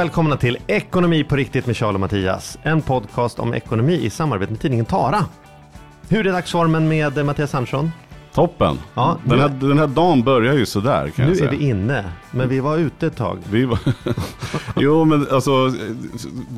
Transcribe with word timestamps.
Välkomna 0.00 0.36
till 0.36 0.58
Ekonomi 0.66 1.24
på 1.24 1.36
riktigt 1.36 1.66
med 1.66 1.76
Charles 1.76 1.94
och 1.94 2.00
Mattias. 2.00 2.58
En 2.62 2.82
podcast 2.82 3.38
om 3.38 3.54
ekonomi 3.54 3.94
i 3.94 4.10
samarbete 4.10 4.52
med 4.52 4.60
tidningen 4.60 4.86
Tara. 4.86 5.24
Hur 6.08 6.26
är 6.26 6.32
dagsformen 6.32 6.88
med 6.88 7.26
Mattias 7.26 7.54
Andersson? 7.54 7.90
Toppen! 8.34 8.78
Ja, 8.94 9.18
den, 9.24 9.36
nu- 9.38 9.42
här, 9.42 9.48
den 9.48 9.78
här 9.78 9.86
dagen 9.86 10.22
börjar 10.22 10.54
ju 10.54 10.66
sådär 10.66 11.10
kan 11.10 11.24
Nu 11.24 11.30
jag 11.30 11.38
säga. 11.38 11.50
är 11.50 11.56
vi 11.56 11.68
inne, 11.68 12.04
men 12.30 12.48
vi 12.48 12.60
var 12.60 12.78
ute 12.78 13.06
ett 13.06 13.16
tag. 13.16 13.38
Vi 13.50 13.64
var... 13.64 13.78
jo 14.76 15.04
men 15.04 15.26
alltså, 15.30 15.72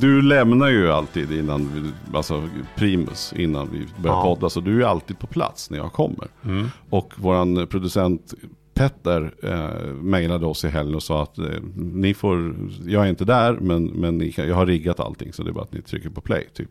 du 0.01 0.23
lämnar 0.23 0.69
ju 0.69 0.93
alltid 0.93 1.33
innan, 1.33 1.71
vi, 1.75 2.17
alltså 2.17 2.43
primus, 2.77 3.33
innan 3.37 3.69
vi 3.73 4.03
börjar 4.03 4.17
Ja. 4.17 4.23
podda. 4.23 4.51
Så 4.51 4.61
du 4.61 4.83
är 4.85 4.87
alltid 4.89 5.19
på 5.19 5.27
plats 5.27 5.71
när 5.71 5.79
jag 5.79 5.93
kommer. 5.93 6.29
Mm. 6.45 6.71
Och 6.91 7.13
våran 7.17 7.67
producent 7.67 8.35
Petter 8.75 9.35
eh, 9.43 9.93
mejlade 9.95 10.47
oss 10.47 10.65
i 10.65 10.69
helgen 10.69 10.95
och 10.95 11.03
sa 11.03 11.23
att 11.23 11.39
eh, 11.39 11.45
ni 11.75 12.15
får, 12.15 12.55
jag 12.87 13.05
är 13.05 13.09
inte 13.09 13.25
där 13.25 13.53
men, 13.53 13.85
men 13.85 14.33
kan, 14.33 14.49
jag 14.49 14.55
har 14.55 14.67
riggat 14.67 15.01
allting 15.01 15.33
så 15.33 15.43
det 15.43 15.51
är 15.51 15.53
bara 15.53 15.65
att 15.65 15.73
ni 15.73 15.83
trycker 15.83 16.11
på 16.11 16.21
play 16.21 16.49
typ. 16.55 16.71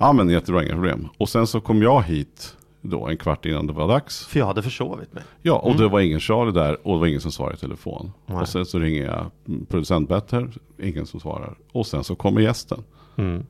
Ja 0.00 0.12
men 0.12 0.28
jättebra, 0.30 0.64
inga 0.64 0.72
problem. 0.74 1.08
Och 1.18 1.28
sen 1.28 1.46
så 1.46 1.60
kom 1.60 1.82
jag 1.82 2.02
hit 2.02 2.56
då 2.80 3.06
en 3.06 3.16
kvart 3.16 3.46
innan 3.46 3.66
det 3.66 3.72
var 3.72 3.88
dags. 3.88 4.26
För 4.26 4.38
jag 4.38 4.46
hade 4.46 4.62
försovit 4.62 5.12
mig. 5.12 5.22
Ja, 5.42 5.58
och 5.58 5.76
det 5.76 5.88
var 5.88 6.00
ingen 6.00 6.20
Charlie 6.20 6.52
där 6.52 6.86
och 6.86 6.94
det 6.94 7.00
var 7.00 7.06
ingen 7.06 7.20
som 7.20 7.32
svarade 7.32 7.54
i 7.54 7.58
telefon. 7.58 8.12
Nej. 8.26 8.38
Och 8.38 8.48
sen 8.48 8.66
så 8.66 8.78
ringer 8.78 9.04
jag 9.04 9.30
producent 9.68 10.08
Petter, 10.08 10.50
ingen 10.82 11.06
som 11.06 11.20
svarar. 11.20 11.54
Och 11.72 11.86
sen 11.86 12.04
så 12.04 12.14
kommer 12.14 12.40
gästen. 12.40 12.84
Mm. 13.16 13.46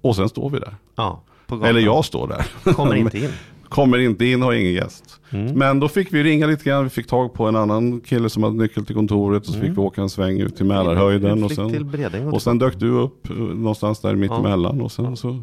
Och 0.00 0.16
sen 0.16 0.28
står 0.28 0.50
vi 0.50 0.58
där. 0.58 0.76
Ja. 0.96 1.22
Eller 1.64 1.80
jag 1.80 2.04
står 2.04 2.28
där. 2.28 2.72
Kommer 2.72 2.94
inte 2.94 3.18
in. 3.24 3.30
Kommer 3.70 3.98
inte 3.98 4.24
in, 4.24 4.42
har 4.42 4.52
ingen 4.52 4.72
gäst. 4.72 5.20
Mm. 5.30 5.58
Men 5.58 5.80
då 5.80 5.88
fick 5.88 6.12
vi 6.12 6.22
ringa 6.22 6.46
lite 6.46 6.64
grann, 6.64 6.84
vi 6.84 6.90
fick 6.90 7.06
tag 7.06 7.34
på 7.34 7.46
en 7.46 7.56
annan 7.56 8.00
kille 8.00 8.30
som 8.30 8.42
hade 8.42 8.56
nyckel 8.56 8.86
till 8.86 8.94
kontoret. 8.94 9.48
Och 9.48 9.54
så 9.54 9.60
fick 9.60 9.70
vi 9.70 9.76
åka 9.76 10.02
en 10.02 10.10
sväng 10.10 10.40
ut 10.40 10.56
till 10.56 10.66
Mälarhöjden. 10.66 11.44
Och 11.44 11.50
Mm. 11.58 11.70
sen, 12.10 12.28
och 12.32 12.42
sen 12.42 12.58
dök 12.58 12.78
du 12.80 12.90
upp 12.90 13.30
eh, 13.30 13.36
någonstans 13.36 14.00
där 14.00 14.14
mittemellan. 14.14 14.80
Och 14.80 14.92
sen 14.92 15.16
så... 15.16 15.42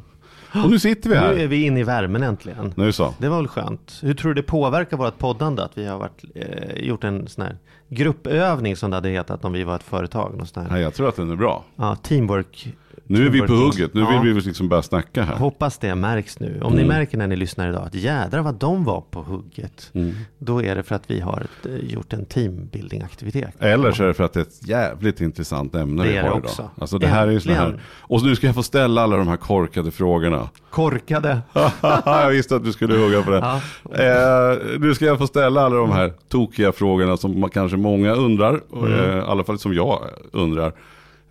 Och 0.63 0.69
nu 0.69 0.79
sitter 0.79 1.09
vi 1.09 1.15
Nu 1.15 1.21
är 1.21 1.37
här. 1.37 1.47
vi 1.47 1.65
inne 1.65 1.79
i 1.79 1.83
värmen 1.83 2.23
äntligen. 2.23 2.73
Nu 2.77 2.91
så. 2.91 3.13
Det 3.19 3.29
var 3.29 3.37
väl 3.37 3.47
skönt. 3.47 3.99
Hur 4.03 4.13
tror 4.13 4.33
du 4.33 4.41
det 4.41 4.47
påverkar 4.47 4.97
vårt 4.97 5.17
poddande 5.17 5.61
att 5.63 5.77
vi 5.77 5.85
har 5.87 5.97
varit, 5.99 6.23
eh, 6.35 6.83
gjort 6.87 7.03
en 7.03 7.27
sån 7.27 7.43
här 7.43 7.57
gruppövning 7.89 8.75
som 8.75 8.89
det 8.89 8.97
hade 8.97 9.09
hetat 9.09 9.45
om 9.45 9.53
vi 9.53 9.63
var 9.63 9.75
ett 9.75 9.83
företag? 9.83 10.33
Någon 10.37 10.47
sån 10.47 10.63
här, 10.63 10.71
Nej, 10.71 10.81
jag 10.81 10.93
tror 10.93 11.09
att 11.09 11.15
den 11.15 11.31
är 11.31 11.35
bra. 11.35 11.63
ja, 11.75 11.95
teamwork. 11.95 12.73
Nu 13.09 13.25
är 13.25 13.29
vi 13.29 13.41
på 13.41 13.53
hugget, 13.53 13.93
nu 13.93 14.01
Ja. 14.01 14.19
vill 14.21 14.33
vi 14.33 14.41
liksom 14.41 14.69
börja 14.69 14.81
snacka 14.81 15.23
här. 15.23 15.35
Hoppas 15.35 15.77
det 15.77 15.95
märks 15.95 16.39
nu. 16.39 16.59
Om 16.63 16.73
ni 16.73 16.81
Mm. 16.83 16.97
märker 16.97 17.17
när 17.17 17.27
ni 17.27 17.35
lyssnar 17.35 17.69
idag 17.69 17.83
att 17.85 17.95
jädrar 17.95 18.41
vad 18.41 18.55
de 18.55 18.83
var 18.83 19.01
på 19.01 19.21
hugget. 19.21 19.89
Mm. 19.93 20.15
Då 20.39 20.63
är 20.63 20.75
det 20.75 20.83
för 20.83 20.95
att 20.95 21.11
vi 21.11 21.19
har 21.19 21.45
eh, 21.65 21.71
gjort 21.93 22.13
en 22.13 22.25
teambuilding-aktivitet. 22.25 23.51
Eller 23.59 23.91
så 23.91 24.03
är 24.03 24.07
det 24.07 24.13
för 24.13 24.23
att 24.23 24.33
det 24.33 24.39
är 24.39 24.41
ett 24.41 24.67
jävligt 24.67 25.21
intressant 25.21 25.75
ämne 25.75 26.03
Det 26.03 26.09
vi 26.09 26.15
har 26.17 26.23
det 26.23 26.27
idag. 26.29 26.37
också. 26.37 26.69
Alltså 26.77 26.97
det 26.97 27.07
här 27.07 27.27
är 27.27 27.31
ju 27.31 27.53
här... 27.53 27.79
Och 27.99 28.23
nu 28.25 28.35
ska 28.35 28.45
jag 28.47 28.55
få 28.55 28.63
ställa 28.63 29.01
alla 29.01 29.17
de 29.17 29.27
här 29.27 29.37
korkade 29.37 29.91
frågorna. 29.91 30.49
Korkade. 30.69 31.39
jag 32.05 32.29
visste 32.29 32.55
att 32.55 32.63
du 32.63 32.71
skulle 32.73 32.97
hugga 32.97 33.21
på 33.21 33.31
det. 33.31 33.37
Ja. 33.37 33.61
Eh, 34.03 34.57
nu 34.79 34.95
ska 34.95 35.05
jag 35.05 35.17
få 35.17 35.27
ställa 35.27 35.61
alla 35.61 35.75
de 35.75 35.91
här 35.91 36.13
tokiga 36.29 36.71
frågorna 36.71 37.17
som 37.17 37.49
kanske 37.49 37.77
många 37.77 38.11
undrar. 38.13 38.61
och, 38.69 38.87
Mm. 38.87 38.99
Eh, 39.09 39.17
I 39.17 39.21
alla 39.21 39.43
fall 39.43 39.59
som 39.59 39.73
jag 39.73 39.99
undrar. 40.31 40.73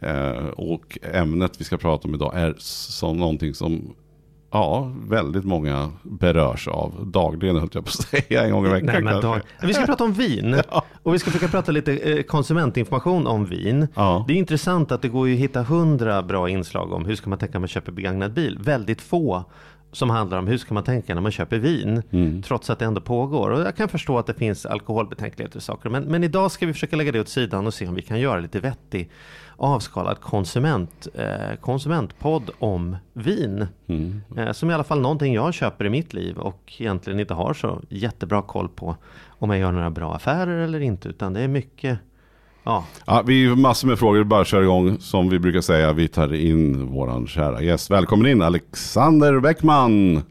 Eh, 0.01 0.47
och 0.47 0.99
ämnet 1.03 1.61
vi 1.61 1.65
ska 1.65 1.77
prata 1.77 2.09
om 2.09 2.15
idag 2.15 2.33
är 2.34 2.55
som 2.59 3.17
någonting 3.17 3.55
som 3.55 3.95
Ja, 4.51 4.93
väldigt 5.09 5.45
många 5.45 5.93
berörs 6.03 6.69
av 6.69 7.07
dagligen 7.07 7.57
höll 7.57 7.69
jag 7.73 7.84
på 7.84 7.89
att 7.89 7.95
säga 8.27 8.45
en 8.45 8.53
gång 8.53 8.67
i 8.67 8.69
veckan 8.69 8.87
Nej, 8.87 9.03
men 9.03 9.21
dag... 9.21 9.41
Vi 9.62 9.75
ska 9.75 9.87
prata 9.87 10.05
om 10.05 10.12
vin. 10.12 10.61
Och 11.03 11.15
vi 11.15 11.19
ska 11.19 11.31
försöka 11.31 11.53
prata 11.53 11.73
lite 11.73 11.97
eh, 11.97 12.23
konsumentinformation 12.23 13.27
om 13.27 13.45
vin. 13.45 13.89
Ja. 13.95 14.25
Det 14.29 14.33
är 14.33 14.37
intressant 14.37 14.93
att 14.93 15.03
det 15.03 15.09
går 15.09 15.29
ju 15.29 15.35
att 15.35 15.41
hitta 15.41 15.62
hundra 15.62 16.23
bra 16.23 16.49
inslag 16.49 16.93
om 16.93 17.05
hur 17.05 17.17
ska 17.17 17.31
man 17.31 17.39
tänka 17.39 17.53
när 17.53 17.61
man 17.61 17.69
köper 17.69 17.93
begagnad 17.93 18.33
bil. 18.33 18.59
Väldigt 18.61 19.01
få 19.01 19.45
som 19.97 20.11
handlar 20.11 20.39
om 20.39 20.47
hur 20.47 20.59
ska 20.59 20.75
man 20.75 20.84
tänka 20.84 21.15
när 21.15 21.23
man 21.23 21.33
köper 21.33 21.59
vin. 21.59 22.03
Mm. 22.11 22.43
Trots 22.43 22.71
att 22.71 22.79
det 22.79 22.84
ändå 22.84 23.01
pågår. 23.01 23.51
Och 23.51 23.61
jag 23.61 23.77
kan 23.77 23.89
förstå 23.89 24.19
att 24.19 24.27
det 24.27 24.34
finns 24.34 24.67
alkoholbetänkligheter 24.67 25.57
och 25.57 25.62
saker. 25.62 25.91
Men, 25.91 26.05
men 26.05 26.25
idag 26.25 26.51
ska 26.51 26.67
vi 26.67 26.73
försöka 26.73 26.97
lägga 26.97 27.12
det 27.12 27.21
åt 27.21 27.29
sidan 27.29 27.67
och 27.67 27.75
se 27.75 27.89
om 27.89 27.95
vi 27.95 28.03
kan 28.03 28.21
göra 28.21 28.41
lite 28.41 28.61
vettig 28.61 29.11
avskalad 29.56 30.21
konsument, 30.21 31.09
eh, 31.15 31.56
konsumentpodd 31.61 32.51
om 32.59 32.97
vin. 33.12 33.67
Mm. 33.87 34.23
Eh, 34.37 34.53
som 34.53 34.71
i 34.71 34.75
alla 34.75 34.85
fall 34.85 35.01
någonting 35.01 35.35
jag 35.35 35.55
köper 35.55 35.85
i 35.85 35.91
mitt 35.91 36.15
liv 36.15 36.39
och 36.39 36.73
egentligen 36.79 37.21
inte 37.21 37.35
har 37.35 37.55
så 37.55 37.83
jättebra 37.89 38.43
koll 38.43 38.69
på 38.69 38.97
om 39.29 39.51
jag 39.51 39.59
gör 39.59 39.73
några 39.73 39.91
bra 39.91 40.15
affärer 40.15 40.59
eller 40.59 40.81
inte. 40.81 41.09
Utan 41.09 41.33
det 41.33 41.41
är 41.41 41.49
mycket, 41.49 41.99
ja, 42.66 42.84
Ja, 43.06 43.22
vi 43.27 43.47
har 43.47 43.56
massor 43.56 43.88
med 43.88 43.99
frågor, 43.99 44.25
bara 44.25 44.44
kör 44.44 44.62
igång. 44.62 44.97
Som 45.00 45.28
vi 45.28 45.38
brukar 45.38 45.60
säga, 45.60 45.93
vi 45.93 46.09
tar 46.09 46.34
in 46.34 46.87
våran 46.87 47.27
kära 47.27 47.62
gäst. 47.62 47.91
Välkommen 47.91 48.27
in 48.27 48.43
Alexander 48.43 49.41
Bäckman. 49.41 50.22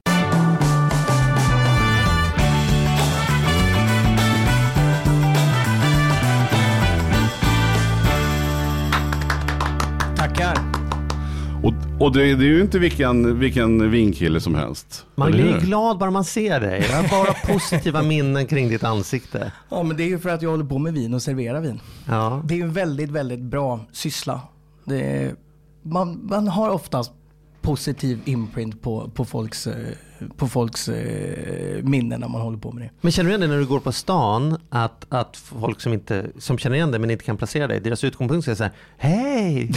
Tackar. 10.17 10.64
Och, 11.65 12.05
och 12.05 12.13
det, 12.13 12.35
det 12.35 12.45
är 12.45 12.49
ju 12.49 12.61
inte 12.61 12.79
vilken, 12.79 13.39
vilken 13.39 13.91
vinkille 13.91 14.39
som 14.39 14.55
helst. 14.55 15.05
man 15.15 15.31
blir 15.31 15.53
hur? 15.53 15.59
glad 15.59 15.97
bara 15.97 16.11
man 16.11 16.23
ser 16.23 16.59
dig. 16.59 16.85
Jag 16.89 17.03
har 17.03 17.23
bara 17.23 17.33
positiva 17.53 18.01
minnen 18.01 18.47
kring 18.47 18.69
ditt 18.69 18.83
ansikte. 18.83 19.51
Ja, 19.69 19.83
men 19.83 19.97
det 19.97 20.03
är 20.03 20.07
ju 20.07 20.19
för 20.19 20.29
att 20.29 20.41
jag 20.41 20.49
håller 20.49 20.65
på 20.65 20.77
med 20.77 20.93
vin 20.93 21.13
och 21.13 21.21
serverar 21.21 21.61
vin. 21.61 21.79
Ja, 22.07 22.41
Det 22.45 22.53
är 22.53 22.57
ju 22.57 22.63
en 22.63 22.73
väldigt, 22.73 23.09
väldigt 23.09 23.39
bra 23.39 23.79
syssla. 23.91 24.41
Det 24.85 25.01
är, 25.01 25.35
man, 25.81 26.19
man 26.23 26.47
har 26.47 26.69
oftast 26.69 27.11
positiv 27.65 28.21
imprint 28.25 28.81
på, 28.81 29.09
på 29.09 29.25
folks, 29.25 29.67
eh, 29.67 29.75
på 30.37 30.47
folks 30.47 30.89
eh, 30.89 31.83
minnen 31.83 32.19
när 32.19 32.27
man 32.27 32.41
håller 32.41 32.57
på 32.57 32.71
med 32.71 32.83
det. 32.83 32.89
Men 33.01 33.11
känner 33.11 33.29
du 33.29 33.31
igen 33.31 33.41
det 33.41 33.47
när 33.47 33.57
du 33.57 33.65
går 33.65 33.79
på 33.79 33.91
stan 33.91 34.57
att, 34.69 35.05
att 35.09 35.37
folk 35.37 35.81
som, 35.81 35.93
inte, 35.93 36.25
som 36.37 36.57
känner 36.57 36.75
igen 36.75 36.91
dig 36.91 36.99
men 36.99 37.11
inte 37.11 37.23
kan 37.23 37.37
placera 37.37 37.67
dig, 37.67 37.79
deras 37.79 38.03
utgångspunkt 38.03 38.47
är 38.47 38.55
så 38.55 38.63
här, 38.63 38.71
hej! 38.97 39.71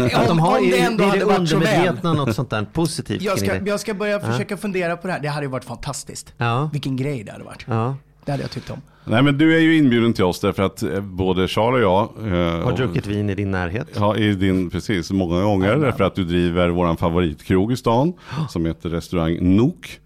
att 0.14 0.28
de 0.28 0.38
har 0.38 0.58
om 0.58 0.64
det 0.64 0.70
det 0.70 0.80
ändå 0.80 1.04
är 1.04 1.18
det 1.18 1.32
hade 1.32 1.46
så 1.46 1.58
väl. 1.58 1.68
undermedvetna 1.68 2.12
något 2.12 2.34
sånt 2.34 2.50
där 2.50 2.66
positivt 2.72 3.22
Jag 3.22 3.38
ska, 3.38 3.54
det. 3.54 3.70
jag 3.70 3.80
ska 3.80 3.94
börja 3.94 4.20
försöka 4.20 4.56
fundera 4.56 4.96
på 4.96 5.06
det 5.06 5.12
här. 5.12 5.20
Det 5.20 5.28
hade 5.28 5.46
ju 5.46 5.50
varit 5.50 5.64
fantastiskt. 5.64 6.34
Ja. 6.36 6.70
Vilken 6.72 6.96
grej 6.96 7.24
det 7.24 7.32
hade 7.32 7.44
varit. 7.44 7.64
Ja. 7.68 7.96
Det 8.24 8.30
hade 8.30 8.44
jag 8.44 8.50
tyckt 8.50 8.70
om. 8.70 8.80
Nej 9.04 9.22
men 9.22 9.38
du 9.38 9.56
är 9.56 9.60
ju 9.60 9.76
inbjuden 9.76 10.12
till 10.12 10.24
oss 10.24 10.40
därför 10.40 10.62
att 10.62 10.82
eh, 10.82 11.00
både 11.00 11.48
Charles 11.48 11.76
och 11.76 11.82
jag 11.82 12.32
eh, 12.32 12.64
Har 12.64 12.76
druckit 12.76 13.06
vin 13.06 13.30
i 13.30 13.34
din 13.34 13.50
närhet. 13.50 13.88
Ja, 13.94 14.16
i 14.16 14.34
din, 14.34 14.70
precis, 14.70 15.10
många 15.10 15.42
gånger. 15.42 15.76
Därför 15.76 16.04
att 16.04 16.14
du 16.14 16.24
driver 16.24 16.68
våran 16.68 16.96
favoritkrog 16.96 17.72
i 17.72 17.76
stan. 17.76 18.12
Som 18.48 18.66
heter 18.66 18.88
restaurang 18.88 19.56
Nook. 19.56 19.98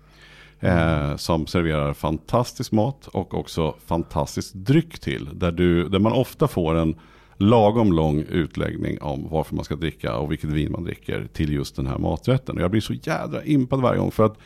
Eh, 0.61 1.17
som 1.17 1.47
serverar 1.47 1.95
fantastisk 1.95 2.73
mat 2.73 3.07
och 3.07 3.35
också 3.35 3.75
fantastisk 3.87 4.55
dryck 4.55 4.99
till. 4.99 5.29
Där, 5.33 5.53
du, 5.53 5.89
där 5.89 5.99
man 5.99 6.13
ofta 6.13 6.49
får 6.49 6.75
en 6.75 6.95
lagom 7.37 7.93
lång 7.93 8.25
utläggning 8.29 9.01
om 9.01 9.29
varför 9.31 9.55
man 9.55 9.65
ska 9.65 9.77
dricka 9.77 10.17
och 10.17 10.33
vilket 10.33 10.51
vin 10.51 10.73
man 10.73 10.85
dricker 10.85 11.29
till 11.33 11.53
just 11.53 11.77
den 11.77 11.87
här 11.87 11.99
maträtten. 11.99 12.57
Och 12.57 12.63
jag 12.63 12.71
blir 12.71 12.81
så 12.81 12.93
jädra 12.93 13.45
impad 13.45 13.81
varje 13.81 13.99
gång 13.99 14.11
för 14.11 14.25
att 14.27 14.39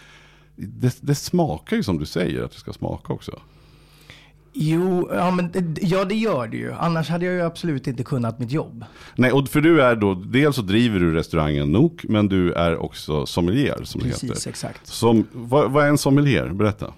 det, 0.57 0.99
det 1.01 1.15
smakar 1.15 1.77
ju 1.77 1.83
som 1.83 1.99
du 1.99 2.07
säger 2.07 2.43
att 2.43 2.53
det 2.53 2.59
ska 2.59 2.73
smaka 2.73 3.13
också. 3.13 3.41
Jo, 4.53 5.09
ja, 5.15 5.31
men, 5.31 5.51
det- 5.53 5.83
ja 5.83 6.05
det 6.05 6.15
gör 6.15 6.47
det 6.49 6.57
ju. 6.57 6.73
Annars 6.73 7.09
hade 7.09 7.25
jag 7.25 7.35
ju 7.35 7.41
absolut 7.43 7.87
inte 7.87 8.03
kunnat 8.05 8.39
mitt 8.39 8.53
jobb. 8.53 8.85
Nej, 9.17 9.33
och 9.33 9.49
för 9.49 9.61
du 9.61 9.83
är 9.83 9.97
då, 9.97 10.15
dels 10.15 10.57
så 10.57 10.63
driver 10.63 11.01
du 11.01 11.15
restaurangen 11.15 11.73
Nook, 11.73 12.05
men 12.09 12.29
du 12.29 12.53
är 12.53 12.77
också 12.77 13.27
sommelier 13.27 13.81
som 13.85 14.01
det 14.01 14.09
Precis, 14.09 14.31
heter. 14.31 14.49
exakt. 14.51 14.87
Som, 14.87 15.27
vad, 15.33 15.71
vad 15.71 15.85
är 15.85 15.89
en 15.89 15.99
sommelier? 15.99 16.49
Berätta. 16.49 16.93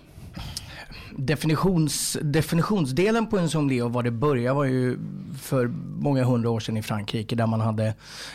definitions, 1.17 2.19
definitionsdelen 2.23 3.27
på 3.27 3.39
en 3.39 3.49
sommelier 3.49 3.85
och 3.85 3.93
var 3.93 4.03
det 4.03 4.11
började 4.11 4.55
var 4.57 4.65
ju 4.65 4.99
för 5.41 5.67
många 5.99 6.25
hundra 6.25 6.51
år 6.51 6.61
sedan 6.61 6.77
i 6.77 6.83
Frankrike 6.83 7.37
där 7.37 7.47
man 7.47 7.61
hade 7.61 7.95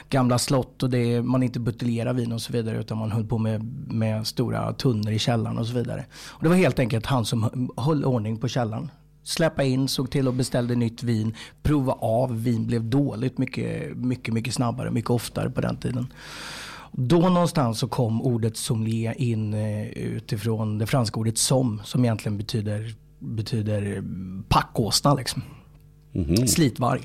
gamla 0.10 0.38
slott 0.40 0.84
och 0.84 0.90
det, 0.90 1.22
man 1.22 1.44
inte 1.44 1.60
buteljerade 1.60 2.20
vin 2.22 2.32
och 2.32 2.42
så 2.42 2.54
vidare 2.54 2.80
utan 2.80 2.98
man 2.98 3.12
höll 3.12 3.26
på 3.26 3.38
med, 3.38 3.64
med 3.94 4.28
stora 4.28 4.74
tunnor 4.74 5.12
i 5.12 5.20
källaren 5.20 5.58
och 5.58 5.68
så 5.68 5.74
vidare. 5.74 6.06
Och 6.30 6.44
det 6.44 6.50
var 6.50 6.56
helt 6.56 6.80
enkelt 6.80 7.06
han 7.06 7.26
som 7.26 7.70
höll 7.78 8.06
ordning 8.06 8.38
på 8.38 8.48
källaren. 8.48 8.92
Släppa 9.28 9.64
in, 9.64 9.88
såg 9.88 10.12
till 10.12 10.28
och 10.28 10.34
beställde 10.34 10.76
nytt 10.76 11.04
vin, 11.04 11.36
prova 11.64 11.94
av. 11.94 12.44
Vin 12.44 12.68
blev 12.68 12.84
dåligt 12.84 13.38
mycket, 13.38 13.98
mycket, 13.98 14.34
mycket 14.34 14.54
snabbare, 14.54 14.92
mycket 14.92 15.10
oftare 15.10 15.50
på 15.50 15.62
den 15.62 15.78
tiden. 15.78 16.14
Då 16.92 17.20
någonstans 17.20 17.80
så 17.80 17.88
kom 17.88 18.22
ordet 18.22 18.58
sommelier 18.58 19.22
in 19.22 19.54
eh, 19.54 19.88
utifrån 19.88 20.78
det 20.78 20.86
franska 20.86 21.20
ordet 21.20 21.38
som, 21.38 21.82
som 21.84 22.06
egentligen 22.06 22.38
betyder, 22.38 22.96
betyder 23.20 23.96
eh, 23.98 24.04
packåsna 24.50 25.14
liksom. 25.14 25.44
Slitvarg. 26.48 27.02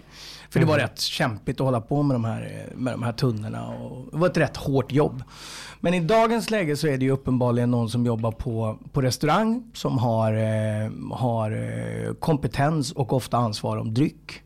För 0.51 0.61
det 0.61 0.67
var 0.67 0.79
rätt 0.79 1.01
kämpigt 1.01 1.61
att 1.61 1.65
hålla 1.65 1.81
på 1.81 2.03
med 2.03 2.15
de 2.15 2.25
här, 2.25 2.69
med 2.75 2.95
de 2.95 3.03
här 3.03 3.13
tunnorna 3.13 3.69
och 3.69 4.09
det 4.13 4.19
var 4.19 4.27
ett 4.27 4.37
rätt 4.37 4.57
hårt 4.57 4.93
jobb. 4.93 5.23
Men 5.81 5.95
i 5.95 6.01
dagens 6.01 6.51
läge 6.51 6.77
så 6.77 6.87
är 6.87 6.99
det 6.99 7.05
ju 7.05 7.11
uppenbarligen 7.11 7.71
någon 7.71 7.91
som 7.91 8.07
jobbar 8.07 8.33
på, 8.33 8.79
på 8.93 9.03
restaurang 9.03 9.71
som 9.75 9.99
har, 9.99 10.33
eh, 10.33 10.91
har 11.13 11.51
eh, 11.51 12.15
kompetens 12.15 12.93
och 12.93 13.13
ofta 13.13 13.37
ansvar 13.37 13.77
om 13.77 13.95
dryck. 13.95 14.42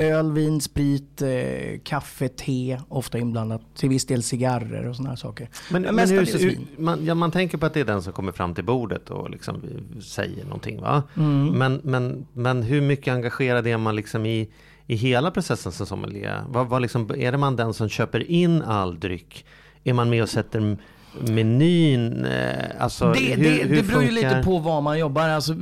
Öl, 0.00 0.32
vin, 0.32 0.60
sprit, 0.60 1.22
eh, 1.22 1.80
kaffe, 1.84 2.28
te, 2.28 2.78
ofta 2.88 3.18
inblandat. 3.18 3.62
Till 3.76 3.88
viss 3.88 4.06
del 4.06 4.22
cigarrer 4.22 4.88
och 4.88 4.96
sådana 4.96 5.10
här 5.10 5.16
saker. 5.16 5.48
Men, 5.70 5.82
men 5.82 5.94
mestadels 5.94 6.34
hur, 6.34 6.50
vin. 6.50 6.66
man, 6.78 7.04
ja, 7.04 7.14
man 7.14 7.30
tänker 7.30 7.58
på 7.58 7.66
att 7.66 7.74
det 7.74 7.80
är 7.80 7.84
den 7.84 8.02
som 8.02 8.12
kommer 8.12 8.32
fram 8.32 8.54
till 8.54 8.64
bordet 8.64 9.10
och 9.10 9.30
liksom 9.30 9.62
säger 10.00 10.44
någonting. 10.44 10.80
Va? 10.80 11.02
Mm. 11.16 11.46
Men, 11.46 11.80
men, 11.84 12.26
men 12.32 12.62
hur 12.62 12.80
mycket 12.80 13.14
engagerad 13.14 13.66
är 13.66 13.76
man 13.76 13.96
liksom 13.96 14.26
i, 14.26 14.48
i 14.86 14.94
hela 14.94 15.30
processen 15.30 15.72
som 15.72 15.86
sommelier? 15.86 16.44
Vad, 16.48 16.68
vad 16.68 16.82
liksom, 16.82 17.10
är 17.16 17.32
det 17.32 17.38
man 17.38 17.56
den 17.56 17.74
som 17.74 17.88
köper 17.88 18.30
in 18.30 18.62
all 18.62 19.00
dryck? 19.00 19.44
Är 19.84 19.92
man 19.92 20.10
med 20.10 20.22
och 20.22 20.28
sätter 20.28 20.76
menyn? 21.20 22.24
Eh, 22.24 22.64
Alltså, 22.78 23.12
Det, 23.12 23.18
hur, 23.18 23.44
det, 23.44 23.50
hur 23.50 23.76
det 23.76 23.82
beror 23.82 24.02
ju 24.02 24.10
lite 24.10 24.42
på 24.44 24.58
var 24.58 24.80
man 24.80 24.98
jobbar. 24.98 25.28
Alltså, 25.28 25.54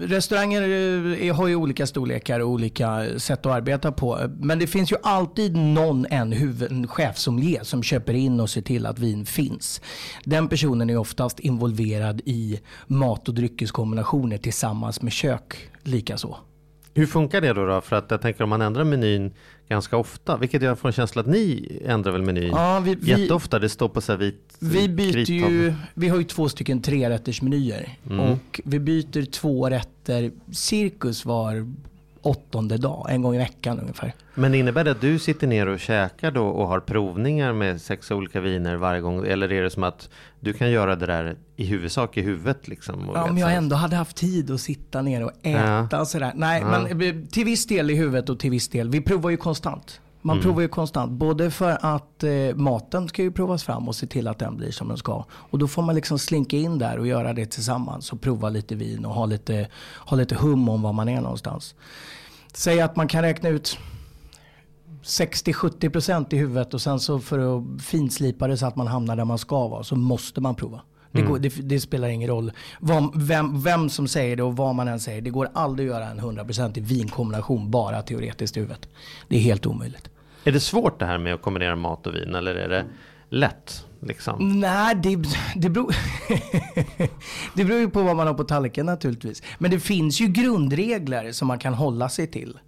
restauranger 0.00 0.62
eh, 1.22 1.36
har 1.36 1.46
ju 1.48 1.56
olika 1.56 1.86
storlekar 1.86 2.40
och 2.40 2.48
olika 2.48 3.06
sätt 3.18 3.46
att 3.46 3.52
arbeta 3.52 3.92
på. 3.92 4.18
Men 4.40 4.58
det 4.58 4.66
finns 4.66 4.92
ju 4.92 4.96
alltid 5.02 5.56
någon, 5.56 6.06
en, 6.10 6.32
huvud, 6.32 6.72
en 6.72 6.88
chefsommelier 6.88 7.62
som 7.62 7.82
köper 7.82 8.14
in 8.14 8.40
och 8.40 8.50
ser 8.50 8.62
till 8.62 8.86
att 8.86 8.98
vin 8.98 9.26
finns. 9.26 9.80
Den 10.24 10.48
personen 10.48 10.90
är 10.90 10.96
oftast 10.96 11.40
involverad 11.40 12.20
i 12.24 12.60
mat 12.86 13.28
och 13.28 13.34
dryckeskombinationer 13.34 14.38
tillsammans 14.38 15.02
med 15.02 15.12
kök 15.12 15.70
likaså. 15.82 16.36
Hur 16.94 17.06
funkar 17.06 17.40
det 17.40 17.52
då, 17.52 17.66
då? 17.66 17.80
För 17.80 17.96
att 17.96 18.10
jag 18.10 18.22
tänker 18.22 18.44
om 18.44 18.50
man 18.50 18.62
ändrar 18.62 18.84
menyn 18.84 19.32
ganska 19.68 19.96
ofta, 19.96 20.36
vilket 20.36 20.62
jag 20.62 20.78
får 20.78 20.88
en 20.88 20.92
känsla 20.92 21.20
att 21.20 21.26
ni 21.26 21.68
ändrar 21.84 22.12
väl 22.12 22.22
menyn 22.22 22.50
Ja, 22.52 22.80
vi, 22.80 22.94
vi, 22.94 23.10
jätteofta. 23.10 23.58
Det 23.58 23.68
står 23.68 23.88
på 23.88 24.00
så 24.00 24.12
här 24.12 24.18
vit 24.18 24.56
Vi 24.58 24.88
byter 24.88 25.30
ju, 25.30 25.74
vi 25.94 26.08
har 26.08 26.18
ju 26.18 26.24
två 26.24 26.48
stycken 26.48 26.82
trerättersmenyer. 26.82 27.98
Mm. 28.10 28.20
Och 28.20 28.60
vi 28.64 28.78
byter 28.78 29.30
två 29.30 29.70
rätter 29.70 30.30
cirkus 30.52 31.24
var 31.24 31.72
åttonde 32.22 32.76
dag, 32.76 33.06
en 33.10 33.22
gång 33.22 33.34
i 33.34 33.38
veckan 33.38 33.78
ungefär. 33.80 34.12
Men 34.34 34.54
innebär 34.54 34.84
det 34.84 34.90
att 34.90 35.00
du 35.00 35.18
sitter 35.18 35.46
ner 35.46 35.66
och 35.66 35.80
käkar 35.80 36.30
då 36.30 36.46
och 36.46 36.68
har 36.68 36.80
provningar 36.80 37.52
med 37.52 37.80
sex 37.80 38.10
olika 38.10 38.40
viner 38.40 38.76
varje 38.76 39.00
gång? 39.00 39.26
Eller 39.26 39.52
är 39.52 39.62
det 39.62 39.70
som 39.70 39.82
att 39.82 40.08
du 40.40 40.52
kan 40.52 40.70
göra 40.70 40.96
det 40.96 41.06
där 41.06 41.36
i 41.56 41.64
huvudsak 41.64 42.16
i 42.16 42.22
huvudet 42.22 42.68
liksom? 42.68 43.10
Ja, 43.14 43.30
om 43.30 43.38
jag 43.38 43.54
ändå 43.54 43.76
hade 43.76 43.96
haft 43.96 44.16
tid 44.16 44.50
att 44.50 44.60
sitta 44.60 45.02
ner 45.02 45.24
och 45.24 45.32
äta 45.42 46.00
och 46.00 46.08
sådär. 46.08 46.32
Nej, 46.34 46.64
men 46.64 47.02
eh, 47.02 47.14
till 47.30 47.44
viss 47.44 47.66
del 47.66 47.90
i 47.90 47.94
huvudet 47.94 48.28
och 48.28 48.38
till 48.38 48.50
viss 48.50 48.68
del. 48.68 48.90
Vi 48.90 49.00
provar 49.00 49.30
ju 49.30 49.36
konstant. 49.36 50.00
Man 50.22 50.36
Mm. 50.36 50.42
provar 50.44 50.60
ju 50.62 50.68
konstant. 50.68 51.12
Både 51.12 51.50
för 51.50 51.78
att 51.80 52.24
eh, 52.24 52.54
maten 52.54 53.08
ska 53.08 53.22
ju 53.22 53.30
provas 53.32 53.62
fram 53.64 53.88
och 53.88 53.94
se 53.96 54.06
till 54.06 54.28
att 54.28 54.38
den 54.38 54.56
blir 54.56 54.70
som 54.70 54.88
den 54.88 54.96
ska. 54.96 55.24
Och 55.30 55.58
då 55.58 55.68
får 55.68 55.82
man 55.82 55.94
liksom 55.94 56.18
slinka 56.18 56.56
in 56.56 56.78
där 56.78 56.98
och 56.98 57.06
göra 57.06 57.32
det 57.32 57.46
tillsammans. 57.46 58.12
Och 58.12 58.20
prova 58.20 58.48
lite 58.48 58.74
vin 58.74 59.04
och 59.04 59.14
ha 59.14 59.26
lite, 59.26 59.68
ha 59.96 60.16
lite 60.16 60.34
hum 60.34 60.68
om 60.68 60.82
var 60.82 60.92
man 60.92 61.08
är 61.08 61.20
någonstans. 61.20 61.74
Säg 62.52 62.80
att 62.80 62.96
man 62.96 63.08
kan 63.08 63.22
räkna 63.22 63.48
ut 63.48 63.78
60-70% 65.02 66.34
i 66.34 66.36
huvudet 66.36 66.74
och 66.74 66.82
sen 66.82 67.00
så 67.00 67.18
för 67.18 67.58
att 67.58 67.82
finslipa 67.82 68.48
det 68.48 68.56
så 68.56 68.66
att 68.66 68.76
man 68.76 68.86
hamnar 68.86 69.16
där 69.16 69.24
man 69.24 69.38
ska 69.38 69.68
vara 69.68 69.84
så 69.84 69.96
måste 69.96 70.40
man 70.40 70.54
prova. 70.54 70.80
Det, 71.12 71.22
går, 71.22 71.38
det, 71.38 71.48
det 71.48 71.80
spelar 71.80 72.08
ingen 72.08 72.28
roll 72.28 72.52
vad, 72.80 73.22
vem, 73.22 73.62
vem 73.62 73.88
som 73.88 74.08
säger 74.08 74.36
det 74.36 74.42
och 74.42 74.56
vad 74.56 74.74
man 74.74 74.88
än 74.88 75.00
säger. 75.00 75.20
Det 75.20 75.30
går 75.30 75.48
aldrig 75.54 75.88
att 75.88 75.94
göra 75.94 76.06
en 76.06 76.20
100% 76.20 76.78
i 76.78 76.80
vinkombination 76.80 77.70
bara 77.70 78.02
teoretiskt 78.02 78.56
i 78.56 78.60
huvudet. 78.60 78.88
Det 79.28 79.36
är 79.36 79.40
helt 79.40 79.66
omöjligt. 79.66 80.10
Är 80.44 80.52
det 80.52 80.60
svårt 80.60 80.98
det 80.98 81.06
här 81.06 81.18
med 81.18 81.34
att 81.34 81.42
kombinera 81.42 81.76
mat 81.76 82.06
och 82.06 82.14
vin 82.14 82.34
eller 82.34 82.54
är 82.54 82.68
det 82.68 82.84
lätt? 83.28 83.84
Liksom? 84.00 84.60
Nej, 84.60 84.94
det, 84.94 85.16
det, 85.56 85.70
beror, 85.70 85.94
det 87.54 87.64
beror 87.64 87.80
ju 87.80 87.90
på 87.90 88.02
vad 88.02 88.16
man 88.16 88.26
har 88.26 88.34
på 88.34 88.44
tallriken 88.44 88.86
naturligtvis. 88.86 89.42
Men 89.58 89.70
det 89.70 89.80
finns 89.80 90.20
ju 90.20 90.26
grundregler 90.26 91.32
som 91.32 91.48
man 91.48 91.58
kan 91.58 91.74
hålla 91.74 92.08
sig 92.08 92.26
till. 92.26 92.58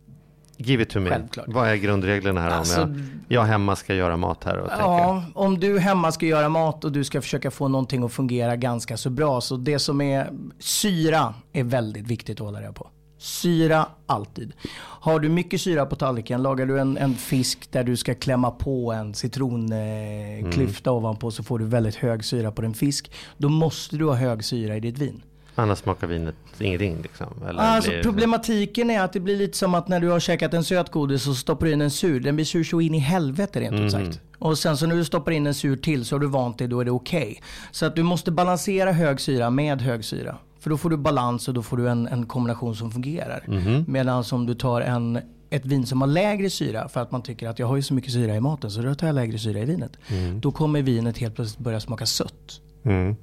Give 0.60 0.82
it 0.82 0.90
to 0.90 1.00
me. 1.00 1.10
Självklart. 1.10 1.46
Vad 1.48 1.68
är 1.68 1.76
grundreglerna 1.76 2.40
här 2.40 2.50
Alltså- 2.50 2.82
om 2.82 3.22
jag, 3.28 3.42
jag 3.42 3.46
hemma 3.46 3.76
ska 3.76 3.94
göra 3.94 4.16
mat 4.16 4.44
här 4.44 4.56
och 4.56 4.68
tänker? 4.68 4.84
Ja, 4.84 5.24
om 5.34 5.60
du 5.60 5.78
hemma 5.78 6.12
ska 6.12 6.26
göra 6.26 6.48
mat 6.48 6.84
och 6.84 6.92
du 6.92 7.04
ska 7.04 7.22
försöka 7.22 7.50
få 7.50 7.68
någonting 7.68 8.04
att 8.04 8.12
fungera 8.12 8.56
ganska 8.56 8.96
så 8.96 9.10
bra. 9.10 9.40
Så 9.40 9.56
det 9.56 9.78
som 9.78 10.00
är 10.00 10.30
syra 10.58 11.34
är 11.52 11.64
väldigt 11.64 12.06
viktigt 12.06 12.40
att 12.40 12.46
hålla 12.46 12.60
reda 12.60 12.72
på. 12.72 12.88
Syra 13.18 13.86
alltid. 14.06 14.52
Har 14.78 15.20
du 15.20 15.28
mycket 15.28 15.60
syra 15.60 15.86
på 15.86 15.96
tallriken, 15.96 16.42
lagar 16.42 16.66
du 16.66 16.80
en, 16.80 16.96
en 16.96 17.14
fisk 17.14 17.72
där 17.72 17.84
du 17.84 17.96
ska 17.96 18.14
klämma 18.14 18.50
på 18.50 18.92
en 18.92 19.14
citronklyfta 19.14 20.46
eh, 20.46 20.52
klyfta 20.52 20.92
ovanpå 20.92 21.30
så 21.30 21.42
får 21.42 21.58
du 21.58 21.64
väldigt 21.64 21.94
hög 21.94 22.24
syra 22.24 22.52
på 22.52 22.62
din 22.62 22.74
fisk. 22.74 23.12
Då 23.36 23.48
måste 23.48 23.96
du 23.96 24.04
ha 24.04 24.14
hög 24.14 24.44
syra 24.44 24.76
i 24.76 24.80
ditt 24.80 24.98
vin. 24.98 25.22
Annars 25.60 25.78
smakar 25.78 26.06
vinet 26.06 26.34
ingenting 26.58 27.02
liksom? 27.02 27.26
Eller 27.48 27.60
Alltså 27.60 27.90
blir- 27.90 28.02
problematiken 28.02 28.90
är 28.90 29.00
att 29.00 29.12
det 29.12 29.20
blir 29.20 29.36
lite 29.36 29.56
som 29.58 29.74
att 29.74 29.88
när 29.88 30.00
du 30.00 30.08
har 30.08 30.20
käkat 30.20 30.54
en 30.54 30.64
sötgodis 30.64 31.22
så 31.22 31.34
stoppar 31.34 31.66
du 31.66 31.72
in 31.72 31.80
en 31.80 31.90
sur. 31.90 32.20
Den 32.20 32.34
blir 32.36 32.44
sur 32.46 32.64
så 32.64 32.80
in 32.80 32.94
i 32.94 32.98
helvete 32.98 33.60
rent 33.60 33.80
ut 33.80 33.92
sagt. 33.92 34.20
Och 34.38 34.58
sen 34.58 34.76
så 34.76 34.86
när 34.86 34.96
du 34.96 35.04
stoppar 35.04 35.32
in 35.32 35.46
en 35.46 35.54
sur 35.54 35.76
till 35.76 36.04
så 36.04 36.14
har 36.14 36.20
du 36.20 36.26
vant 36.26 36.58
dig, 36.58 36.68
då 36.68 36.80
är 36.80 36.84
det 36.84 36.90
okej. 36.90 37.42
Så 37.70 37.86
att 37.86 37.96
du 37.96 38.02
måste 38.02 38.30
balansera 38.30 38.92
hög 38.92 39.20
syra 39.20 39.50
med 39.50 39.80
hög 39.82 40.04
syra. 40.04 40.36
För 40.60 40.70
då 40.70 40.76
får 40.76 40.90
du 40.90 40.96
balans 40.96 41.48
och 41.48 41.54
då 41.54 41.62
får 41.62 41.76
du 41.76 41.88
en, 41.88 42.06
en 42.08 42.26
kombination 42.26 42.76
som 42.76 42.90
fungerar. 42.90 43.44
Medan 43.86 44.24
om 44.32 44.46
du 44.46 44.54
tar 44.54 44.80
en, 44.80 45.18
ett 45.50 45.66
vin 45.66 45.86
som 45.86 46.00
har 46.00 46.08
lägre 46.08 46.50
syra 46.50 46.88
för 46.88 47.00
att 47.00 47.10
man 47.12 47.22
tycker 47.22 47.48
att 47.48 47.58
jag 47.58 47.66
har 47.66 47.76
ju 47.76 47.82
så 47.82 47.94
mycket 47.94 48.12
syra 48.12 48.36
i 48.36 48.40
maten 48.40 48.70
så 48.70 48.82
då 48.82 48.94
tar 48.94 49.06
jag 49.06 49.14
lägre 49.14 49.38
syra 49.38 49.58
i 49.58 49.64
vinet. 49.64 49.92
Då 50.40 50.52
kommer 50.52 50.82
vinet 50.82 51.18
helt 51.18 51.34
plötsligt 51.34 51.58
börja 51.64 51.80
smaka 51.80 52.06
sött 52.06 52.60
Mm. 52.84 53.16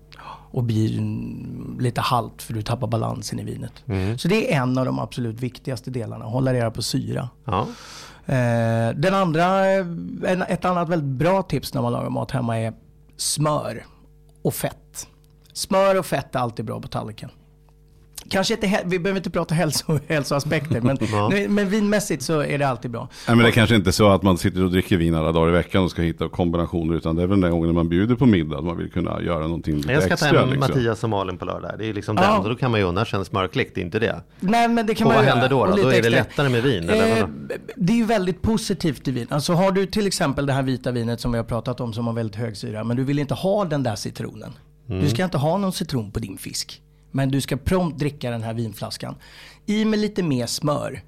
Och 0.57 0.63
blir 0.63 1.01
lite 1.81 2.01
halt 2.01 2.41
för 2.41 2.53
du 2.53 2.61
tappar 2.61 2.87
balansen 2.87 3.39
i 3.39 3.43
vinet. 3.43 3.83
Mm. 3.87 4.17
Så 4.17 4.27
det 4.27 4.53
är 4.53 4.61
en 4.61 4.77
av 4.77 4.85
de 4.85 4.99
absolut 4.99 5.39
viktigaste 5.39 5.91
delarna, 5.91 6.25
hålla 6.25 6.53
reda 6.53 6.71
på 6.71 6.81
syra. 6.81 7.29
Ja. 7.45 7.67
Eh, 8.25 8.95
den 8.95 9.13
andra, 9.13 9.71
eh, 9.71 9.85
en, 10.25 10.41
ett 10.41 10.65
annat 10.65 10.89
väldigt 10.89 11.09
bra 11.09 11.43
tips 11.43 11.73
när 11.73 11.81
man 11.81 11.91
lagar 11.91 12.09
mat 12.09 12.31
hemma 12.31 12.59
är 12.59 12.73
smör 13.17 13.85
och 14.41 14.53
fett. 14.53 15.07
Smör 15.53 15.99
och 15.99 16.05
fett 16.05 16.35
är 16.35 16.39
alltid 16.39 16.65
bra 16.65 16.81
på 16.81 16.87
tallriken. 16.87 17.29
Kanske 18.29 18.53
inte, 18.53 18.81
vi 18.85 18.99
behöver 18.99 19.19
inte 19.19 19.29
prata 19.29 19.55
hälso, 19.55 19.99
hälsoaspekter, 20.07 20.81
men, 20.81 20.97
Ja. 21.11 21.31
men 21.49 21.69
vinmässigt 21.69 22.23
så 22.23 22.39
är 22.43 22.57
det 22.57 22.67
alltid 22.67 22.91
bra. 22.91 23.09
Nej, 23.27 23.35
men 23.37 23.43
det 23.43 23.49
är 23.49 23.51
kanske 23.51 23.75
inte 23.75 23.89
är 23.89 23.91
så 23.91 24.09
att 24.09 24.23
man 24.23 24.37
sitter 24.37 24.63
och 24.63 24.71
dricker 24.71 24.97
vin 24.97 25.15
alla 25.15 25.31
dagar 25.31 25.49
i 25.49 25.51
veckan 25.51 25.83
och 25.83 25.91
ska 25.91 26.01
hitta 26.01 26.29
kombinationer. 26.29 26.95
Utan 26.95 27.15
det 27.15 27.23
är 27.23 27.27
väl 27.27 27.41
den 27.41 27.51
gången 27.51 27.75
man 27.75 27.89
bjuder 27.89 28.15
på 28.15 28.25
middag. 28.25 28.57
Att 28.57 28.63
man 28.65 28.77
vill 28.77 28.91
kunna 28.91 29.21
göra 29.21 29.39
någonting 29.39 29.75
lite 29.75 29.91
Jag 29.91 30.03
ska 30.03 30.17
ta 30.17 30.25
extra. 30.25 30.39
hem 30.39 30.49
liksom. 30.49 30.73
Mattias 30.73 31.03
och 31.03 31.09
Malin 31.09 31.37
på 31.37 31.45
lördag. 31.45 31.71
Det 31.79 31.85
är 31.89 31.93
liksom 31.93 32.15
Ja. 32.15 32.31
den. 32.31 32.41
Och 32.41 32.49
då 32.49 32.55
kan 32.55 32.71
man 32.71 32.79
ju 32.79 32.85
unna 32.85 33.05
sig 33.05 33.19
en 33.19 33.25
smörklick, 33.25 33.75
det 33.75 33.81
är 33.81 33.85
inte 33.85 33.99
det. 33.99 34.21
Nej, 34.39 34.67
men 34.67 34.85
det 34.85 34.95
kan 34.95 35.07
Och 35.07 35.13
man 35.13 35.15
vad 35.17 35.25
göra. 35.25 35.33
händer 35.35 35.49
då? 35.49 35.59
Och 35.59 35.67
då? 35.67 35.75
lite 35.75 35.87
Då 35.89 35.89
är 35.95 36.01
det 36.01 36.07
extra. 36.07 36.23
lättare 36.23 36.49
med 36.49 36.63
vin? 36.63 36.89
Eller 36.89 37.17
Eh, 37.17 37.25
det 37.75 37.93
är 37.93 37.97
ju 37.97 38.05
väldigt 38.05 38.41
positivt 38.41 39.07
i 39.07 39.11
vin. 39.11 39.27
Alltså 39.29 39.53
har 39.53 39.71
du 39.71 39.85
till 39.85 40.07
exempel 40.07 40.45
det 40.45 40.53
här 40.53 40.63
vita 40.63 40.91
vinet 40.91 41.21
som 41.21 41.31
vi 41.31 41.37
har 41.37 41.45
pratat 41.45 41.79
om 41.81 41.93
som 41.93 42.07
har 42.07 42.13
väldigt 42.13 42.35
hög 42.35 42.57
syra. 42.57 42.83
Men 42.83 42.97
du 42.97 43.03
vill 43.03 43.19
inte 43.19 43.33
ha 43.33 43.65
den 43.65 43.83
där 43.83 43.95
citronen. 43.95 44.51
Du 44.87 45.09
ska 45.09 45.23
inte 45.23 45.37
ha 45.37 45.57
någon 45.57 45.71
citron 45.73 46.11
på 46.11 46.19
din 46.19 46.37
fisk. 46.37 46.81
Men 47.11 47.31
du 47.31 47.41
ska 47.41 47.57
prompt 47.57 47.99
dricka 47.99 48.31
den 48.31 48.43
här 48.43 48.53
vinflaskan. 48.53 49.15
I 49.65 49.85
med 49.85 49.99
lite 49.99 50.23
mer 50.23 50.45
smör 50.45 51.03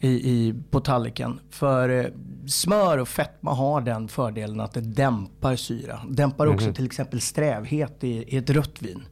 i, 0.00 0.08
i, 0.08 0.54
på 0.70 0.80
tallriken. 0.80 1.40
För 1.50 1.88
eh, 1.88 2.06
smör 2.46 2.98
och 2.98 3.08
fetma 3.08 3.54
har 3.54 3.80
den 3.80 4.08
fördelen 4.08 4.60
att 4.60 4.72
det 4.72 4.80
dämpar 4.80 5.56
syra. 5.56 6.00
Dämpar 6.08 6.46
också 6.46 6.72
till 6.72 6.86
exempel 6.86 7.20
strävhet 7.20 8.04
i, 8.04 8.08
i 8.08 8.36
ett 8.36 8.50
rött 8.50 8.82
vin. 8.82 9.02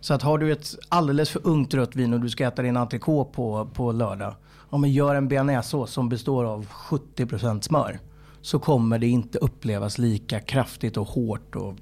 Så 0.00 0.14
att 0.14 0.22
har 0.22 0.38
du 0.38 0.52
ett 0.52 0.74
alldeles 0.88 1.30
för 1.30 1.46
ungt 1.46 1.74
rött 1.74 1.96
vin 1.96 2.14
och 2.14 2.20
du 2.20 2.28
ska 2.28 2.46
äta 2.46 2.62
din 2.62 2.76
entrecote 2.76 3.32
på, 3.34 3.68
på 3.74 3.92
lördag. 3.92 4.34
Ja, 4.70 4.78
men 4.78 4.92
gör 4.92 5.14
en 5.14 5.28
bearnaisesås 5.28 5.92
som 5.92 6.08
består 6.08 6.44
av 6.44 6.66
70% 6.66 7.60
smör. 7.60 7.98
Så 8.42 8.58
kommer 8.58 8.98
det 8.98 9.06
inte 9.06 9.38
upplevas 9.38 9.98
lika 9.98 10.40
kraftigt 10.40 10.96
och 10.96 11.08
hårt 11.08 11.56
och 11.56 11.74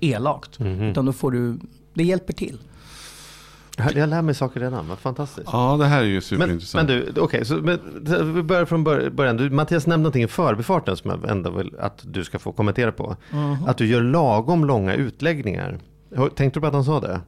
elakt. 0.00 0.60
Utan 0.60 1.06
då 1.06 1.12
får 1.12 1.30
du, 1.30 1.58
det 1.94 2.04
hjälper 2.04 2.32
till. 2.32 2.58
Jag, 3.78 3.96
jag 3.96 4.08
lär 4.08 4.22
mig 4.22 4.34
saker 4.34 4.60
redan, 4.60 4.88
vad 4.88 4.98
fantastiskt. 4.98 5.48
Ja, 5.52 5.76
det 5.80 5.86
här 5.86 6.00
är 6.00 6.04
ju 6.04 6.12
Men, 6.14 6.22
superintressant. 6.22 6.88
men 6.88 7.00
du, 7.14 7.20
okej, 7.20 7.44
så 7.44 7.54
men, 7.54 7.78
vi 8.34 8.42
börjar 8.42 8.64
från 8.64 8.84
bör- 8.84 9.10
början. 9.10 9.36
Du, 9.36 9.50
Mattias 9.50 9.86
nämnde 9.86 10.02
någonting 10.02 10.22
i 10.22 10.28
förbifarten 10.28 10.96
som 10.96 11.10
jag 11.10 11.30
ändå 11.30 11.50
vill 11.50 11.74
att 11.80 12.00
du 12.04 12.24
ska 12.24 12.38
få 12.38 12.52
kommentera 12.52 12.92
på. 12.92 13.16
Att 13.66 13.78
du 13.78 13.86
gör 13.86 14.02
lagom 14.02 14.64
långa 14.64 14.94
utläggningar. 14.94 15.78
Tänkte 16.36 16.50
du 16.58 16.60
på 16.60 16.66
att 16.66 16.72
han 16.74 16.84
sa 16.84 17.00
det? 17.00 17.20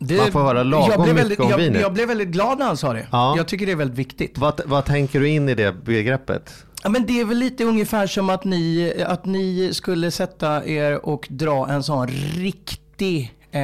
Man 0.00 0.32
får 0.32 0.40
höra 0.40 0.62
lagom 0.62 0.88
jag 0.90 1.02
blev 1.02 1.14
mycket 1.14 1.24
väldigt, 1.24 1.40
om 1.40 1.50
jag, 1.50 1.58
vinet. 1.58 1.80
jag 1.82 1.92
blev 1.92 2.08
väldigt 2.08 2.28
glad 2.28 2.58
när 2.58 2.66
han 2.66 2.76
sa 2.76 2.92
det. 2.92 3.06
Ja. 3.12 3.34
Jag 3.36 3.48
tycker 3.48 3.66
det 3.66 3.72
är 3.72 3.76
väldigt 3.76 3.98
viktigt. 3.98 4.38
Vad, 4.38 4.60
vad 4.66 4.84
tänker 4.84 5.20
du 5.20 5.28
in 5.28 5.48
i 5.48 5.54
det 5.54 5.72
begreppet? 5.84 6.64
Ja, 6.82 6.88
men 6.88 7.06
det 7.06 7.20
är 7.20 7.24
väl 7.24 7.38
lite 7.38 7.64
ungefär 7.64 8.06
som 8.06 8.30
att 8.30 8.44
ni, 8.44 8.92
att 9.06 9.24
ni 9.26 9.70
skulle 9.72 10.10
sätta 10.10 10.66
er 10.66 11.06
och 11.06 11.26
dra 11.30 11.68
en 11.68 11.82
sån 11.82 12.06
riktig 12.36 13.32
eh, 13.50 13.60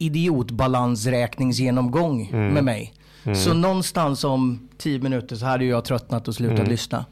idiotbalansräkningsgenomgång 0.00 2.30
Mm. 2.32 2.54
med 2.54 2.64
mig. 2.64 2.94
Så 3.36 3.54
någonstans 3.54 4.24
om 4.24 4.68
tio 4.78 4.98
minuter 4.98 5.36
så 5.36 5.46
hade 5.46 5.64
jag 5.64 5.84
tröttnat 5.84 6.28
och 6.28 6.34
slutat 6.34 6.68
lyssna. 6.68 6.98
Mm. 6.98 7.10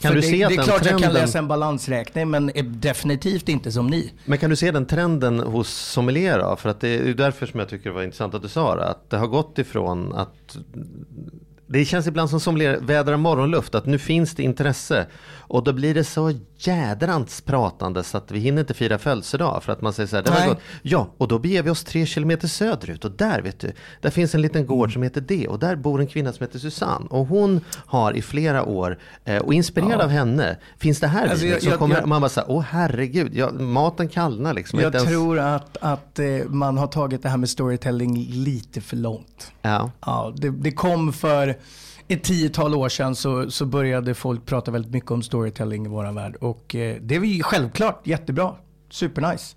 Kan 0.00 0.08
För 0.08 0.14
du 0.14 0.20
det, 0.20 0.26
se 0.26 0.44
att 0.44 0.50
det 0.50 0.56
är 0.56 0.62
klart 0.62 0.80
jag 0.84 0.90
kan 0.90 0.98
trenden- 1.00 1.20
läsa 1.22 1.38
en 1.38 1.48
balansräkning 1.48 2.30
men 2.30 2.50
är 2.54 2.62
definitivt 2.62 3.48
inte 3.48 3.72
som 3.72 3.86
ni. 3.86 4.12
Men 4.24 4.38
kan 4.38 4.50
du 4.50 4.56
se 4.56 4.70
den 4.70 4.86
trenden 4.86 5.38
hos 5.40 5.68
sommelier 5.68 6.38
då? 6.38 6.56
För 6.56 6.68
att 6.68 6.80
det 6.80 6.88
är 6.88 7.14
därför 7.14 7.46
som 7.46 7.60
jag 7.60 7.68
tycker 7.68 7.90
det 7.90 7.94
var 7.94 8.02
intressant 8.02 8.34
att 8.34 8.42
du 8.42 8.48
sa 8.48 8.76
det. 8.76 8.84
Att 8.88 9.10
det 9.10 9.16
har 9.16 9.26
gått 9.26 9.58
ifrån 9.58 10.12
att 10.14 10.56
det 11.66 11.84
känns 11.84 12.06
ibland 12.06 12.30
som 12.30 12.40
sommelier 12.40 12.78
vädrar 12.82 13.16
morgonluft. 13.16 13.74
Att 13.74 13.86
nu 13.86 13.98
finns 13.98 14.34
det 14.34 14.42
intresse. 14.42 15.06
Och 15.48 15.64
då 15.64 15.72
blir 15.72 15.94
det 15.94 16.04
så 16.04 16.32
jädrans 16.58 17.40
pratande 17.40 18.04
så 18.04 18.16
att 18.18 18.30
vi 18.30 18.38
hinner 18.38 18.60
inte 18.60 18.74
fira 18.74 18.98
födelsedag. 18.98 19.62
För 19.62 19.72
att 19.72 19.80
man 19.82 19.92
säger 19.92 20.06
så 20.06 20.16
här, 20.16 20.22
det 20.22 20.30
var 20.30 20.46
gott. 20.48 20.58
Ja, 20.82 21.08
och 21.18 21.28
då 21.28 21.38
beger 21.38 21.62
vi 21.62 21.70
oss 21.70 21.84
tre 21.84 22.06
kilometer 22.06 22.48
söderut. 22.48 23.04
Och 23.04 23.10
där 23.10 23.42
vet 23.42 23.58
du, 23.60 23.72
där 24.00 24.10
finns 24.10 24.34
en 24.34 24.42
liten 24.42 24.66
gård 24.66 24.92
som 24.92 25.02
heter 25.02 25.20
det. 25.20 25.48
Och 25.48 25.58
där 25.58 25.76
bor 25.76 26.00
en 26.00 26.06
kvinna 26.06 26.32
som 26.32 26.46
heter 26.46 26.58
Susanne. 26.58 27.06
Och 27.10 27.26
hon 27.26 27.60
har 27.86 28.12
i 28.16 28.22
flera 28.22 28.64
år, 28.64 28.98
eh, 29.24 29.36
och 29.42 29.54
inspirerad 29.54 30.00
av 30.00 30.08
henne, 30.08 30.56
finns 30.78 31.00
det 31.00 31.06
här 31.06 31.28
Alltså, 31.28 31.46
jag- 31.46 31.62
jag- 31.62 31.78
kommer, 31.78 31.94
jag- 31.96 32.08
man 32.08 32.20
bara 32.20 32.28
säger, 32.28 32.50
åh 32.50 32.64
herregud, 32.70 33.30
ja, 33.36 33.50
maten 33.52 34.08
kallnar 34.08 34.54
liksom. 34.54 34.80
Jag 34.80 34.94
ens- 34.94 35.08
tror 35.10 35.38
att, 35.38 35.76
att 35.80 36.18
eh, 36.18 36.26
man 36.48 36.78
har 36.78 36.86
tagit 36.86 37.22
det 37.22 37.28
här 37.28 37.36
med 37.36 37.48
storytelling 37.48 38.26
lite 38.30 38.80
för 38.80 38.96
långt. 38.96 39.52
Ja. 39.62 39.90
Ja, 40.06 40.32
det, 40.36 40.50
det 40.50 40.72
kom 40.72 41.12
för 41.12 41.55
ett 42.08 42.22
tiotal 42.22 42.74
år 42.74 42.88
sedan 42.88 43.14
så, 43.14 43.50
så 43.50 43.66
började 43.66 44.14
folk 44.14 44.46
prata 44.46 44.70
väldigt 44.70 44.92
mycket 44.92 45.10
om 45.10 45.22
storytelling 45.22 45.86
i 45.86 45.88
våran 45.88 46.14
värld. 46.14 46.36
Och 46.36 46.74
eh, 46.74 46.96
det 47.00 47.16
är 47.16 47.20
ju 47.20 47.42
självklart 47.42 48.06
jättebra. 48.06 48.54
Supernice. 48.90 49.56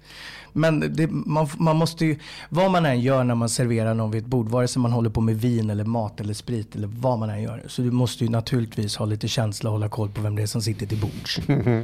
Men 0.53 0.93
det, 0.95 1.07
man, 1.07 1.47
man 1.57 1.75
måste 1.75 2.05
ju, 2.05 2.19
vad 2.49 2.71
man 2.71 2.85
än 2.85 3.01
gör 3.01 3.23
när 3.23 3.35
man 3.35 3.49
serverar 3.49 3.93
någon 3.93 4.11
vid 4.11 4.21
ett 4.23 4.27
bord, 4.27 4.49
vare 4.49 4.67
sig 4.67 4.81
man 4.81 4.91
håller 4.91 5.09
på 5.09 5.21
med 5.21 5.41
vin 5.41 5.69
eller 5.69 5.83
mat 5.83 6.19
eller 6.19 6.33
sprit 6.33 6.75
eller 6.75 6.87
vad 6.87 7.19
man 7.19 7.29
än 7.29 7.41
gör. 7.41 7.63
Så 7.67 7.81
du 7.81 7.91
måste 7.91 8.23
ju 8.23 8.29
naturligtvis 8.29 8.95
ha 8.95 9.05
lite 9.05 9.27
känsla 9.27 9.69
och 9.69 9.73
hålla 9.73 9.89
koll 9.89 10.09
på 10.09 10.21
vem 10.21 10.35
det 10.35 10.41
är 10.41 10.47
som 10.47 10.61
sitter 10.61 10.85
till 10.85 10.97
bords. 11.01 11.39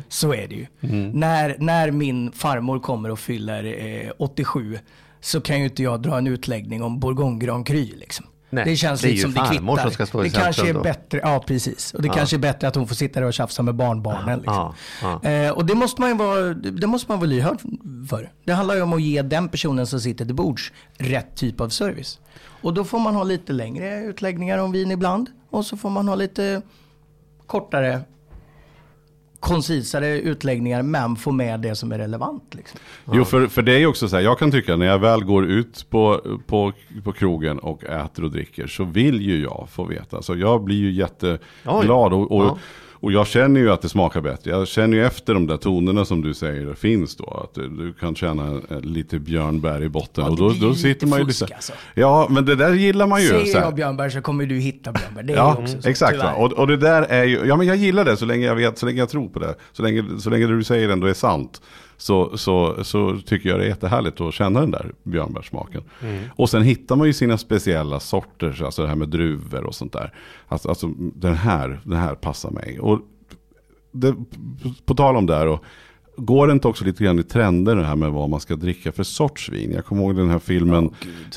Så 0.10 0.34
är 0.34 0.48
det 0.48 0.56
ju. 0.56 0.66
När, 1.14 1.56
när 1.60 1.92
min 1.92 2.32
farmor 2.32 2.80
kommer 2.80 3.12
och 3.12 3.20
fyller 3.20 3.64
eh, 4.06 4.12
87 4.18 4.80
så 5.22 5.42
kan 5.42 5.60
ju 5.60 5.66
inte 5.66 5.84
jag 5.84 6.02
dra 6.02 6.18
en 6.18 6.28
utläggning 6.28 6.84
om 6.84 7.00
Bourgogne 7.00 7.46
Grand 7.46 7.68
Cru 7.68 7.86
liksom. 7.86 8.26
Nej, 8.56 8.66
det 8.66 8.76
känns 8.76 9.02
det 9.02 9.08
lite 9.08 9.22
som 9.22 9.34
det 9.34 9.48
kvittar. 9.50 9.82
som 9.82 9.92
ska 9.92 10.06
stå 10.06 10.26
i 10.26 10.30
det 10.30 10.40
kanske 10.40 10.70
är 10.70 10.74
då. 10.74 10.82
bättre, 10.82 11.20
ja 11.24 11.44
precis. 11.48 11.94
Och 11.94 12.02
det 12.02 12.10
kanske 12.10 12.36
är 12.36 12.40
bättre 12.40 12.68
att 12.68 12.76
hon 12.76 12.88
får 12.88 12.96
sitta 12.96 13.20
där 13.20 13.28
och 13.28 13.34
tjafsa 13.34 13.64
med 13.64 13.76
barnbarnen. 13.76 14.40
Liksom. 14.40 14.74
Ja, 15.02 15.20
ja. 15.24 15.30
Eh, 15.30 15.52
och 15.52 15.66
det 15.66 15.76
måste 15.76 16.02
man 16.02 16.10
ju 16.10 16.18
vara, 16.18 16.54
det 16.54 16.88
måste 16.88 17.12
man 17.12 17.20
vara 17.20 17.30
lyhörd 17.30 17.62
för. 18.10 18.32
Det 18.46 18.54
handlar 18.54 18.76
ju 18.76 18.82
om 18.82 18.94
att 18.94 19.02
ge 19.02 19.22
den 19.22 19.50
personen 19.50 19.88
som 19.88 20.00
sitter 20.00 20.26
till 20.26 20.36
bords 20.36 20.72
rätt 20.98 21.36
typ 21.36 21.62
av 21.62 21.70
service. 21.70 22.20
Och 22.62 22.74
då 22.74 22.84
får 22.84 23.00
man 23.00 23.16
ha 23.16 23.24
lite 23.24 23.54
längre 23.54 24.04
utläggningar 24.04 24.58
om 24.58 24.72
vin 24.72 24.92
ibland. 24.92 25.30
Och 25.50 25.66
så 25.66 25.78
får 25.78 25.90
man 25.90 26.08
ha 26.08 26.16
lite 26.16 26.62
kortare, 27.48 28.02
koncisare 29.46 30.20
utläggningar 30.20 30.82
men 30.82 31.16
få 31.16 31.32
med 31.32 31.60
det 31.60 31.76
som 31.76 31.92
är 31.92 31.98
relevant. 31.98 32.54
Liksom. 32.56 32.80
Jo, 33.12 33.26
för, 33.26 33.48
för 33.48 33.62
det 33.62 33.74
är 33.74 33.78
ju 33.78 33.88
också 33.88 34.08
så 34.08 34.16
här, 34.16 34.24
jag 34.24 34.40
kan 34.40 34.52
tycka 34.52 34.76
när 34.76 34.86
jag 34.86 35.00
väl 35.00 35.24
går 35.24 35.46
ut 35.46 35.90
på, 35.90 36.22
på, 36.48 36.72
på 37.04 37.12
krogen 37.12 37.60
och 37.60 37.84
äter 37.84 38.24
och 38.24 38.32
dricker 38.32 38.68
så 38.68 38.84
vill 38.84 39.22
ju 39.22 39.44
jag 39.44 39.68
få 39.72 39.84
veta. 39.84 40.22
Så 40.22 40.36
jag 40.36 40.64
blir 40.64 40.78
ju 40.78 40.92
jätteglad 40.92 42.14
och, 42.14 42.32
och, 42.32 42.44
Ja. 42.44 42.58
Och 43.06 43.12
jag 43.12 43.28
känner 43.28 43.60
ju 43.60 43.72
att 43.72 43.82
det 43.82 43.90
smakar 43.90 44.22
bättre. 44.22 44.52
Jag 44.52 44.68
känner 44.68 44.98
ju 44.98 45.06
efter 45.06 45.34
de 45.34 45.48
där 45.48 45.58
tonerna 45.58 46.06
som 46.06 46.22
du 46.22 46.34
säger 46.34 46.74
finns 46.74 47.16
då. 47.16 47.42
Att 47.44 47.54
du, 47.54 47.94
kan 48.00 48.16
känna 48.16 48.62
eh, 48.70 48.80
lite 48.82 49.20
björnbär 49.20 49.84
i 49.84 49.90
botten. 49.90 50.24
Ja, 50.24 50.30
och 50.30 50.38
då, 50.38 50.50
då 50.50 50.76
sitter 50.76 51.08
man 51.08 51.20
ju 51.20 51.26
lite... 51.26 51.46
alltså. 51.56 51.74
Ja, 51.94 52.28
men 52.30 52.46
det 52.46 52.56
där 52.56 52.74
gillar 52.74 53.08
man 53.08 53.22
ju. 53.22 53.34
Här. 53.34 53.62
jag 53.62 53.76
Björnberg 53.76 54.12
så 54.12 54.22
kommer 54.22 54.46
du 54.46 54.56
hitta 54.60 54.92
Björnberg. 54.92 55.26
Det 55.26 55.34
är 55.34 55.38
Ja, 55.38 55.58
också 55.62 55.82
så, 55.82 55.90
exakt. 55.90 56.18
Och, 56.38 56.54
och 56.54 56.68
det 56.68 56.78
där 56.78 57.02
är 57.02 57.24
ju, 57.24 57.46
ja 57.46 57.56
men 57.56 57.68
jag 57.68 57.76
gillar 57.76 58.06
det 58.06 58.18
så 58.18 58.26
länge 58.26 58.46
jag 58.46 58.56
vet, 58.56 58.78
så 58.78 58.86
länge 58.86 59.00
jag 59.00 59.10
tror 59.10 59.30
på 59.30 59.40
det. 59.40 59.56
Så 59.74 59.84
länge, 59.84 60.04
så 60.20 60.30
länge 60.30 60.48
det 60.48 60.58
du 60.58 60.64
säger 60.64 60.90
ändå 60.90 61.08
är 61.08 61.14
sant. 61.14 61.62
Så, 61.98 62.38
så, 62.38 62.84
så 62.84 63.18
tycker 63.26 63.50
jag 63.50 63.60
det 63.60 63.66
är 63.66 63.70
jättehärligt 63.70 64.22
att 64.22 64.34
känna 64.34 64.60
den 64.60 64.72
där 64.72 64.92
björnbärssmaken. 65.04 65.84
Och 66.36 66.50
sen 66.50 66.62
hittar 66.62 66.96
man 66.96 67.08
ju 67.08 67.14
sina 67.14 67.38
speciella 67.38 68.00
sorter, 68.00 68.64
alltså 68.66 68.82
det 68.82 68.88
här 68.88 68.96
med 68.96 69.10
druvor 69.10 69.64
och 69.64 69.76
sånt 69.76 69.94
där. 69.94 70.14
Alltså, 70.48 70.70
alltså 70.70 70.88
den, 70.98 71.34
här, 71.34 71.80
den 71.84 72.00
här 72.00 72.16
passar 72.16 72.52
mig. 72.52 72.80
Och 72.80 73.00
det, 73.92 74.16
på 74.86 74.96
tal 74.96 75.16
om 75.16 75.26
det 75.26 75.36
här, 75.36 75.48
och, 75.48 75.64
går 76.18 76.48
det 76.48 76.54
inte 76.54 76.68
också 76.68 76.86
lite 76.86 77.04
grann 77.04 77.20
i 77.20 77.24
trender 77.24 77.76
det 77.76 77.86
här 77.86 77.96
med 77.96 78.12
vad 78.12 78.30
man 78.30 78.40
ska 78.40 78.56
dricka 78.56 78.92
för 78.92 79.04
sorts 79.04 79.50
vin? 79.50 79.72
Jag 79.72 79.86
kommer 79.86 80.02
ihåg 80.04 80.16
den 80.16 80.30
här 80.30 80.40
filmen, 80.40 80.90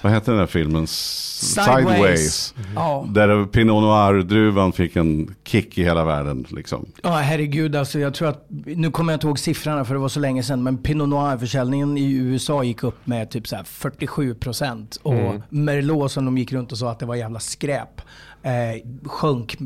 vad 0.03 0.13
heter 0.13 0.33
den 0.33 0.39
här 0.39 0.47
filmen? 0.47 0.85
S- 0.85 1.55
Sideways. 1.65 2.55
Ja. 2.75 3.07
Där 3.15 3.45
Pinot 3.47 3.83
Noir-druvan 3.83 4.73
fick 4.73 4.97
en 4.97 5.35
kick 5.45 5.79
i 5.79 5.85
hela 5.85 6.05
världen. 6.05 6.47
Liksom. 6.51 6.87
Ja, 7.03 7.11
herregud. 7.11 7.77
Alltså, 7.77 7.99
jag 7.99 8.15
tror 8.15 8.29
att, 8.29 8.47
nu 8.67 8.91
kommer 8.91 9.13
jag 9.13 9.17
inte 9.17 9.27
ihåg 9.27 9.39
siffrorna 9.39 9.85
för 9.85 9.95
det 9.95 10.01
var 10.01 10.09
så 10.09 10.21
länge 10.21 10.43
sedan, 10.43 10.63
men 10.63 10.79
Pinot 10.79 11.09
Noir-försäljningen 11.09 11.99
i 11.99 12.13
USA 12.13 12.63
gick 12.65 12.83
upp 12.83 13.07
med 13.07 13.31
typ 13.31 13.47
så 13.49 13.57
här 13.57 13.65
47 13.65 14.35
procent. 14.35 14.97
Och 15.03 15.15
Merlot 15.49 16.13
som 16.13 16.25
de 16.25 16.39
gick 16.39 16.53
runt 16.53 16.73
och 16.73 16.79
sa 16.79 16.91
att 16.91 16.99
det 16.99 17.07
var 17.07 17.15
jävla 17.15 17.41
skräp, 17.41 18.01
eh, 18.43 18.53
sjönk 19.07 19.57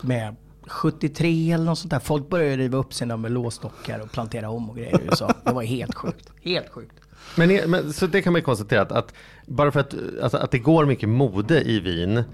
med 0.00 0.36
73 0.66 1.52
eller 1.52 1.64
något 1.64 1.78
sånt 1.78 1.90
där. 1.90 1.98
Folk 1.98 2.28
började 2.28 2.56
riva 2.56 2.78
upp 2.78 2.94
sina 2.94 3.16
Merlot-stockar 3.16 4.00
och 4.00 4.12
plantera 4.12 4.50
om 4.50 4.70
och 4.70 4.76
grejer 4.76 5.00
i 5.00 5.04
USA. 5.04 5.34
Det 5.44 5.52
var 5.52 5.62
helt 5.62 5.94
sjukt. 5.94 6.30
Helt 6.42 6.68
sjukt. 6.68 6.94
Men, 7.36 7.70
men, 7.70 7.92
så 7.92 8.06
det 8.06 8.22
kan 8.22 8.32
man 8.32 8.40
ju 8.40 8.44
konstatera 8.44 8.82
att, 8.82 8.92
att 8.92 9.14
bara 9.46 9.72
för 9.72 9.80
att, 9.80 9.94
alltså, 10.22 10.38
att 10.38 10.50
det 10.50 10.58
går 10.58 10.86
mycket 10.86 11.08
mode 11.08 11.62
i 11.62 11.80
vin 11.80 12.24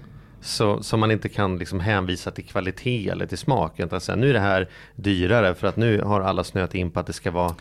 så, 0.41 0.83
så 0.83 0.97
man 0.97 1.11
inte 1.11 1.29
kan 1.29 1.57
liksom 1.57 1.79
hänvisa 1.79 2.31
till 2.31 2.45
kvalitet 2.45 3.09
eller 3.09 3.25
till 3.25 3.37
smak. 3.37 3.79
Utan 3.79 4.01
säga, 4.01 4.15
nu 4.15 4.29
är 4.29 4.33
det 4.33 4.39
här 4.39 4.69
dyrare 4.95 5.55
för 5.55 5.67
att 5.67 5.77
nu 5.77 6.01
har 6.01 6.21
alla 6.21 6.43
snöat 6.43 6.75
in 6.75 6.91
på 6.91 6.99
att 6.99 7.07
det 7.07 7.13
ska 7.13 7.31
vara 7.31 7.55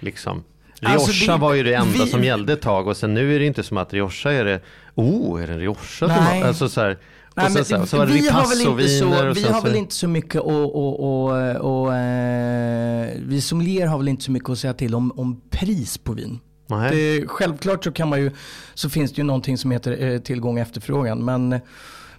liksom 0.00 0.44
Rioja 0.80 0.94
Alltså, 0.94 1.36
var 1.36 1.54
ju 1.54 1.62
det 1.62 1.74
enda 1.74 2.04
vi- 2.04 2.10
som 2.10 2.24
gällde 2.24 2.52
ett 2.52 2.62
tag 2.62 2.88
och 2.88 2.96
sen 2.96 3.14
nu 3.14 3.34
är 3.34 3.38
det 3.38 3.46
inte 3.46 3.62
som 3.62 3.76
att 3.76 3.92
Rioja 3.92 4.32
är 4.32 4.44
det, 4.44 4.60
oh 4.94 5.42
är 5.42 5.46
det 5.46 5.52
en 5.52 5.58
Rioja? 5.58 5.78
som 5.80 6.10
Alltså 6.44 6.68
så 6.68 6.80
här, 6.80 6.98
Nej, 7.36 7.50
men 7.54 7.64
så, 7.64 7.86
så 7.86 8.04
vi 8.04 8.28
har 8.28 8.48
väl 8.48 8.60
inte 8.60 8.88
så, 8.88 9.32
vi 9.32 9.52
har 9.52 9.62
väl 9.62 9.76
inte 9.76 9.94
så 9.94 10.08
mycket 10.08 10.40
och, 10.40 10.76
och, 10.76 11.00
och, 11.00 11.84
och 11.84 11.94
eh, 11.94 13.10
vi 13.26 13.40
sommelier 13.40 13.86
har 13.86 13.98
väl 13.98 14.08
inte 14.08 14.24
så 14.24 14.32
mycket 14.32 14.48
att 14.50 14.58
säga 14.58 14.74
till 14.74 14.94
om, 14.94 15.12
om 15.16 15.40
pris 15.50 15.98
på 15.98 16.12
vin. 16.12 16.38
Det, 16.68 17.26
självklart 17.26 17.84
så 17.84 17.92
kan 17.92 18.08
man 18.08 18.20
ju, 18.20 18.30
så 18.74 18.90
finns 18.90 19.12
det 19.12 19.18
ju 19.18 19.24
någonting 19.24 19.58
som 19.58 19.70
heter 19.70 20.02
eh, 20.02 20.18
tillgång 20.18 20.54
och 20.54 20.60
efterfrågan. 20.60 21.24
Men, 21.24 21.60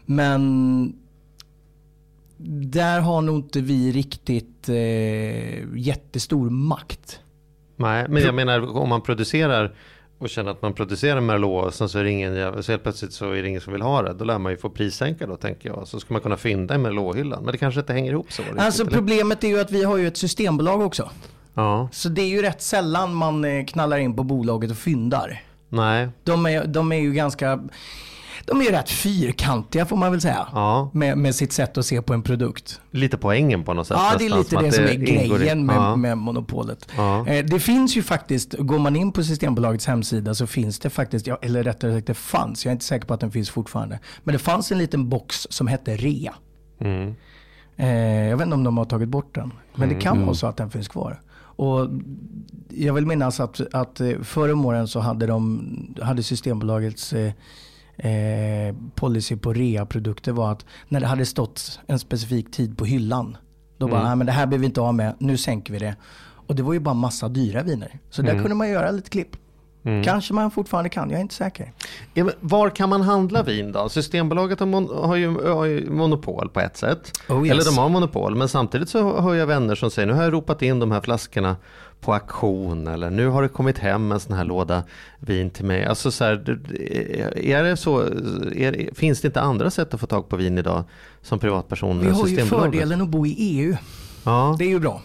men 0.05 0.93
där 2.71 2.99
har 2.99 3.21
nog 3.21 3.35
inte 3.35 3.61
vi 3.61 3.91
riktigt 3.91 4.69
eh, 4.69 5.77
jättestor 5.77 6.49
makt. 6.49 7.19
Nej, 7.77 8.05
men 8.09 8.23
jag 8.23 8.35
menar 8.35 8.77
om 8.77 8.89
man 8.89 9.01
producerar 9.01 9.75
och 10.17 10.29
känner 10.29 10.51
att 10.51 10.61
man 10.61 10.73
producerar 10.73 11.21
Merlot 11.21 11.65
och 11.65 11.73
sen 11.73 11.89
så 11.89 11.99
är 11.99 12.03
det 12.03 12.11
ingen, 12.11 12.63
så 12.63 12.71
helt 12.71 12.83
plötsligt 12.83 13.13
så 13.13 13.31
är 13.31 13.41
det 13.43 13.49
ingen 13.49 13.61
som 13.61 13.73
vill 13.73 13.81
ha 13.81 14.01
det. 14.01 14.13
Då 14.13 14.25
lär 14.25 14.37
man 14.39 14.51
ju 14.51 14.57
få 14.57 14.69
prissänka 14.69 15.27
då 15.27 15.35
tänker 15.37 15.69
jag. 15.69 15.87
Så 15.87 15.99
ska 15.99 16.13
man 16.13 16.21
kunna 16.21 16.37
fynda 16.37 16.75
i 16.75 16.77
Merlot-hyllan. 16.77 17.43
Men 17.43 17.51
det 17.51 17.57
kanske 17.57 17.79
inte 17.79 17.93
hänger 17.93 18.11
ihop 18.11 18.31
så. 18.31 18.41
riktigt, 18.41 18.59
Alltså 18.59 18.81
eller? 18.83 18.91
problemet 18.91 19.43
är 19.43 19.47
ju 19.47 19.59
att 19.59 19.71
vi 19.71 19.83
har 19.83 19.97
ju 19.97 20.07
ett 20.07 20.17
systembolag 20.17 20.81
också. 20.81 21.09
Ja, 21.53 21.89
Så 21.91 22.09
det 22.09 22.21
är 22.21 22.27
ju 22.27 22.41
rätt 22.41 22.61
sällan 22.61 23.13
man 23.15 23.45
eh, 23.45 23.65
knallar 23.65 23.97
in 23.97 24.15
på 24.15 24.23
bolaget 24.23 24.71
och 24.71 24.77
fyndar. 24.77 25.41
nej, 25.69 26.07
De 26.23 26.45
är, 26.45 26.65
de 26.65 26.91
är 26.91 26.99
ju 26.99 27.13
ganska, 27.13 27.59
de 28.45 28.61
är 28.61 28.71
rätt 28.71 28.89
fyrkantiga 28.89 29.85
får 29.85 29.95
man 29.97 30.11
väl 30.11 30.21
säga. 30.21 30.47
ja. 30.53 30.89
Med, 30.93 31.17
med 31.17 31.35
sitt 31.35 31.51
sätt 31.53 31.77
att 31.77 31.85
se 31.85 32.01
på 32.01 32.13
en 32.13 32.21
produkt. 32.21 32.81
Lite 32.91 33.17
poängen 33.17 33.63
på 33.63 33.73
något 33.73 33.87
sätt. 33.87 33.97
Ja, 33.99 34.15
det 34.19 34.25
är 34.25 34.37
lite 34.37 34.55
det 34.57 34.71
som 34.71 34.83
är 34.83 34.89
i- 34.89 35.27
grejen 35.29 35.65
med, 35.65 35.75
ja. 35.75 35.95
med 35.95 36.17
monopolet. 36.17 36.87
Ja. 36.97 37.27
Eh, 37.27 37.45
det 37.45 37.59
finns 37.59 37.97
ju 37.97 38.03
faktiskt, 38.03 38.53
går 38.59 38.79
man 38.79 38.95
in 38.95 39.11
på 39.11 39.23
Systembolagets 39.23 39.87
hemsida 39.87 40.35
så 40.35 40.47
finns 40.47 40.79
det 40.79 40.89
faktiskt, 40.89 41.27
eller 41.41 41.63
rättare 41.63 41.93
sagt 41.95 42.07
det 42.07 42.13
fanns, 42.13 42.65
jag 42.65 42.69
är 42.69 42.73
inte 42.73 42.85
säker 42.85 43.07
på 43.07 43.13
att 43.13 43.19
den 43.19 43.31
finns 43.31 43.49
fortfarande. 43.49 43.99
Men 44.23 44.33
det 44.33 44.39
fanns 44.39 44.71
en 44.71 44.77
liten 44.77 45.09
box 45.09 45.47
som 45.49 45.67
hette 45.67 45.95
rea. 45.97 46.33
Mm. 46.79 47.15
Eh, 47.77 48.27
jag 48.29 48.37
vet 48.37 48.45
inte 48.45 48.55
om 48.55 48.63
de 48.63 48.77
har 48.77 48.85
tagit 48.85 49.09
bort 49.09 49.35
den. 49.35 49.53
Men 49.75 49.89
det 49.89 49.95
kan 49.95 50.25
vara 50.25 50.35
så 50.35 50.47
att 50.47 50.57
den 50.57 50.69
finns 50.71 50.87
kvar. 50.87 51.21
Och 51.57 51.87
jag 52.69 52.93
vill 52.93 53.05
minnas 53.05 53.39
att, 53.39 53.61
att 53.73 54.01
eh, 54.01 54.09
förra 54.23 54.55
åren 54.55 54.87
så 54.87 54.99
hade, 54.99 55.25
de, 55.27 55.95
hade 56.01 56.23
Systembolagets 56.23 57.13
eh, 57.13 57.31
eh, 57.97 58.75
policy 58.95 59.35
på 59.35 59.53
reaprodukter 59.53 60.31
var 60.31 60.51
att 60.51 60.65
när 60.87 60.99
det 60.99 61.07
hade 61.07 61.25
stått 61.25 61.79
en 61.87 61.99
specifik 61.99 62.51
tid 62.51 62.77
på 62.77 62.85
hyllan, 62.85 63.37
då 63.77 63.87
bara, 63.87 64.03
nej 64.03 64.15
men 64.15 64.25
det 64.27 64.33
här 64.33 64.45
behöver 64.45 64.61
vi 64.61 64.65
inte 64.65 64.81
av 64.81 64.93
med, 64.93 65.15
nu 65.19 65.37
sänker 65.37 65.73
vi 65.73 65.79
det. 65.79 65.95
Och 66.47 66.55
det 66.55 66.63
var 66.63 66.73
ju 66.73 66.79
bara 66.79 66.93
massa 66.95 67.29
dyra 67.29 67.63
viner. 67.63 67.99
Så 68.09 68.21
där 68.21 68.31
kunde 68.33 68.55
man 68.55 68.69
göra 68.69 68.91
lite 68.91 69.09
klipp. 69.09 69.29
Kanske 70.03 70.33
man 70.33 70.51
fortfarande 70.51 70.89
kan, 70.89 71.09
jag 71.09 71.17
är 71.17 71.21
inte 71.21 71.35
säker. 71.35 71.71
Ja, 72.13 72.29
var 72.39 72.69
kan 72.69 72.89
man 72.89 73.01
handla 73.01 73.43
vin 73.43 73.71
då? 73.71 73.89
Systembolaget 73.89 74.59
har, 74.59 74.67
mon- 74.67 75.05
har, 75.07 75.15
ju, 75.15 75.47
har 75.53 75.65
ju 75.65 75.89
monopol 75.89 76.49
på 76.49 76.59
ett 76.59 76.77
sätt. 76.77 77.11
Oh, 77.29 77.45
yes. 77.47 77.51
Eller 77.51 77.65
de 77.65 77.77
har 77.77 77.89
monopol, 77.89 78.35
men 78.35 78.47
samtidigt 78.49 78.89
så 78.89 79.21
hör 79.21 79.33
jag 79.35 79.47
vänner 79.47 79.75
som 79.75 79.91
säger 79.91 80.07
nu 80.07 80.13
har 80.13 80.23
jag 80.23 80.33
ropat 80.33 80.61
in 80.61 80.79
de 80.79 80.91
här 80.91 81.01
flaskorna 81.01 81.55
på 82.05 82.13
auktion 82.13 82.87
eller 82.87 83.09
nu 83.09 83.27
har 83.27 83.41
det 83.41 83.49
kommit 83.49 83.77
hem 83.77 84.11
en 84.11 84.19
sån 84.19 84.35
här 84.35 84.45
låda 84.45 84.83
vin 85.19 85.49
till 85.49 85.65
mig. 85.65 85.85
Alltså 85.85 86.11
så 86.11 86.23
här, 86.23 86.59
är 87.37 87.63
det 87.63 87.77
så, 87.77 88.01
är, 88.55 88.95
finns 88.95 89.21
det 89.21 89.27
inte 89.27 89.41
andra 89.41 89.69
sätt 89.71 89.93
att 89.93 89.99
få 89.99 90.07
tag 90.07 90.29
på 90.29 90.35
vin 90.35 90.57
idag 90.57 90.83
som 91.21 91.39
privatperson? 91.39 91.99
Vi 91.99 92.09
har 92.09 92.27
ju 92.27 92.37
fördelen 92.37 93.01
att 93.01 93.09
bo 93.09 93.25
i 93.25 93.35
EU. 93.37 93.75
Ja. 94.23 94.55
Det 94.59 94.65
är 94.65 94.69
ju 94.69 94.79
bra. 94.79 95.01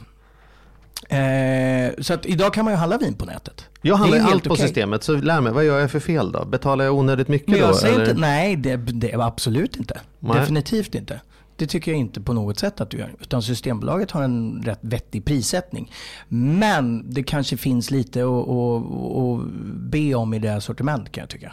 Eh, 1.08 1.92
så 1.98 2.14
att 2.14 2.26
idag 2.26 2.54
kan 2.54 2.64
man 2.64 2.74
ju 2.74 2.78
handla 2.78 2.98
vin 2.98 3.14
på 3.14 3.24
nätet. 3.24 3.64
Jag 3.82 3.96
handlar 3.96 4.18
är 4.18 4.22
allt 4.22 4.44
på 4.44 4.52
okej. 4.52 4.66
systemet, 4.66 5.02
så 5.02 5.16
lär 5.16 5.40
mig, 5.40 5.52
vad 5.52 5.64
gör 5.64 5.80
jag 5.80 5.90
för 5.90 6.00
fel 6.00 6.32
då? 6.32 6.44
Betalar 6.44 6.84
jag 6.84 6.94
onödigt 6.94 7.28
mycket 7.28 7.48
Men 7.48 7.60
då? 7.60 7.66
jag 7.66 7.76
säger 7.76 7.94
eller? 7.94 8.10
inte, 8.10 8.20
nej 8.20 8.56
det, 8.56 8.76
det 8.76 9.14
absolut 9.14 9.76
inte. 9.76 10.00
Nej. 10.18 10.40
Definitivt 10.40 10.94
inte. 10.94 11.20
Det 11.60 11.66
tycker 11.66 11.90
jag 11.90 12.00
inte 12.00 12.20
på 12.20 12.32
något 12.32 12.58
sätt 12.58 12.80
att 12.80 12.90
du 12.90 12.98
gör. 12.98 13.14
Utan 13.20 13.42
Systembolaget 13.42 14.10
har 14.10 14.22
en 14.22 14.62
rätt 14.62 14.78
vettig 14.80 15.24
prissättning. 15.24 15.92
Men 16.28 17.10
det 17.12 17.22
kanske 17.22 17.56
finns 17.56 17.90
lite 17.90 18.22
att, 18.22 19.42
be 19.90 20.14
om 20.14 20.34
i 20.34 20.38
deras 20.38 20.64
sortiment 20.64 21.12
kan 21.12 21.22
jag 21.22 21.28
tycka. 21.28 21.52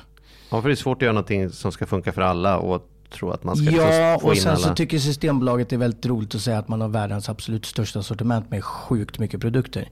Ja, 0.50 0.62
för 0.62 0.70
det 0.70 0.74
är 0.74 0.76
svårt 0.76 0.98
att 0.98 1.02
göra 1.02 1.14
någonting 1.14 1.50
som 1.50 1.72
ska 1.72 1.86
funka 1.86 2.12
för 2.12 2.22
alla 2.22 2.58
och 2.58 2.90
tro 3.10 3.32
att 3.32 3.44
man 3.44 3.56
ska 3.56 3.66
liksom 3.66 3.86
Ja, 3.88 4.18
få 4.22 4.28
och 4.28 4.38
sen 4.38 4.52
alla. 4.52 4.58
så 4.60 4.74
tycker 4.74 5.00
Systembolaget 5.00 5.70
det 5.70 5.76
är 5.76 5.78
väldigt 5.78 6.06
roligt 6.06 6.36
att 6.36 6.42
säga 6.42 6.58
att 6.58 6.68
man 6.68 6.82
har 6.82 6.88
världens 6.88 7.30
absolut 7.30 7.66
största 7.66 8.04
sortiment 8.04 8.52
med 8.52 8.64
sjukt 8.64 9.20
mycket 9.20 9.42
produkter. 9.42 9.90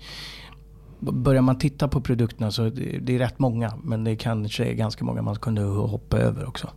Börjar 0.99 1.41
man 1.41 1.57
titta 1.57 1.87
på 1.87 2.01
produkterna 2.01 2.51
så 2.51 2.69
det 3.01 3.15
är 3.15 3.19
rätt 3.19 3.39
många, 3.39 3.73
men 3.83 4.03
det 4.03 4.15
kanske 4.15 4.65
är 4.65 4.73
ganska 4.73 5.05
många 5.05 5.21
man 5.21 5.35
kunde 5.35 5.61
hoppa 5.61 6.17
över 6.17 6.47
också. 6.47 6.69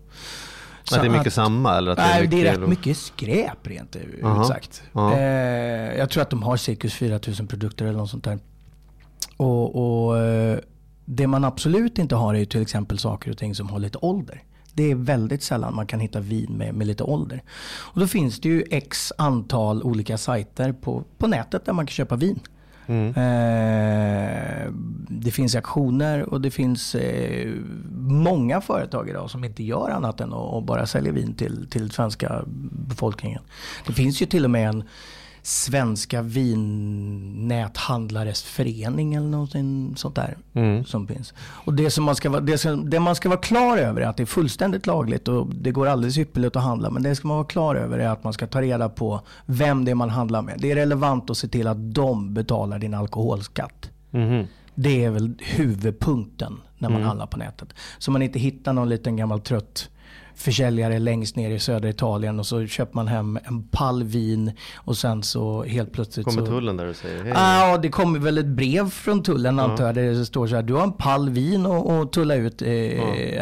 Så 0.89 0.97
att 0.97 1.03
det 1.03 1.09
är 1.09 1.11
mycket 1.11 1.27
att- 1.27 1.33
samma? 1.33 1.77
Eller 1.77 1.91
att 1.91 1.99
Nej, 1.99 2.27
det 2.27 2.41
är, 2.41 2.43
det 2.45 2.49
är 2.49 2.59
rätt 2.61 2.69
mycket 2.69 2.97
skräp 2.97 3.67
rent 3.67 3.97
ut 3.97 4.25
Aha. 4.25 4.45
sagt. 4.45 4.83
Ja. 4.93 5.15
Eh, 5.15 5.99
jag 5.99 6.11
tror 6.11 6.23
att 6.23 6.31
de 6.31 6.43
har 6.43 6.57
cirkus 6.57 6.95
4000 6.95 7.47
produkter 7.47 7.85
eller 7.87 7.99
något 7.99 8.11
sånt 8.11 8.25
där. 8.25 8.39
Och, 9.37 10.07
och 10.07 10.19
eh, 10.19 10.59
det 11.05 11.27
man 11.27 11.45
absolut 11.45 11.99
inte 11.99 12.17
har 12.17 12.35
är 12.35 12.39
ju 12.39 12.45
till 12.45 12.63
exempel 12.63 12.99
saker 12.99 13.31
och 13.31 13.39
ting 13.39 13.55
som 13.55 13.69
har 13.69 13.79
lite 13.79 13.99
ålder. 13.99 14.43
Det 14.73 14.91
är 14.91 14.95
väldigt 14.95 15.43
sällan 15.43 15.75
man 15.75 15.87
kan 15.87 16.01
hitta 16.01 16.21
vin 16.21 16.53
med, 16.53 16.75
med 16.75 16.87
lite 16.87 17.03
ålder. 17.05 17.43
Och 17.79 18.01
då 18.01 18.07
finns 18.07 18.41
det 18.41 18.49
ju 18.49 18.65
x 18.71 19.13
antal 19.19 19.83
olika 19.83 20.19
sajter 20.19 20.73
på, 20.73 21.05
på 21.19 21.27
nätet 21.27 21.65
där 21.65 21.73
man 21.73 21.87
kan 21.87 21.93
köpa 21.93 22.17
vin. 22.17 22.41
Mm. 22.89 23.09
Eh, 23.09 24.73
det 25.09 25.31
finns 25.31 25.55
aktioner 25.55 26.23
och 26.23 26.41
det 26.41 26.51
finns 26.51 26.95
eh, 26.95 27.53
många 28.01 28.61
företag 28.61 29.09
idag 29.09 29.31
som 29.31 29.45
inte 29.45 29.65
gör 29.65 29.91
annat 29.91 30.21
än 30.21 30.33
att, 30.33 30.55
att 30.55 30.65
bara 30.65 30.87
sälja 30.87 31.13
vin 31.13 31.35
till, 31.35 31.67
till 31.71 31.91
svenska 31.91 32.43
befolkningen. 32.89 33.43
Det 33.87 33.93
finns 33.93 34.23
ju 34.23 34.27
till 34.27 34.45
och 34.45 34.51
med 34.51 34.69
en 34.69 34.85
Svenska 35.49 36.23
vinnäthandlares 36.23 38.43
förening 38.43 39.15
eller 39.15 39.27
någonting 39.27 39.93
sånt 39.97 40.15
där. 40.15 40.37
Som 40.85 41.07
finns. 41.07 41.35
Och 41.39 41.75
det, 41.75 41.91
som 41.91 42.05
man 42.05 42.17
ska 42.17 42.31
vara, 42.31 42.41
det, 42.41 42.59
som, 42.59 42.91
det 42.91 43.01
man 43.01 43.15
ska 43.15 43.29
vara 43.29 43.41
klar 43.41 43.79
över 43.79 44.01
är 44.01 44.07
att 44.07 44.17
det 44.17 44.23
är 44.23 44.27
fullständigt 44.27 44.87
lagligt 44.87 45.29
och 45.29 45.55
det 45.55 45.71
går 45.71 45.87
alldeles 45.87 46.19
ypperligt 46.19 46.57
att 46.57 46.63
handla. 46.63 46.91
Men 46.91 47.03
det 47.03 47.15
ska 47.15 47.29
man 47.29 47.37
vara 47.37 47.47
klar 47.47 47.75
över 47.75 47.99
är 47.99 48.09
att 48.09 48.25
man 48.25 48.33
ska 48.33 48.47
ta 48.47 48.63
reda 48.63 48.89
på 48.89 49.21
vem 49.47 49.85
det 49.85 49.91
är 49.91 49.95
man 49.95 50.11
handlar 50.11 50.43
med. 50.43 50.55
Det 50.59 50.71
är 50.71 50.75
relevant 50.75 51.31
att 51.31 51.39
se 51.39 51.49
till 51.49 51.67
att 51.67 51.95
de 51.95 52.35
betalar 52.35 52.79
din 52.79 52.95
alkoholskatt. 52.95 53.91
Mhm. 54.11 54.47
Det 54.75 55.05
är 55.05 55.11
väl 55.11 55.35
huvudpunkten 55.41 56.61
när 56.79 56.89
man 56.89 57.03
handlar 57.03 57.27
på 57.27 57.37
nätet. 57.37 57.69
Så 57.99 58.11
man 58.11 58.23
inte 58.23 58.39
hittar 58.39 58.73
någon 58.73 58.89
liten 58.89 59.17
gammal 59.17 59.41
trött 59.41 59.89
försäljare 60.39 60.99
längst 60.99 61.37
ner 61.37 61.51
i 61.51 61.59
södra 61.59 61.89
Italien 61.89 62.39
och 62.39 62.47
så 62.47 62.67
köper 62.67 62.95
man 62.95 63.09
hem 63.09 63.39
en 63.45 63.63
pall 63.63 64.03
vin 64.05 64.53
och 64.77 64.97
sen 64.97 65.23
så 65.23 65.65
helt 65.65 65.93
plötsligt 65.93 66.27
Kommer 66.27 66.41
så... 66.41 66.47
tullen 66.47 66.77
där 66.77 66.87
och 66.87 66.97
säger 66.97 67.25
hej? 67.25 67.33
Ja, 67.37 67.79
det 67.79 67.89
kommer 67.89 68.19
väl 68.19 68.39
ett 68.39 68.47
brev 68.47 68.91
från 68.91 69.23
tullen 69.23 69.59
antar 69.59 69.87
jag. 69.87 69.95
Där 69.95 70.03
det 70.03 70.27
står 70.27 70.47
så 70.47 70.55
här, 70.55 70.63
du 70.63 70.75
har 70.75 70.83
en 70.83 70.93
pall 70.93 71.31
vin 71.31 71.67
och, 71.67 71.99
och 71.99 72.13
tulla 72.13 72.35
ut 72.35 72.63
eh, 72.63 72.69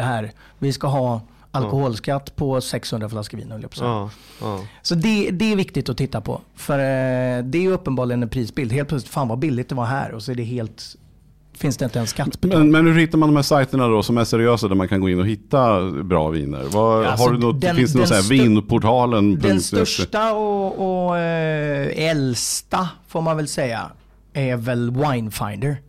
här. 0.03 0.31
Vi 0.59 0.73
ska 0.73 0.87
ha 0.87 1.21
alkoholskatt 1.51 2.35
på 2.35 2.61
600 2.61 3.09
flaskor 3.09 3.37
vin 3.37 3.47
jag 3.49 3.61
att. 3.61 3.85
Ja, 3.85 4.09
ja. 4.41 4.59
Så 4.81 4.95
det, 4.95 5.31
det 5.31 5.51
är 5.51 5.55
viktigt 5.55 5.89
att 5.89 5.97
titta 5.97 6.21
på. 6.21 6.41
För 6.55 6.79
eh, 6.79 7.43
det 7.43 7.65
är 7.65 7.69
uppenbarligen 7.69 8.23
en 8.23 8.29
prisbild. 8.29 8.71
Helt 8.71 8.89
plötsligt, 8.89 9.13
fan 9.13 9.27
vad 9.27 9.39
billigt 9.39 9.69
det 9.69 9.75
var 9.75 9.85
här 9.85 10.11
och 10.11 10.23
så 10.23 10.31
är 10.31 10.35
det 10.35 10.43
helt, 10.43 10.95
finns 11.57 11.77
det 11.77 11.85
inte 11.85 11.99
en 11.99 12.07
skatt. 12.07 12.43
Men, 12.43 12.71
men 12.71 12.87
hur 12.87 12.99
hittar 12.99 13.17
man 13.17 13.29
de 13.29 13.35
här 13.35 13.43
sajterna 13.43 13.87
då 13.87 14.03
som 14.03 14.17
är 14.17 14.23
seriösa 14.23 14.67
där 14.67 14.75
man 14.75 14.87
kan 14.87 15.01
gå 15.01 15.09
in 15.09 15.19
och 15.19 15.27
hitta 15.27 15.91
bra 15.91 16.29
viner? 16.29 16.63
Vad, 16.71 17.05
Alltså, 17.05 17.25
har 17.25 17.33
du 17.33 17.39
något, 17.39 17.61
den- 17.61 17.75
finns 17.75 17.93
det 17.93 17.99
något 17.99 18.09
den 18.09 18.23
så 18.23 18.33
här 18.33 18.39
vinportalen? 18.39 19.39
Den 19.39 19.61
största 19.61 20.33
och, 20.33 21.05
och 21.07 21.17
eh, 21.17 22.09
äldsta 22.09 22.89
får 23.07 23.21
man 23.21 23.37
väl 23.37 23.47
säga 23.47 23.91
är 24.33 24.55
väl 24.57 24.91
Winefinder. 24.91 25.81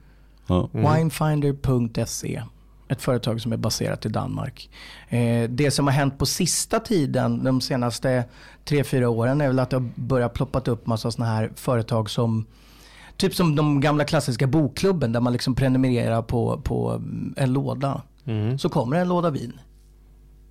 Ja. 0.46 0.68
Winefinder.se. 0.72 2.42
Ett 2.90 3.02
företag 3.02 3.40
som 3.40 3.52
är 3.52 3.56
baserat 3.56 4.06
i 4.06 4.08
Danmark. 4.08 4.70
Eh, 5.08 5.48
det 5.50 5.70
som 5.70 5.86
har 5.86 5.94
hänt 5.94 6.18
på 6.18 6.26
sista 6.26 6.80
tiden, 6.80 7.44
de 7.44 7.60
senaste 7.60 8.24
tre 8.64 8.84
fyra 8.84 9.08
åren, 9.08 9.40
är 9.40 9.46
väl 9.48 9.58
att 9.58 9.70
det 9.70 9.76
har 9.76 9.88
börjat 9.94 10.34
ploppat 10.34 10.68
upp 10.68 10.86
massa 10.86 11.10
sådana 11.10 11.32
här 11.34 11.50
företag 11.56 12.10
som 12.10 12.46
Typ 13.18 13.34
som 13.34 13.56
de 13.56 13.80
gamla 13.80 14.04
klassiska 14.04 14.46
bokklubben 14.46 15.12
där 15.12 15.20
man 15.20 15.32
liksom 15.32 15.54
prenumererar 15.54 16.22
på, 16.22 16.60
på 16.64 16.90
mm, 16.90 17.34
en 17.36 17.52
låda. 17.52 18.02
Så 18.58 18.68
kommer 18.68 18.96
det 18.96 19.02
en 19.02 19.08
låda 19.08 19.30
vin. 19.30 19.52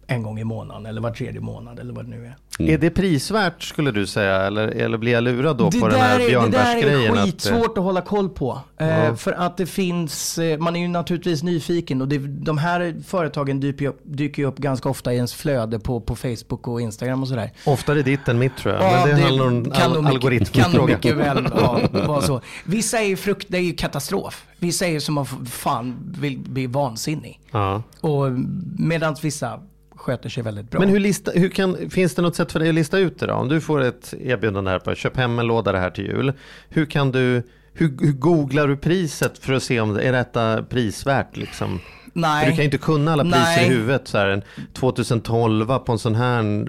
En 0.09 0.23
gång 0.23 0.39
i 0.39 0.43
månaden 0.43 0.85
eller 0.85 1.01
var 1.01 1.11
tredje 1.11 1.41
månad 1.41 1.79
eller 1.79 1.93
vad 1.93 2.05
det 2.05 2.09
nu 2.09 2.25
är. 2.25 2.35
Är 2.59 2.77
det 2.77 2.89
prisvärt 2.89 3.63
skulle 3.63 3.91
du 3.91 4.07
säga? 4.07 4.35
Eller, 4.35 4.67
eller 4.67 4.97
blir 4.97 5.11
jag 5.11 5.23
lurad 5.23 5.57
då 5.57 5.69
Det 5.69 5.79
på 5.79 5.87
den 5.87 5.99
här 5.99 6.15
är, 6.15 6.19
det 6.19 6.23
där 6.23 6.29
björnbärsgrejen? 6.29 7.01
är 7.05 7.09
att, 7.11 7.17
eh, 7.17 7.23
skitsvårt 7.23 7.77
att, 7.77 7.83
hålla 7.83 8.01
koll 8.01 8.29
på. 8.29 8.59
Eh, 8.77 9.15
för 9.15 9.31
att 9.31 9.57
det 9.57 9.65
finns, 9.65 10.37
eh, 10.37 10.57
man 10.59 10.75
är 10.75 10.79
ju 10.79 10.87
naturligtvis 10.87 11.43
nyfiken 11.43 12.01
och 12.01 12.07
det, 12.07 12.17
de 12.17 12.57
här 12.57 12.95
företagen 13.07 13.59
dyker 13.59 13.81
ju, 13.81 13.89
upp, 13.89 13.99
dyker 14.03 14.41
ju 14.41 14.47
upp 14.47 14.57
ganska 14.57 14.89
ofta 14.89 15.13
i 15.13 15.15
ens 15.15 15.33
flöde 15.33 15.79
på, 15.79 16.01
på 16.01 16.15
Facebook 16.15 16.67
och 16.67 16.81
Instagram 16.81 17.21
och 17.21 17.27
sådär. 17.27 17.51
Oftare 17.65 18.01
ditt 18.01 18.27
än 18.27 18.39
mitt 18.39 18.57
tror 18.57 18.73
jag. 18.75 18.83
Men 18.83 19.15
det, 19.17 19.23
handlar 19.23 19.45
om 19.47 19.53
nog 19.53 19.67
al- 19.67 19.71
mycket- 19.73 19.77
kan 19.81 19.91
nog 19.91 20.07
algoritmfråga. 20.07 20.85
mycket 20.95 21.15
väl 21.15 21.47
ja, 21.55 21.79
vara 22.07 22.21
så. 22.21 22.41
Vissa 22.65 22.99
är 22.99 23.05
ju 23.07 23.15
frukt, 23.17 23.45
det 23.49 23.57
är 23.57 23.61
ju 23.61 23.73
katastrof. 23.73 24.45
Vissa 24.59 24.85
är 24.85 24.91
ju 24.91 24.99
som 24.99 25.17
att 25.17 25.27
fan 25.49 25.95
vill 26.19 26.39
bli 26.39 26.67
vansinnig. 26.67 27.39
Ja. 27.51 27.81
Och 28.01 28.31
medan 28.77 29.15
vissa 29.21 29.59
sköter 30.07 30.29
sig 30.29 30.43
väldigt 30.43 30.71
bra. 30.71 30.79
Men 30.79 30.89
hur 30.89 30.99
lista, 30.99 31.31
hur 31.31 31.49
kan, 31.49 31.89
finns 31.89 32.15
det 32.15 32.21
något 32.21 32.35
sätt 32.35 32.51
för 32.51 32.59
dig 32.59 32.69
att 32.69 32.75
lista 32.75 32.99
ut 32.99 33.19
det 33.19 33.27
då? 33.27 33.33
Om 33.33 33.49
du 33.49 33.61
får 33.61 33.81
ett 33.81 34.13
erbjudande 34.19 34.71
här 34.71 34.79
på 34.79 34.95
köp 34.95 35.17
hem 35.17 35.39
en 35.39 35.47
låda 35.47 35.71
det 35.71 35.79
här 35.79 35.89
till 35.89 36.05
jul. 36.05 36.33
Hur 36.69 36.85
kan 36.85 37.11
du, 37.11 37.43
hur, 37.73 37.97
hur 38.01 38.13
googlar 38.13 38.67
du 38.67 38.77
priset 38.77 39.37
för 39.37 39.53
att 39.53 39.63
se 39.63 39.79
om 39.79 39.93
det 39.93 40.01
är 40.01 40.11
detta 40.11 40.63
prisvärt 40.63 41.37
liksom? 41.37 41.79
Nej. 42.17 42.43
För 42.43 42.51
du 42.51 42.55
kan 42.55 42.57
ju 42.57 42.65
inte 42.65 42.77
kunna 42.77 43.13
alla 43.13 43.23
priser 43.23 43.39
Nej. 43.39 43.65
i 43.65 43.69
huvudet. 43.69 44.07
Så 44.07 44.17
här, 44.17 44.27
en 44.27 44.43
2012 44.73 45.79
på 45.79 45.91
en 45.91 45.99
sån 45.99 46.15
här, 46.15 46.67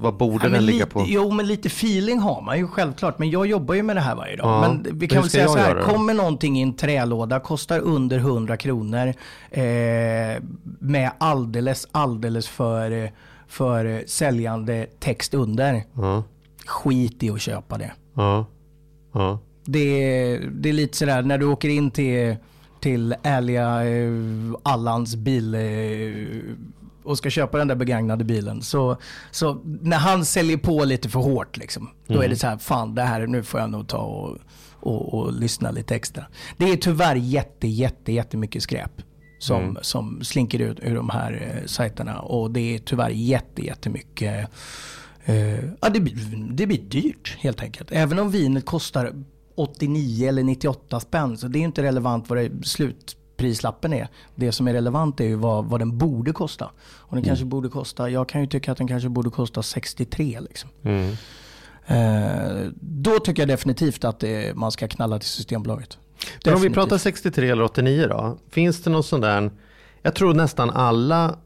vad 0.00 0.16
borde 0.16 0.44
Ja, 0.46 0.50
den 0.50 0.66
ligga 0.66 0.78
lite, 0.78 0.90
på? 0.90 1.04
Jo, 1.06 1.30
men 1.30 1.46
lite 1.46 1.68
feeling 1.68 2.18
har 2.18 2.42
man 2.42 2.58
ju 2.58 2.68
självklart. 2.68 3.18
Men 3.18 3.30
jag 3.30 3.46
jobbar 3.46 3.74
ju 3.74 3.82
med 3.82 3.96
det 3.96 4.00
här 4.00 4.14
varje 4.14 4.36
dag. 4.36 4.46
Ja, 4.46 4.60
Men 4.60 4.98
vi 4.98 5.08
kan 5.08 5.20
väl 5.22 5.30
säga 5.30 5.48
så 5.48 5.58
här. 5.58 5.80
Kommer 5.80 6.14
någonting 6.14 6.58
i 6.58 6.62
en 6.62 6.76
trälåda, 6.76 7.40
kostar 7.40 7.80
under 7.80 8.18
100 8.18 8.56
kronor. 8.56 9.14
Eh, 9.50 9.62
med 10.80 11.10
alldeles, 11.18 11.88
alldeles 11.92 12.48
för, 12.48 13.10
för 13.48 14.04
säljande 14.06 14.86
text 15.00 15.34
under. 15.34 15.82
Ja, 15.92 16.22
Skit 16.66 17.22
i 17.22 17.30
att 17.30 17.40
köpa 17.40 17.78
det. 17.78 17.92
Det 19.64 20.38
det 20.38 20.68
är 20.68 20.72
lite 20.72 20.96
sådär 20.96 21.22
när 21.22 21.38
du 21.38 21.46
åker 21.46 21.68
in 21.68 21.90
till, 21.90 22.36
till 22.86 23.14
ärliga 23.22 23.84
eh, 23.84 24.12
Allans 24.62 25.16
bil 25.16 25.54
eh, 25.54 25.60
och 27.04 27.18
ska 27.18 27.30
köpa 27.30 27.58
den 27.58 27.68
där 27.68 27.74
begagnade 27.74 28.24
bilen. 28.24 28.62
Så, 28.62 28.96
så 29.30 29.60
när 29.64 29.96
han 29.96 30.24
säljer 30.24 30.56
på 30.56 30.84
lite 30.84 31.08
för 31.08 31.20
hårt 31.20 31.56
liksom, 31.56 31.90
då 32.06 32.20
är 32.22 32.28
det 32.28 32.36
så 32.36 32.46
här, 32.46 32.58
fan 32.58 32.94
det 32.94 33.02
här, 33.02 33.26
nu 33.26 33.42
får 33.42 33.60
jag 33.60 33.70
nog 33.70 33.88
ta 33.88 33.98
och, 33.98 34.38
och, 34.80 35.14
och 35.14 35.32
lyssna 35.32 35.70
lite 35.70 35.94
extra. 35.94 36.24
Det 36.56 36.70
är 36.70 36.76
tyvärr 36.76 37.16
jätte, 37.16 37.68
jätte, 37.68 38.12
jättemycket 38.12 38.62
skräp 38.62 39.02
som, 39.38 39.78
som 39.82 40.24
slinker 40.24 40.58
ut 40.58 40.78
ur 40.82 40.94
de 40.94 41.10
här 41.10 41.32
eh, 41.32 41.66
sajterna. 41.66 42.20
Och 42.20 42.50
det 42.50 42.74
är 42.74 42.78
tyvärr 42.78 43.10
jätte, 43.10 43.64
jättemycket 43.64 44.50
Eh, 45.28 45.64
ja, 45.80 45.88
det, 45.88 46.00
blir, 46.00 46.14
det 46.50 46.66
blir 46.66 46.78
dyrt 46.78 47.36
helt 47.40 47.62
enkelt. 47.62 47.92
Även 47.92 48.18
om 48.18 48.30
vinet 48.30 48.66
kostar 48.66 49.12
89 49.56 50.28
eller 50.28 50.42
98 50.42 51.00
spänn 51.00 51.36
så 51.36 51.48
det 51.48 51.58
är 51.58 51.60
inte 51.60 51.82
relevant 51.82 52.28
vad 52.28 52.38
det 52.38 52.66
slut, 52.66 53.16
prislappen 53.36 53.92
är. 53.92 54.08
Det 54.34 54.52
som 54.52 54.68
är 54.68 54.72
relevant 54.72 55.20
är 55.20 55.24
ju 55.24 55.34
vad, 55.34 55.64
vad 55.64 55.80
den 55.80 55.98
borde 55.98 56.32
kosta. 56.32 56.70
Och 56.78 57.16
den 57.16 57.24
kanske 57.24 57.44
borde 57.44 57.68
kosta, 57.68 58.10
jag 58.10 58.28
kan 58.28 58.40
ju 58.40 58.46
tycka 58.46 58.72
att 58.72 58.78
den 58.78 58.88
kanske 58.88 59.08
borde 59.08 59.30
kosta 59.30 59.62
63 59.62 60.40
liksom. 60.40 60.70
Eh, 61.86 62.70
då 62.80 63.18
tycker 63.18 63.42
jag 63.42 63.48
definitivt 63.48 64.04
att 64.04 64.20
det, 64.20 64.56
man 64.56 64.72
ska 64.72 64.88
knalla 64.88 65.18
till 65.18 65.28
Systembolaget. 65.28 65.98
Men 66.44 66.54
om 66.54 66.60
vi 66.60 66.70
pratar 66.70 66.98
63 66.98 67.50
eller 67.50 67.62
89 67.62 68.06
då. 68.08 68.38
Finns 68.50 68.82
det 68.82 68.90
någon 68.90 69.04
sån 69.04 69.20
där, 69.20 69.50
jag 70.02 70.14
tror 70.14 70.34
nästan 70.34 70.70
alla 70.70 71.38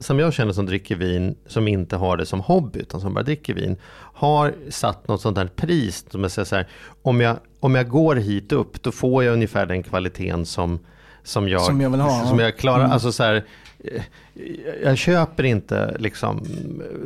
som 0.00 0.18
jag 0.18 0.32
känner 0.32 0.52
som 0.52 0.66
dricker 0.66 0.96
vin, 0.96 1.36
som 1.46 1.68
inte 1.68 1.96
har 1.96 2.16
det 2.16 2.26
som 2.26 2.40
hobby, 2.40 2.78
utan 2.80 3.00
som 3.00 3.14
bara 3.14 3.24
dricker 3.24 3.54
vin, 3.54 3.76
har 4.14 4.54
satt 4.68 5.08
något 5.08 5.20
sånt 5.20 5.36
där 5.36 5.46
pris. 5.46 6.04
Som 6.10 6.22
jag 6.22 6.30
säger 6.30 6.46
så 6.46 6.56
här, 6.56 6.66
om, 7.02 7.20
jag, 7.20 7.36
om 7.60 7.74
jag 7.74 7.88
går 7.88 8.16
hit 8.16 8.52
upp, 8.52 8.82
då 8.82 8.92
får 8.92 9.24
jag 9.24 9.32
ungefär 9.32 9.66
den 9.66 9.82
kvaliteten 9.82 10.46
som, 10.46 10.78
som, 11.22 11.48
jag, 11.48 11.62
Som 11.62 11.80
jag 11.80 11.90
vill 11.90 12.00
ha, 12.00 12.26
Som 12.26 12.38
ja. 12.38 12.44
jag 12.44 12.58
klarar. 12.58 12.80
Mm. 12.80 12.92
Alltså 12.92 13.12
så 13.12 13.22
här, 13.22 13.44
jag 14.84 14.98
köper 14.98 15.44
inte 15.44 15.96
liksom 15.98 16.44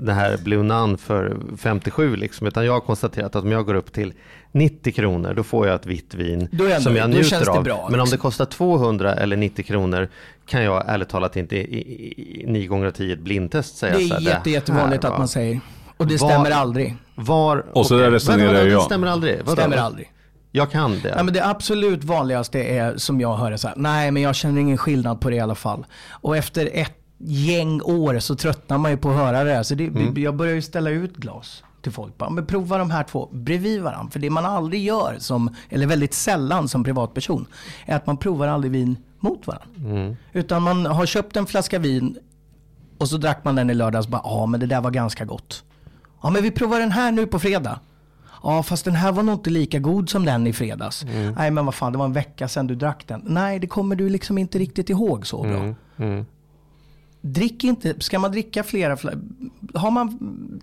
det 0.01 0.13
här 0.13 0.37
Blue 0.45 0.63
Nun 0.63 0.99
för 0.99 1.37
57, 1.59 2.17
liksom, 2.17 2.47
utan 2.47 2.65
jag 2.67 2.73
har 2.73 2.81
konstaterat 2.81 3.37
att 3.37 3.45
om 3.45 3.53
jag 3.53 3.67
går 3.67 3.75
upp 3.75 3.93
till 3.93 4.13
90 4.53 4.93
kronor, 4.93 5.35
då 5.35 5.43
får 5.43 5.67
jag 5.67 5.75
ett 5.75 5.87
vitt 5.87 6.15
vin 6.15 6.49
Då 6.53 6.65
är 6.65 6.71
jag 6.71 6.83
som 6.83 6.97
jag 6.97 7.11
njuter 7.11 7.25
känns 7.29 7.45
det 7.45 7.51
av. 7.51 7.65
bra, 7.65 7.77
Men 7.77 8.01
om 8.01 8.07
det 8.07 8.11
liksom. 8.13 8.19
kostar 8.19 8.45
200 8.45 9.15
eller 9.15 9.37
90 9.37 9.63
kronor 9.65 10.09
kan 10.47 10.63
jag 10.63 10.85
ärligt 10.89 11.09
talat 11.09 11.37
inte 11.37 11.57
i, 11.57 11.61
i, 11.61 12.43
i 12.43 12.47
9 12.47 12.67
gånger 12.67 12.91
10 12.91 13.13
ett 13.13 13.21
blindtest 13.21 13.77
säga 13.77 13.97
Det 13.99 14.05
är 14.05 14.21
jätte, 14.21 14.51
jättevanligt 14.51 15.05
att 15.05 15.19
man 15.19 15.29
säger. 15.29 15.61
Och 15.97 16.07
det 16.07 16.21
Var- 16.21 16.29
stämmer 16.29 16.51
aldrig. 16.51 16.97
Var, 17.15 17.65
Och 17.73 17.87
så 17.87 17.99
där 17.99 18.11
resonerar 18.11 18.67
jag. 18.67 18.81
Det 18.81 18.85
stämmer 18.85 19.07
aldrig. 19.07 19.39
Vadå? 19.45 19.53
Stämmer 19.53 19.77
aldrig. 19.77 20.13
Jag 20.55 20.71
kan 20.71 20.91
det. 21.03 21.15
Nej, 21.15 21.25
men 21.25 21.35
det 21.35 21.47
absolut 21.47 22.05
vanligaste 22.05 22.59
är 22.65 22.97
som 22.97 23.21
jag 23.21 23.37
hör 23.37 23.51
det 23.51 23.59
så 23.59 23.69
här, 23.69 23.77
nej 23.77 24.11
men 24.11 24.23
jag 24.23 24.35
känner 24.35 24.61
ingen 24.61 24.79
skillnad 24.79 25.21
på 25.21 25.31
det 25.31 25.37
i 25.37 25.41
alla 25.41 25.55
fall. 25.55 25.87
Och 26.11 26.37
efter 26.37 26.71
ett 26.73 26.97
gäng 27.19 27.81
år 27.83 28.19
så 28.19 28.35
tröttnar 28.37 28.79
man 28.79 28.91
ju 28.91 28.97
på 28.97 29.11
att 29.11 29.17
höra 29.17 29.45
det 29.45 29.55
här. 29.55 29.63
Så 29.63 29.75
det, 29.75 29.87
Mm. 29.87 30.23
jag 30.23 30.37
börjar 30.37 30.55
ju 30.55 30.63
ställa 30.63 30.91
ut 30.91 31.17
glas 31.17 31.65
till 31.83 31.93
folk. 31.93 32.19
Bara, 32.19 32.31
men 32.31 32.47
prova 32.47 32.79
de 32.79 32.91
här 32.91 33.03
två 33.05 33.29
bredvid 33.33 33.83
varandra. 33.83 34.11
För 34.11 34.19
det 34.21 34.31
man 34.31 34.45
aldrig 34.47 34.85
gör, 34.85 35.17
som, 35.19 35.55
eller 35.69 35.87
väldigt 35.87 36.15
sällan 36.15 36.69
som 36.69 36.85
privatperson, 36.85 37.47
är 37.87 37.97
att 37.97 38.07
man 38.07 38.17
provar 38.17 38.49
aldrig 38.49 38.73
vin 38.73 38.97
mot 39.21 39.47
varandra. 39.47 39.67
Mm. 39.77 40.17
Utan 40.33 40.63
man 40.63 40.87
har 40.87 41.07
köpt 41.07 41.37
en 41.37 41.47
flaska 41.47 41.79
vin 41.79 42.17
och 42.99 43.09
så 43.09 43.17
drack 43.17 43.45
man 43.45 43.55
den 43.57 43.71
i 43.71 43.75
lördags. 43.75 44.07
Bara, 44.09 44.23
ja 44.25 44.47
men 44.47 44.61
det 44.61 44.67
där 44.67 44.81
var 44.81 44.91
ganska 44.91 45.25
gott. 45.25 45.65
Ja 46.23 46.31
men 46.31 46.43
vi 46.43 46.51
provar 46.51 46.81
den 46.81 46.93
här 46.93 47.13
nu 47.13 47.27
på 47.27 47.39
fredag. 47.39 47.81
Ja 48.43 48.63
fast 48.63 48.85
den 48.85 48.95
här 48.95 49.13
var 49.13 49.23
nog 49.23 49.35
inte 49.35 49.51
lika 49.51 49.79
god 49.79 50.09
som 50.09 50.25
den 50.25 50.47
i 50.47 50.53
fredags. 50.53 51.05
Nej 51.37 51.51
men 51.51 51.65
vad 51.67 51.75
fan 51.75 51.93
det 51.93 51.99
var 51.99 52.05
en 52.05 52.13
vecka 52.13 52.49
sedan 52.49 52.67
du 52.67 52.75
drack 52.75 53.05
den. 53.07 53.23
Nej 53.25 53.59
det 53.59 53.67
kommer 53.67 53.97
du 53.97 54.09
liksom 54.09 54.39
inte 54.39 54.59
riktigt 54.59 54.91
ihåg 54.91 55.27
så 55.27 55.43
bra. 55.43 55.75
Drick 57.25 57.65
inte, 57.65 57.95
ska 57.99 58.19
man 58.19 58.33
dricka 58.33 58.63
flera, 58.63 58.97
har 59.75 59.91
man, 59.91 60.19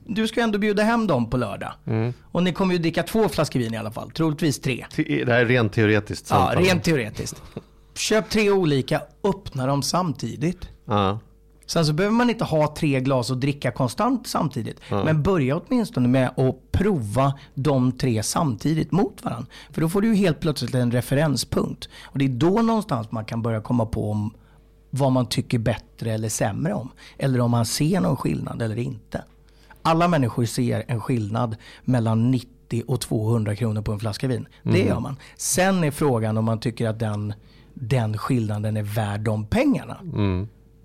du 0.05 0.27
ska 0.27 0.39
ju 0.39 0.43
ändå 0.43 0.59
bjuda 0.59 0.83
hem 0.83 1.07
dem 1.07 1.29
på 1.29 1.37
lördag. 1.37 1.73
Och 2.31 2.43
ni 2.43 2.53
kommer 2.53 2.73
ju 2.73 2.79
dricka 2.79 3.03
två 3.03 3.29
flaskor 3.29 3.59
vin 3.59 3.73
i 3.73 3.77
alla 3.77 3.91
fall, 3.91 4.11
troligtvis 4.11 4.59
tre. 4.59 4.85
Det 4.95 5.31
här 5.31 5.39
är 5.39 5.45
rent 5.45 5.73
teoretiskt. 5.73 6.27
Ja, 6.29 6.51
rent 6.55 6.83
teoretiskt. 6.83 7.41
Köp 7.95 8.29
tre 8.29 8.51
olika, 8.51 9.01
öppna 9.23 9.67
dem 9.67 9.83
samtidigt. 9.83 10.69
Ja. 10.85 11.19
Sen 11.69 11.85
så 11.85 11.93
behöver 11.93 12.15
man 12.15 12.29
inte 12.29 12.43
ha 12.43 12.75
tre 12.75 12.99
glas 12.99 13.31
och 13.31 13.37
dricka 13.37 13.71
konstant 13.71 14.27
samtidigt. 14.27 14.79
Men 15.05 15.23
börja 15.23 15.57
åtminstone 15.57 16.07
med 16.07 16.27
att 16.27 16.71
prova 16.71 17.33
de 17.53 17.91
tre 17.91 18.23
samtidigt 18.23 18.91
mot 18.91 19.23
varandra. 19.23 19.47
För 19.71 19.81
då 19.81 19.89
får 19.89 20.01
du 20.01 20.15
helt 20.15 20.39
plötsligt 20.39 20.75
en 20.75 20.91
referenspunkt. 20.91 21.89
Och 22.03 22.17
det 22.17 22.25
är 22.25 22.29
då 22.29 22.49
någonstans 22.61 23.11
man 23.11 23.25
kan 23.25 23.41
börja 23.41 23.61
komma 23.61 23.85
på 23.85 24.11
om 24.11 24.33
vad 24.89 25.11
man 25.11 25.25
tycker 25.25 25.59
bättre 25.59 26.11
eller 26.11 26.29
sämre 26.29 26.73
om. 26.73 26.89
Eller 27.17 27.39
om 27.41 27.51
man 27.51 27.65
ser 27.65 28.01
någon 28.01 28.17
skillnad 28.17 28.61
eller 28.61 28.77
inte. 28.79 29.23
Alla 29.81 30.07
människor 30.07 30.45
ser 30.45 30.83
en 30.87 31.01
skillnad 31.01 31.55
mellan 31.83 32.31
90 32.31 32.83
och 32.87 33.01
200 33.01 33.55
kronor 33.55 33.81
på 33.81 33.91
en 33.91 33.99
flaska 33.99 34.27
vin. 34.27 34.47
Det 34.63 34.79
gör 34.83 34.99
man. 34.99 35.15
Sen 35.37 35.83
är 35.83 35.91
frågan 35.91 36.37
om 36.37 36.45
man 36.45 36.59
tycker 36.59 36.87
att 36.89 36.99
den, 36.99 37.33
den 37.73 38.17
skillnaden 38.17 38.77
är 38.77 38.83
värd 38.83 39.21
de 39.21 39.45
pengarna. 39.45 39.97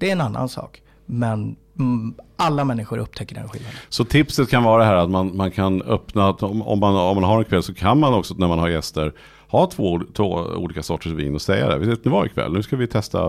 Det 0.05 0.09
är 0.09 0.13
en 0.13 0.21
annan 0.21 0.49
sak. 0.49 0.83
Men 1.07 1.57
mm, 1.79 2.15
alla 2.37 2.65
människor 2.65 2.99
upptäcker 2.99 3.35
den 3.35 3.49
skillnaden. 3.49 3.79
Så 3.89 4.05
tipset 4.05 4.51
kan 4.51 4.63
vara 4.63 4.85
här 4.85 4.95
att 4.95 5.11
man, 5.11 5.37
man 5.37 5.51
kan 5.51 5.83
öppna, 5.83 6.33
om, 6.33 6.63
om, 6.63 6.81
man, 6.81 6.97
om 6.97 7.15
man 7.15 7.25
har 7.25 7.39
en 7.39 7.45
kväll 7.45 7.63
så 7.63 7.75
kan 7.75 8.01
man 8.01 8.15
också 8.15 8.35
när 8.39 8.49
man 8.49 8.59
har 8.59 8.69
gäster 8.69 9.13
ha 9.59 9.67
två, 9.67 10.01
två 10.13 10.27
olika 10.57 10.83
sorters 10.83 11.13
vin 11.13 11.35
och 11.35 11.43
säga 11.43 11.69
det. 11.69 11.79
Vet 11.79 12.05
ni 12.05 12.11
vad 12.11 12.27
ikväll? 12.27 12.53
Nu 12.53 12.63
ska 12.63 12.77
vi 12.77 12.87
testa 12.87 13.21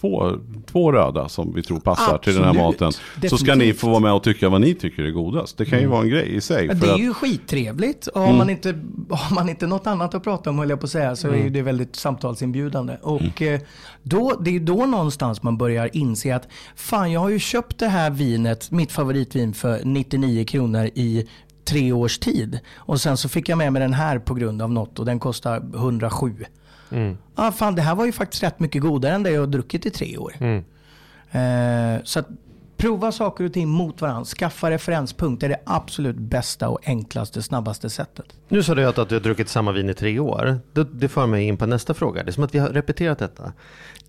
två, 0.00 0.32
två 0.66 0.92
röda 0.92 1.28
som 1.28 1.52
vi 1.54 1.62
tror 1.62 1.80
passar 1.80 2.18
till 2.18 2.34
den 2.34 2.42
här 2.44 2.50
Absolut. 2.50 2.80
maten. 2.80 3.28
Så 3.30 3.36
ska 3.38 3.44
ni 3.46 3.58
Definitivt. 3.58 3.80
få 3.80 3.88
vara 3.90 4.00
med 4.00 4.12
och 4.12 4.22
tycka 4.22 4.48
vad 4.48 4.60
ni 4.60 4.74
tycker 4.74 5.02
är 5.02 5.10
godast. 5.10 5.58
Det 5.58 5.64
kan 5.64 5.80
ju 5.80 5.86
vara 5.86 6.02
en 6.02 6.08
grej 6.08 6.34
i 6.34 6.40
sig. 6.40 6.68
Det 6.68 6.86
är 6.88 6.92
att- 6.94 7.00
ju 7.00 7.14
skittrevligt. 7.14 8.06
Och 8.06 8.20
har, 8.20 8.32
man 8.32 8.50
inte, 8.50 8.68
har 9.10 9.34
man 9.34 9.48
inte 9.48 9.66
något 9.66 9.86
annat 9.86 10.14
att 10.14 10.24
prata 10.24 10.50
om 10.50 10.58
höll 10.58 10.70
jag 10.70 10.80
på 10.80 10.84
att 10.84 10.90
säga 10.90 11.16
så 11.16 11.28
är 11.28 11.36
ju 11.36 11.50
det 11.50 11.62
väldigt 11.62 11.96
samtalsinbjudande. 11.96 12.96
Och 13.02 13.42
eh, 13.42 13.60
då, 14.02 14.32
det 14.40 14.56
är 14.56 14.60
då 14.60 14.86
någonstans 14.86 15.42
man 15.42 15.56
börjar 15.58 15.90
inse 15.92 16.36
att 16.36 16.48
fan 16.76 17.12
jag 17.12 17.20
har 17.20 17.28
ju 17.28 17.38
köpt 17.38 17.78
det 17.78 17.88
här 17.88 18.10
vinet, 18.10 18.70
mitt 18.70 18.92
favoritvin 18.92 19.54
för 19.54 19.80
99 19.84 20.44
kronor 20.44 20.84
i 20.94 21.26
tre 21.64 21.92
års 21.92 22.18
tid. 22.18 22.60
Och 22.74 23.00
sen 23.00 23.16
så 23.16 23.28
fick 23.28 23.48
jag 23.48 23.58
med 23.58 23.72
mig 23.72 23.82
den 23.82 23.94
här 23.94 24.18
på 24.18 24.34
grund 24.34 24.62
av 24.62 24.72
något 24.72 24.98
och 24.98 25.04
den 25.04 25.18
kostar 25.18 25.56
107. 25.74 26.44
Ja 26.88 27.16
ah, 27.34 27.52
fan 27.52 27.74
det 27.74 27.82
här 27.82 27.94
var 27.94 28.06
ju 28.06 28.12
faktiskt 28.12 28.42
rätt 28.42 28.60
mycket 28.60 28.82
godare 28.82 29.14
än 29.14 29.22
det 29.22 29.30
jag 29.30 29.40
har 29.40 29.46
druckit 29.46 29.86
i 29.86 29.90
tre 29.90 30.18
år. 30.18 30.32
Eh, 31.30 32.02
så 32.04 32.18
att 32.18 32.28
prova 32.76 33.12
saker 33.12 33.44
och 33.44 33.52
ting 33.52 33.68
mot 33.68 34.00
varandra. 34.00 34.24
Skaffa 34.24 34.70
referenspunkt. 34.70 35.40
Det 35.40 35.46
är 35.46 35.48
det 35.48 35.60
absolut 35.64 36.16
bästa 36.16 36.68
och 36.68 36.78
enklaste, 36.88 37.42
snabbaste 37.42 37.90
sättet. 37.90 38.26
Nu 38.48 38.62
sa 38.62 38.74
du 38.74 38.84
att 38.84 39.08
du 39.08 39.14
har 39.14 39.20
druckit 39.20 39.48
samma 39.48 39.72
vin 39.72 39.90
i 39.90 39.94
tre 39.94 40.18
år. 40.18 40.60
Det, 40.72 40.84
det 40.92 41.08
för 41.08 41.26
mig 41.26 41.44
in 41.44 41.56
på 41.56 41.66
nästa 41.66 41.94
fråga. 41.94 42.22
Det 42.22 42.30
är 42.30 42.32
som 42.32 42.44
att 42.44 42.54
vi 42.54 42.58
har 42.58 42.68
repeterat 42.68 43.18
detta. 43.18 43.52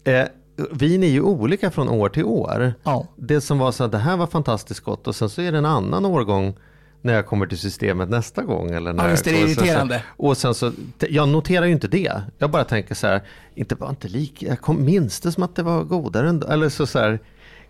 Eh, 0.03 0.25
vin 0.71 1.03
är 1.03 1.07
ju 1.07 1.21
olika 1.21 1.71
från 1.71 1.89
år 1.89 2.09
till 2.09 2.25
år. 2.25 2.73
Ja. 2.83 3.07
Det 3.15 3.41
som 3.41 3.59
var 3.59 3.71
så 3.71 3.83
att 3.83 3.91
det 3.91 3.97
här 3.97 4.17
var 4.17 4.27
fantastiskt 4.27 4.79
gott 4.79 5.07
och 5.07 5.15
sen 5.15 5.29
så 5.29 5.41
är 5.41 5.51
det 5.51 5.57
en 5.57 5.65
annan 5.65 6.05
årgång 6.05 6.55
när 7.03 7.13
jag 7.13 7.25
kommer 7.27 7.45
till 7.45 7.57
systemet 7.57 8.09
nästa 8.09 8.43
gång. 8.43 8.71
Eller 8.71 8.93
när 8.93 9.03
Ja, 9.03 9.11
visst 9.11 9.27
är 9.27 9.31
det 9.31 9.39
irriterande. 9.39 10.03
Och 10.07 10.37
sen 10.37 10.53
så, 10.53 10.71
jag 10.99 11.29
noterar 11.29 11.65
ju 11.65 11.71
inte 11.71 11.87
det. 11.87 12.21
Jag 12.37 12.51
bara 12.51 12.63
tänker 12.63 12.95
så 12.95 13.07
här, 13.07 13.21
inte 13.55 13.75
var 13.75 13.89
inte 13.89 14.07
lika, 14.07 14.45
jag 14.45 14.61
kom, 14.61 14.85
minns 14.85 15.19
det 15.19 15.31
som 15.31 15.43
att 15.43 15.55
det 15.55 15.63
var 15.63 15.83
godare 15.83 16.29
ändå. 16.29 16.47
Eller 16.47 16.69
så, 16.69 16.85
så 16.85 16.99
här, 16.99 17.19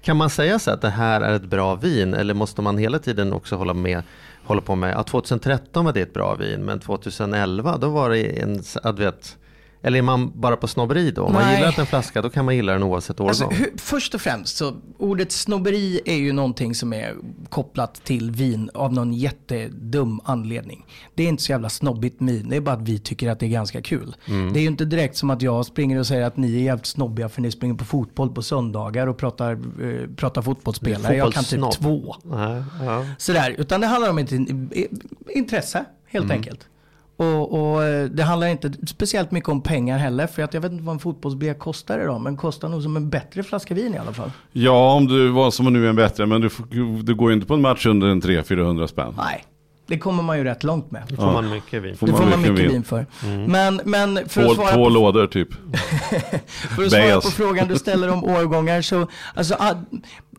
kan 0.02 0.18
man 0.18 0.30
säga 0.30 0.60
så 0.60 0.72
att 0.72 0.82
det 0.82 0.90
här 0.90 1.22
är 1.22 1.34
ett 1.34 1.46
bra 1.46 1.76
vin 1.76 2.14
eller 2.14 2.34
måste 2.34 2.62
man 2.62 2.78
hela 2.78 3.00
tiden 3.00 3.34
också 3.34 3.56
hålla 3.56 3.74
med 3.74 4.04
hålla 4.44 4.62
på 4.62 4.76
med, 4.76 4.94
ja 4.94 5.04
2013 5.04 5.86
var 5.86 5.94
det 5.94 6.02
ett 6.02 6.14
bra 6.14 6.36
vin 6.36 6.66
men 6.66 6.80
2011 6.80 7.78
då 7.78 7.90
var 7.90 8.10
det 8.10 8.42
en, 8.42 8.62
du 8.84 9.04
vet, 9.04 9.38
eller 9.86 9.98
är 9.98 10.02
man 10.02 10.32
bara 10.36 10.56
på 10.56 10.68
snobberi 10.68 11.12
då? 11.12 11.24
Om 11.24 11.34
man 11.34 11.42
Nej. 11.42 11.56
gillar 11.56 11.80
en 11.80 11.86
flaska 11.86 12.22
då 12.22 12.30
kan 12.30 12.46
man 12.46 12.56
gilla 12.56 12.74
den 12.74 12.84
oavsett 12.84 13.20
årgång. 13.20 13.30
Alltså, 13.30 13.50
hur, 13.50 13.72
först 13.78 14.16
och 14.16 14.22
främst, 14.22 14.58
så 14.58 14.74
ordet 14.98 15.32
snobberi 15.32 16.02
är 16.06 16.16
ju 16.16 16.34
någonting 16.34 16.76
som 16.76 16.94
är 16.94 17.16
kopplat 17.50 18.04
till 18.04 18.32
vin 18.32 18.70
av 18.74 18.94
någon 18.94 19.14
jättedum 19.14 20.22
anledning. 20.24 20.86
Det 21.16 21.24
är 21.24 21.28
inte 21.28 21.44
så 21.44 21.52
jävla 21.52 21.70
snobbigt 21.70 22.20
med 22.20 22.34
vin, 22.34 22.50
det 22.50 22.56
är 22.56 22.62
bara 22.62 22.76
att 22.76 22.82
vi 22.82 23.00
tycker 23.00 23.30
att 23.30 23.40
det 23.40 23.46
är 23.46 23.50
ganska 23.50 23.82
kul. 23.82 24.16
Det 24.26 24.60
är 24.60 24.62
ju 24.62 24.68
inte 24.68 24.86
direkt 24.86 25.18
som 25.18 25.30
att 25.30 25.42
jag 25.42 25.66
springer 25.66 26.00
och 26.00 26.08
säger 26.08 26.26
att 26.26 26.38
ni 26.38 26.56
är 26.56 26.62
jävligt 26.62 26.86
snobbiga 26.86 27.30
för 27.30 27.42
ni 27.42 27.52
springer 27.52 27.76
på 27.76 27.86
fotboll 27.86 28.30
på 28.30 28.42
söndagar 28.42 29.08
och 29.08 29.18
pratar, 29.18 29.52
eh, 29.52 30.16
pratar 30.16 30.42
fotbollsspelare. 30.42 31.16
Jag 31.16 31.34
kan 31.34 31.44
typ 31.44 31.72
två. 31.72 32.16
Nej, 32.24 32.64
ja. 32.82 33.06
Sådär, 33.18 33.56
utan 33.58 33.82
det 33.82 33.88
handlar 33.88 34.10
om 34.10 34.18
ett 34.18 34.32
intresse 35.30 35.86
helt 36.06 36.32
enkelt. 36.32 36.68
Och, 37.24 37.74
och 37.74 37.84
eh, 37.84 38.06
det 38.06 38.24
handlar 38.24 38.48
inte 38.48 38.72
speciellt 38.88 39.32
mycket 39.32 39.50
om 39.50 39.62
pengar 39.62 39.98
heller. 39.98 40.28
För 40.28 40.44
att 40.44 40.54
jag 40.54 40.62
vet 40.62 40.72
inte 40.72 40.84
vad 40.84 40.94
en 40.94 41.00
fotbollsbiljett 41.00 41.60
kostar 41.60 42.00
idag. 42.00 42.22
Men 42.22 42.38
kostar 42.38 42.70
nog 42.70 42.84
som 42.84 42.98
en 42.98 43.10
bättre 43.10 43.44
flaska 43.44 43.74
vin 43.74 43.96
i 43.96 43.98
alla 43.98 44.14
fall. 44.14 44.32
Ja, 44.52 44.94
om 44.94 45.08
du 45.08 45.30
var 45.30 45.52
som 45.52 45.74
nu 45.74 45.90
är 45.90 45.94
bättre, 45.94 46.26
men 46.26 46.42
du, 46.42 46.50
du 47.04 47.16
går 47.16 47.30
ju 47.30 47.36
inte 47.36 47.48
på 47.48 47.54
en 47.54 47.62
match 47.62 47.86
under 47.86 48.08
en 48.08 48.22
300-400 48.22 48.88
spänn. 48.88 49.14
Nej, 49.18 49.46
det 49.88 50.00
kommer 50.00 50.24
man 50.24 50.38
ju 50.38 50.44
rätt 50.44 50.64
långt 50.64 50.92
med. 50.92 51.04
Då 51.10 51.16
får 51.16 51.32
man 51.32 51.50
mycket 51.50 51.84
vin. 51.84 51.98
Får 51.98 52.08
Det 52.08 52.14
får 52.14 52.26
man 52.26 52.42
mycket 52.42 52.60
vin. 52.60 52.72
vin 52.72 52.84
för. 52.84 53.06
Men, 53.48 53.82
men 53.86 54.30
för, 54.30 54.44
Två, 54.44 54.52
att 54.52 54.56
svara 54.56 54.72
två 54.72 54.84
på, 54.84 54.90
lådor 54.90 55.28
typ. 55.28 55.50
för 56.76 56.86
att 56.86 56.92
svara 56.92 57.22
på 57.22 57.32
frågan 57.32 57.68
du 57.68 57.76
ställer 57.76 58.10
om 58.10 58.24
årgångar. 58.24 58.82
Så, 58.82 59.08
alltså, 59.34 59.56
ah, 59.60 59.74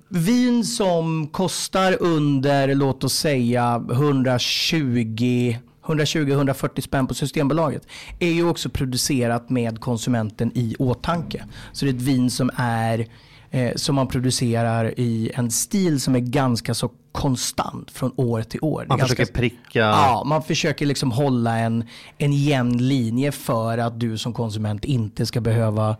vin 0.08 0.64
som 0.64 1.26
kostar 1.26 1.96
under, 2.00 2.74
låt 2.74 3.04
oss 3.04 3.14
säga 3.14 3.84
120 3.92 5.54
120-140 5.86 6.80
spänn 6.80 7.06
på 7.06 7.14
Systembolaget 7.14 7.86
är 8.18 8.30
ju 8.32 8.48
också 8.48 8.68
producerat 8.68 9.50
med 9.50 9.80
konsumenten 9.80 10.52
i 10.54 10.76
åtanke. 10.78 11.44
Så 11.72 11.84
det 11.84 11.90
är 11.90 11.94
ett 11.94 12.02
vin 12.02 12.30
som 12.30 12.50
är 12.56 13.06
eh, 13.50 13.74
som 13.76 13.94
man 13.94 14.08
producerar 14.08 14.94
i 15.00 15.30
en 15.34 15.50
stil 15.50 16.00
som 16.00 16.14
är 16.14 16.20
ganska 16.20 16.74
så 16.74 16.90
konstant 17.12 17.90
från 17.90 18.12
år 18.16 18.42
till 18.42 18.60
år. 18.62 18.80
Det 18.82 18.88
Man 18.88 18.98
ganska- 18.98 19.16
försöker 19.16 19.32
pricka. 19.40 19.78
Ja, 19.78 20.22
man 20.26 20.42
försöker 20.42 20.86
liksom 20.86 21.10
hålla 21.12 21.58
en, 21.58 21.84
en 22.18 22.32
jämn 22.32 22.88
linje 22.88 23.32
för 23.32 23.78
att 23.78 24.00
du 24.00 24.18
som 24.18 24.32
konsument 24.32 24.84
inte 24.84 25.26
ska 25.26 25.40
behöva 25.40 25.96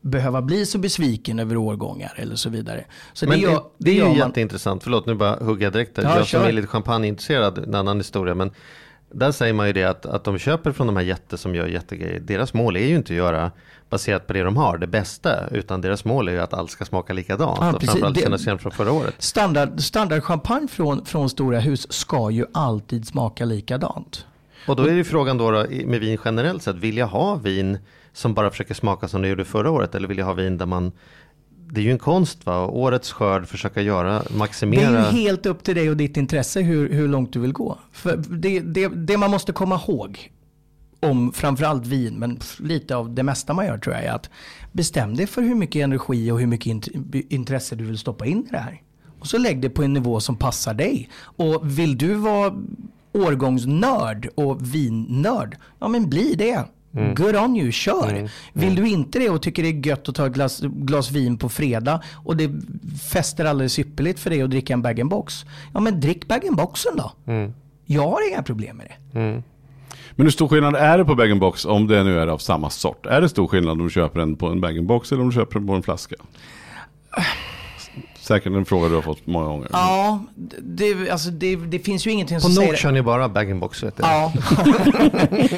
behöva 0.00 0.42
bli 0.42 0.66
så 0.66 0.78
besviken 0.78 1.38
över 1.38 1.56
årgångar 1.56 2.12
eller 2.16 2.36
så 2.36 2.50
vidare. 2.50 2.84
Så 3.12 3.26
Men 3.28 3.38
det, 3.40 3.44
gör- 3.44 3.62
det 3.78 3.90
är 3.90 3.94
ju 3.94 4.04
man- 4.04 4.14
jätteintressant, 4.16 4.82
förlåt 4.82 5.06
nu 5.06 5.14
bara 5.14 5.36
hugger 5.44 5.66
jag 5.66 5.72
direkt 5.72 5.96
där. 5.96 6.02
Ja, 6.02 6.16
jag 6.16 6.26
som 6.26 6.42
är 6.42 6.52
lite 6.52 6.66
champagneintresserad, 6.68 7.58
en 7.58 7.74
annan 7.74 7.96
historia. 7.96 8.34
Men 8.34 8.50
där 9.14 9.32
säger 9.32 9.52
man 9.52 9.66
ju 9.66 9.72
det 9.72 9.84
att, 9.84 10.06
att 10.06 10.24
de 10.24 10.38
köper 10.38 10.72
från 10.72 10.86
de 10.86 10.96
här 10.96 11.02
jätte 11.02 11.38
som 11.38 11.54
gör 11.54 11.66
jättegrejer. 11.66 12.20
Deras 12.20 12.54
mål 12.54 12.76
är 12.76 12.86
ju 12.86 12.94
inte 12.94 13.12
att 13.12 13.16
göra 13.16 13.50
baserat 13.90 14.26
på 14.26 14.32
det 14.32 14.42
de 14.42 14.56
har, 14.56 14.78
det 14.78 14.86
bästa. 14.86 15.48
Utan 15.50 15.80
deras 15.80 16.04
mål 16.04 16.28
är 16.28 16.32
ju 16.32 16.40
att 16.40 16.54
allt 16.54 16.70
ska 16.70 16.84
smaka 16.84 17.12
likadant. 17.12 17.58
Ja, 17.60 17.68
och 17.68 17.74
precis. 17.74 17.90
framförallt 17.90 18.20
kännas 18.20 18.42
igen 18.42 18.58
från 18.58 18.72
förra 18.72 18.92
året. 18.92 19.14
Standard, 19.18 19.80
standardchampagne 19.80 20.68
från, 20.68 21.04
från 21.04 21.30
stora 21.30 21.60
hus 21.60 21.92
ska 21.92 22.30
ju 22.30 22.46
alltid 22.52 23.06
smaka 23.06 23.44
likadant. 23.44 24.26
Och 24.68 24.76
då 24.76 24.82
är 24.82 24.92
ju 24.92 25.04
frågan 25.04 25.38
då, 25.38 25.50
då 25.50 25.66
med 25.84 26.00
vin 26.00 26.18
generellt 26.24 26.62
sett, 26.62 26.76
vill 26.76 26.96
jag 26.96 27.06
ha 27.06 27.34
vin 27.34 27.78
som 28.12 28.34
bara 28.34 28.50
försöker 28.50 28.74
smaka 28.74 29.08
som 29.08 29.22
det 29.22 29.28
gjorde 29.28 29.44
förra 29.44 29.70
året? 29.70 29.94
Eller 29.94 30.08
vill 30.08 30.18
jag 30.18 30.26
ha 30.26 30.32
vin 30.32 30.58
där 30.58 30.66
man 30.66 30.92
det 31.74 31.80
är 31.80 31.82
ju 31.82 31.90
en 31.90 31.98
konst 31.98 32.46
va? 32.46 32.58
Och 32.58 32.78
Årets 32.78 33.12
skörd 33.12 33.48
försöka 33.48 33.82
göra, 33.82 34.22
Det 35.04 35.10
är 35.10 35.12
ju 35.12 35.28
helt 35.28 35.46
upp 35.46 35.64
till 35.64 35.74
dig 35.74 35.90
och 35.90 35.96
ditt 35.96 36.16
intresse 36.16 36.60
hur, 36.60 36.92
hur 36.92 37.08
långt 37.08 37.32
du 37.32 37.40
vill 37.40 37.52
gå. 37.52 37.78
För 37.92 38.16
det, 38.16 38.60
det, 38.60 38.88
det 38.88 39.16
man 39.16 39.30
måste 39.30 39.52
komma 39.52 39.80
ihåg 39.86 40.30
om 41.00 41.32
framförallt 41.32 41.86
vin, 41.86 42.14
men 42.14 42.38
lite 42.58 42.96
av 42.96 43.14
det 43.14 43.22
mesta 43.22 43.54
man 43.54 43.66
gör 43.66 43.78
tror 43.78 43.94
jag 43.94 44.04
är 44.04 44.12
att 44.12 44.30
bestäm 44.72 45.16
dig 45.16 45.26
för 45.26 45.42
hur 45.42 45.54
mycket 45.54 45.82
energi 45.82 46.30
och 46.30 46.40
hur 46.40 46.46
mycket 46.46 46.88
intresse 47.32 47.76
du 47.76 47.84
vill 47.84 47.98
stoppa 47.98 48.26
in 48.26 48.46
i 48.48 48.50
det 48.50 48.58
här. 48.58 48.82
Och 49.20 49.26
så 49.26 49.38
lägg 49.38 49.60
det 49.60 49.70
på 49.70 49.82
en 49.82 49.92
nivå 49.92 50.20
som 50.20 50.36
passar 50.36 50.74
dig. 50.74 51.08
Och 51.16 51.78
vill 51.78 51.98
du 51.98 52.14
vara 52.14 52.54
årgångsnörd 53.12 54.28
och 54.34 54.74
vinnörd, 54.74 55.56
ja 55.78 55.88
men 55.88 56.08
bli 56.10 56.34
det. 56.34 56.64
Good 57.14 57.36
on 57.36 57.56
you, 57.56 57.72
kör. 57.72 58.30
Vill 58.52 58.74
du 58.74 58.88
inte 58.88 59.18
det 59.18 59.30
och 59.30 59.42
tycker 59.42 59.62
det 59.62 59.68
är 59.68 59.86
gött 59.86 60.08
att 60.08 60.14
ta 60.14 60.26
ett 60.26 60.32
glas, 60.32 60.60
glas 60.60 61.10
vin 61.10 61.38
på 61.38 61.48
fredag 61.48 62.00
och 62.14 62.36
det 62.36 62.50
fäster 63.10 63.44
alldeles 63.44 63.78
ypperligt 63.78 64.20
för 64.20 64.30
dig 64.30 64.42
att 64.42 64.50
dricka 64.50 64.72
en 64.72 64.82
bag-in-box. 64.82 65.44
Ja 65.74 65.80
men 65.80 66.00
drick 66.00 66.28
bag-in-boxen 66.28 66.92
då. 66.96 67.12
Jag 67.86 68.08
har 68.08 68.30
inga 68.30 68.42
problem 68.42 68.76
med 68.76 68.86
det. 68.86 69.20
Men 70.16 70.26
hur 70.26 70.30
stor 70.30 70.48
skillnad 70.48 70.76
är 70.76 70.98
det 70.98 71.04
på 71.04 71.14
bag-in-box 71.14 71.64
om 71.64 71.86
det 71.86 72.04
nu 72.04 72.18
är 72.20 72.26
av 72.26 72.38
samma 72.38 72.70
sort? 72.70 73.06
Är 73.06 73.20
det 73.20 73.28
stor 73.28 73.46
skillnad 73.46 73.72
om 73.72 73.84
du 73.84 73.90
köper 73.90 74.20
den 74.20 74.36
på 74.36 74.46
en 74.46 74.60
bag-in-box 74.60 75.12
eller 75.12 75.22
om 75.22 75.28
du 75.28 75.34
köper 75.34 75.54
den 75.54 75.66
på 75.66 75.74
en 75.74 75.82
flaska? 75.82 76.16
Säkert 78.24 78.52
en 78.52 78.64
fråga 78.64 78.88
du 78.88 78.94
har 78.94 79.02
fått 79.02 79.26
många 79.26 79.46
gånger. 79.46 79.68
Ja, 79.72 80.24
det, 80.58 81.10
alltså 81.10 81.30
det, 81.30 81.56
det 81.56 81.78
finns 81.78 82.06
ju 82.06 82.10
ingenting 82.10 82.36
På 82.36 82.40
som 82.40 82.52
säger... 82.52 82.68
Nord 82.68 82.78
kör 82.78 82.92
ni 82.92 83.02
bara 83.02 83.28
bag-in-box 83.28 83.82
vet 83.82 83.94
jag. 83.98 84.08
Ja. 84.08 84.32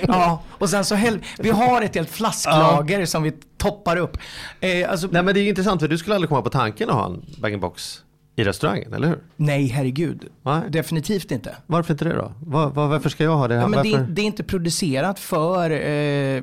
ja, 0.08 0.42
och 0.48 0.70
sen 0.70 0.84
så 0.84 0.94
hel... 0.94 1.18
vi 1.38 1.50
har 1.50 1.82
ett 1.82 1.94
helt 1.94 2.10
flasklager 2.10 3.06
som 3.06 3.22
vi 3.22 3.32
toppar 3.56 3.96
upp. 3.96 4.18
Eh, 4.60 4.90
alltså, 4.90 5.08
Nej 5.10 5.22
men 5.22 5.34
det 5.34 5.40
är 5.40 5.42
ju 5.42 5.48
intressant 5.48 5.80
för 5.80 5.88
du 5.88 5.98
skulle 5.98 6.14
aldrig 6.14 6.28
komma 6.28 6.42
på 6.42 6.50
tanken 6.50 6.90
att 6.90 6.94
ha 6.94 7.06
en 7.06 7.24
bag-in-box 7.38 8.02
i 8.36 8.44
restaurangen, 8.44 8.92
eller 8.92 9.08
hur? 9.08 9.18
nej, 9.36 9.66
herregud. 9.66 10.24
Nej. 10.42 10.60
Definitivt 10.68 11.30
inte. 11.30 11.56
Varför 11.66 11.94
inte 11.94 12.04
det 12.04 12.14
då? 12.14 12.32
Var, 12.40 12.70
var, 12.70 12.86
varför 12.86 13.08
ska 13.08 13.24
jag 13.24 13.36
ha 13.36 13.48
det? 13.48 13.54
Ja, 13.54 13.68
men 13.68 13.82
det, 13.82 14.06
det 14.08 14.22
är 14.22 14.26
inte 14.26 14.44
producerat 14.44 15.18
för 15.18 15.70
eh, 15.70 16.42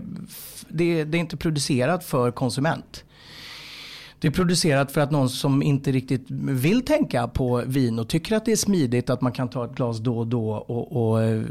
det, 0.68 1.04
det 1.04 1.18
är 1.18 1.20
inte 1.20 1.38
producerat 1.38 2.04
för 2.04 2.32
konsument. 2.32 3.04
Det 4.24 4.28
är 4.28 4.32
producerat 4.32 4.92
för 4.92 5.02
att 5.02 5.12
någon 5.12 5.30
som 5.30 5.62
inte 5.64 5.92
riktigt 5.92 6.26
vill 6.32 6.82
tänka 6.86 7.28
på 7.28 7.64
vin 7.66 8.00
och 8.00 8.08
tycker 8.08 8.36
att 8.36 8.46
det 8.46 8.52
är 8.52 8.56
smidigt 8.56 9.10
att 9.10 9.22
man 9.22 9.32
kan 9.32 9.50
ta 9.50 9.66
ett 9.66 9.76
glas 9.76 10.00
då 10.00 10.18
och 10.18 10.28
då 10.28 10.52
och, 10.54 11.10
och 11.12 11.24
eh, 11.24 11.42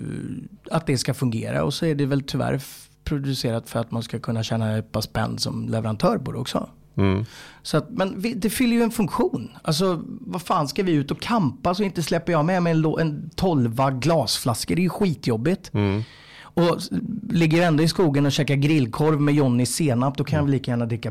att 0.71 0.87
det 0.87 0.99
ska 0.99 1.15
fungera. 1.15 1.65
Och 1.65 1.75
så 1.75 1.87
är 1.87 1.95
det 1.95 2.07
väl 2.07 2.23
tyvärr 2.23 2.61
producerat 3.05 3.71
för 3.71 3.81
att 3.81 3.91
man 3.91 4.03
ska 4.03 4.19
kunna 4.19 4.43
tjäna 4.43 4.77
ett 4.79 4.93
par 4.93 5.01
spänn 5.01 5.39
som 5.39 5.69
leverantör 5.69 6.19
på 6.19 6.33
det 6.33 6.39
också. 6.39 6.69
Mm. 6.97 7.25
Så 7.63 7.77
att, 7.77 7.91
men 7.91 8.21
vi, 8.21 8.35
det 8.35 8.51
fyller 8.51 8.77
ju 8.77 8.83
en 8.83 8.91
funktion. 8.91 9.51
Alltså 9.63 10.03
vad 10.07 10.43
fan 10.43 10.69
ska 10.69 10.83
vi 10.83 10.93
ut 10.93 11.11
och 11.11 11.21
kampa 11.21 11.75
så 11.75 11.83
inte 11.83 12.03
släpper 12.03 12.33
jag 12.33 12.45
med 12.45 12.63
mig 12.63 12.71
en, 12.73 12.85
en 13.01 13.31
tolva 13.35 13.91
glasflaskor. 13.91 14.75
Det 14.77 14.81
är 14.81 14.85
ju 14.85 14.89
skitjobbigt. 14.89 15.71
Och 16.43 16.77
s- 16.79 16.91
ligger 17.31 17.63
ändå 17.67 17.83
i 17.83 17.89
skogen 17.89 18.27
och 18.27 18.33
käkar 18.33 18.55
grillkorv 18.55 19.21
med 19.21 19.35
Johnny 19.35 19.67
senap, 19.67 20.17
då 20.19 20.25
kan 20.25 20.37
jag 20.37 20.45
väl 20.45 20.53
lika 20.53 20.71
gärna 20.71 20.87
dricka 20.87 21.11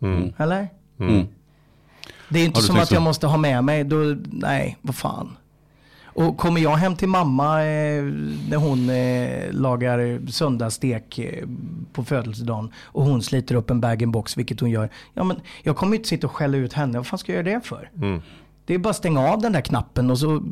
bag-in-box. 0.00 0.32
Eller? 0.38 0.68
Mm. 0.98 1.26
Det 2.28 2.40
är 2.40 2.44
inte 2.44 2.62
som 2.62 2.76
att 2.76 2.90
jag 2.90 2.98
så? 2.98 3.00
måste 3.00 3.26
ha 3.26 3.36
med 3.36 3.64
mig, 3.64 3.84
då, 3.84 4.16
nej, 4.30 4.76
vad 4.82 4.94
fan. 4.94 5.36
Och 6.16 6.36
kommer 6.36 6.60
jag 6.60 6.76
hem 6.76 6.96
till 6.96 7.08
mamma 7.08 7.64
eh, 7.64 8.04
när 8.48 8.56
hon 8.56 8.90
eh, 8.90 9.52
lagar 9.52 10.30
söndagsstek 10.30 11.18
eh, 11.18 11.44
på 11.92 12.04
födelsedagen 12.04 12.72
och 12.76 13.04
hon 13.04 13.22
sliter 13.22 13.54
upp 13.54 13.70
en 13.70 13.80
bag-in-box, 13.80 14.36
vilket 14.36 14.60
hon 14.60 14.70
gör. 14.70 14.88
Ja, 15.14 15.24
men 15.24 15.36
jag 15.62 15.76
kommer 15.76 15.96
inte 15.96 16.08
sitta 16.08 16.26
och 16.26 16.32
skälla 16.32 16.56
ut 16.56 16.72
henne. 16.72 16.98
Vad 16.98 17.06
fan 17.06 17.18
ska 17.18 17.32
jag 17.32 17.46
göra 17.46 17.58
det 17.58 17.66
för? 17.66 17.90
Mm. 17.96 18.22
Det 18.64 18.74
är 18.74 18.78
bara 18.78 18.90
att 18.90 18.96
stänga 18.96 19.20
av 19.20 19.40
den 19.40 19.52
där 19.52 19.60
knappen 19.60 20.10
och 20.10 20.18
så 20.18 20.42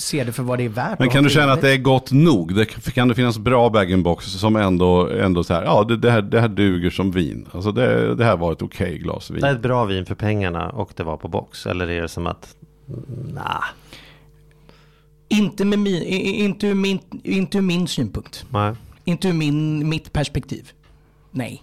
se 0.00 0.24
det 0.24 0.32
för 0.32 0.42
vad 0.42 0.58
det 0.58 0.64
är 0.64 0.68
värt. 0.68 0.98
Men 0.98 1.08
kan 1.10 1.24
du 1.24 1.30
känna 1.30 1.52
att 1.52 1.60
det 1.60 1.70
är 1.72 1.76
gott 1.78 2.12
nog? 2.12 2.54
Det, 2.54 2.64
kan 2.94 3.08
det 3.08 3.14
finnas 3.14 3.38
bra 3.38 3.70
bag-in-box 3.70 4.24
som 4.26 4.56
ändå, 4.56 5.08
ändå 5.10 5.44
så 5.44 5.54
här, 5.54 5.62
ja 5.64 5.84
det, 5.84 5.96
det, 5.96 6.10
här, 6.10 6.22
det 6.22 6.40
här 6.40 6.48
duger 6.48 6.90
som 6.90 7.10
vin. 7.10 7.46
Alltså 7.52 7.72
det, 7.72 8.14
det 8.14 8.24
här 8.24 8.36
var 8.36 8.52
ett 8.52 8.62
okej 8.62 8.98
glas 8.98 9.30
vin. 9.30 9.40
Det 9.40 9.48
är 9.48 9.54
ett 9.54 9.62
bra 9.62 9.84
vin 9.84 10.06
för 10.06 10.14
pengarna 10.14 10.68
och 10.70 10.90
det 10.96 11.02
var 11.04 11.16
på 11.16 11.28
box. 11.28 11.66
Eller 11.66 11.88
är 11.90 12.02
det 12.02 12.08
som 12.08 12.26
att, 12.26 12.56
nah, 13.34 13.64
Inte, 15.28 15.64
med 15.64 15.78
min, 15.78 16.02
inte, 16.02 16.66
ur 16.66 16.74
min, 16.74 16.98
inte 17.22 17.58
ur 17.58 17.62
min 17.62 17.88
synpunkt. 17.88 18.46
nej. 18.50 18.74
Inte 19.04 19.28
ur 19.28 19.32
min, 19.32 19.88
mitt 19.88 20.12
perspektiv. 20.12 20.70
Nej. 21.30 21.62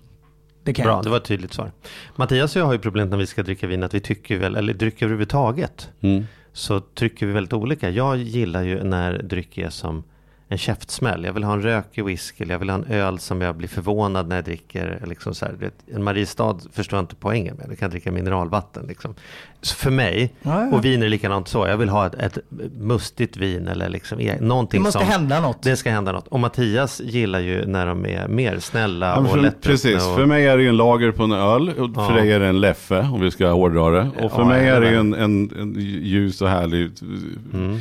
Det 0.64 0.74
kan 0.74 0.84
Bra, 0.86 0.94
inte. 0.98 1.08
det 1.08 1.12
var 1.12 1.18
ett 1.18 1.26
tydligt 1.26 1.54
svar. 1.54 1.72
Mattias 2.16 2.56
och 2.56 2.62
jag 2.62 2.66
har 2.66 2.74
ju 2.74 2.80
problemet 2.80 3.12
när 3.12 3.18
vi 3.18 3.28
ska 3.28 3.44
dricka 3.44 3.68
vin 3.68 3.84
att 3.84 3.94
vi 3.94 4.00
tycker 4.00 4.38
väl, 4.38 4.56
eller 4.56 4.74
drycker 4.74 5.06
överhuvudtaget, 5.06 5.90
Mm 6.02 6.24
så 6.54 6.80
trycker 6.80 7.26
vi 7.26 7.34
väldigt 7.34 7.54
olika. 7.54 7.90
Jag 7.90 8.18
gillar 8.18 8.64
ju 8.64 8.84
när 8.84 9.24
dryck 9.24 9.58
är 9.58 9.70
som 9.70 10.04
en 10.48 10.58
käftsmäll. 10.58 11.24
Jag 11.24 11.34
vill 11.34 11.44
ha 11.44 11.54
en 11.54 11.62
rökig 11.62 12.06
whisky, 12.06 12.44
eller 12.44 12.54
jag 12.54 12.60
vill 12.60 12.70
ha 12.70 12.78
en 12.78 12.86
öl 12.86 13.20
som 13.20 13.42
jag 13.42 13.56
blir 13.56 13.68
förvånad 13.68 14.28
när 14.28 14.36
jag 14.36 14.46
dricker. 14.46 15.04
Liksom 15.08 15.36
så 15.36 15.46
här, 15.46 15.72
en 15.94 16.04
Mariestad 16.04 16.60
förstår 16.72 16.98
jag 16.98 17.04
inte 17.04 17.16
poängen 17.16 17.56
med. 17.56 17.66
Jag 17.70 17.80
kan 17.80 17.90
dricka 17.90 18.12
mineralvatten. 18.12 18.86
Liksom. 18.88 19.16
För 19.72 19.92
mig, 19.92 20.34
Ja, 20.42 20.66
ja. 20.66 20.76
och 20.78 20.86
vin 20.86 21.04
är 21.04 21.10
likadant 21.10 21.48
så. 21.48 21.68
Jag 21.68 21.78
vill 21.78 21.90
ha 21.90 22.06
ett, 22.08 22.16
ett 22.16 22.38
mustigt 22.80 23.38
vin 23.38 23.68
eller 23.68 23.90
liksom, 23.90 24.20
e- 24.20 24.38
någonting 24.42 24.80
Det 24.80 24.84
måste 24.84 25.00
som... 25.00 25.08
hända 25.08 25.42
något. 25.42 25.64
Det 25.64 25.76
ska 25.76 25.90
hända 25.92 26.12
något. 26.12 26.28
Och 26.28 26.40
Mattias 26.40 27.02
gillar 27.06 27.40
ju 27.40 27.66
när 27.66 27.86
de 27.86 28.06
är 28.06 28.28
mer 28.28 28.60
snälla 28.60 29.08
Ja, 29.08 29.16
men 29.16 29.26
och 29.26 29.32
för, 29.32 29.38
lättdruckna. 29.42 29.72
precis, 29.72 30.08
och... 30.08 30.16
för 30.16 30.26
mig 30.26 30.48
är 30.48 30.58
det 30.58 30.64
ju 30.64 30.70
en 30.70 30.78
lager 30.78 31.12
på 31.12 31.24
en 31.24 31.32
öl. 31.32 31.70
Och 31.70 31.90
Ja. 31.96 32.08
för 32.08 32.16
dig 32.16 32.32
är 32.32 32.40
det 32.40 32.48
en 32.48 32.62
leffe, 32.62 33.00
om 33.14 33.22
vi 33.22 33.32
ska 33.32 33.48
hårdra 33.52 33.90
det. 33.90 34.10
Och 34.24 34.32
för 34.32 34.42
Ja, 34.42 34.48
mig 34.48 34.68
är 34.68 34.82
det 34.82 34.90
ju 34.90 34.96
en, 34.98 35.14
en, 35.14 35.52
en 35.60 35.76
ljus 36.04 36.42
och 36.42 36.50
härlig 36.50 36.92
Mm. 37.54 37.78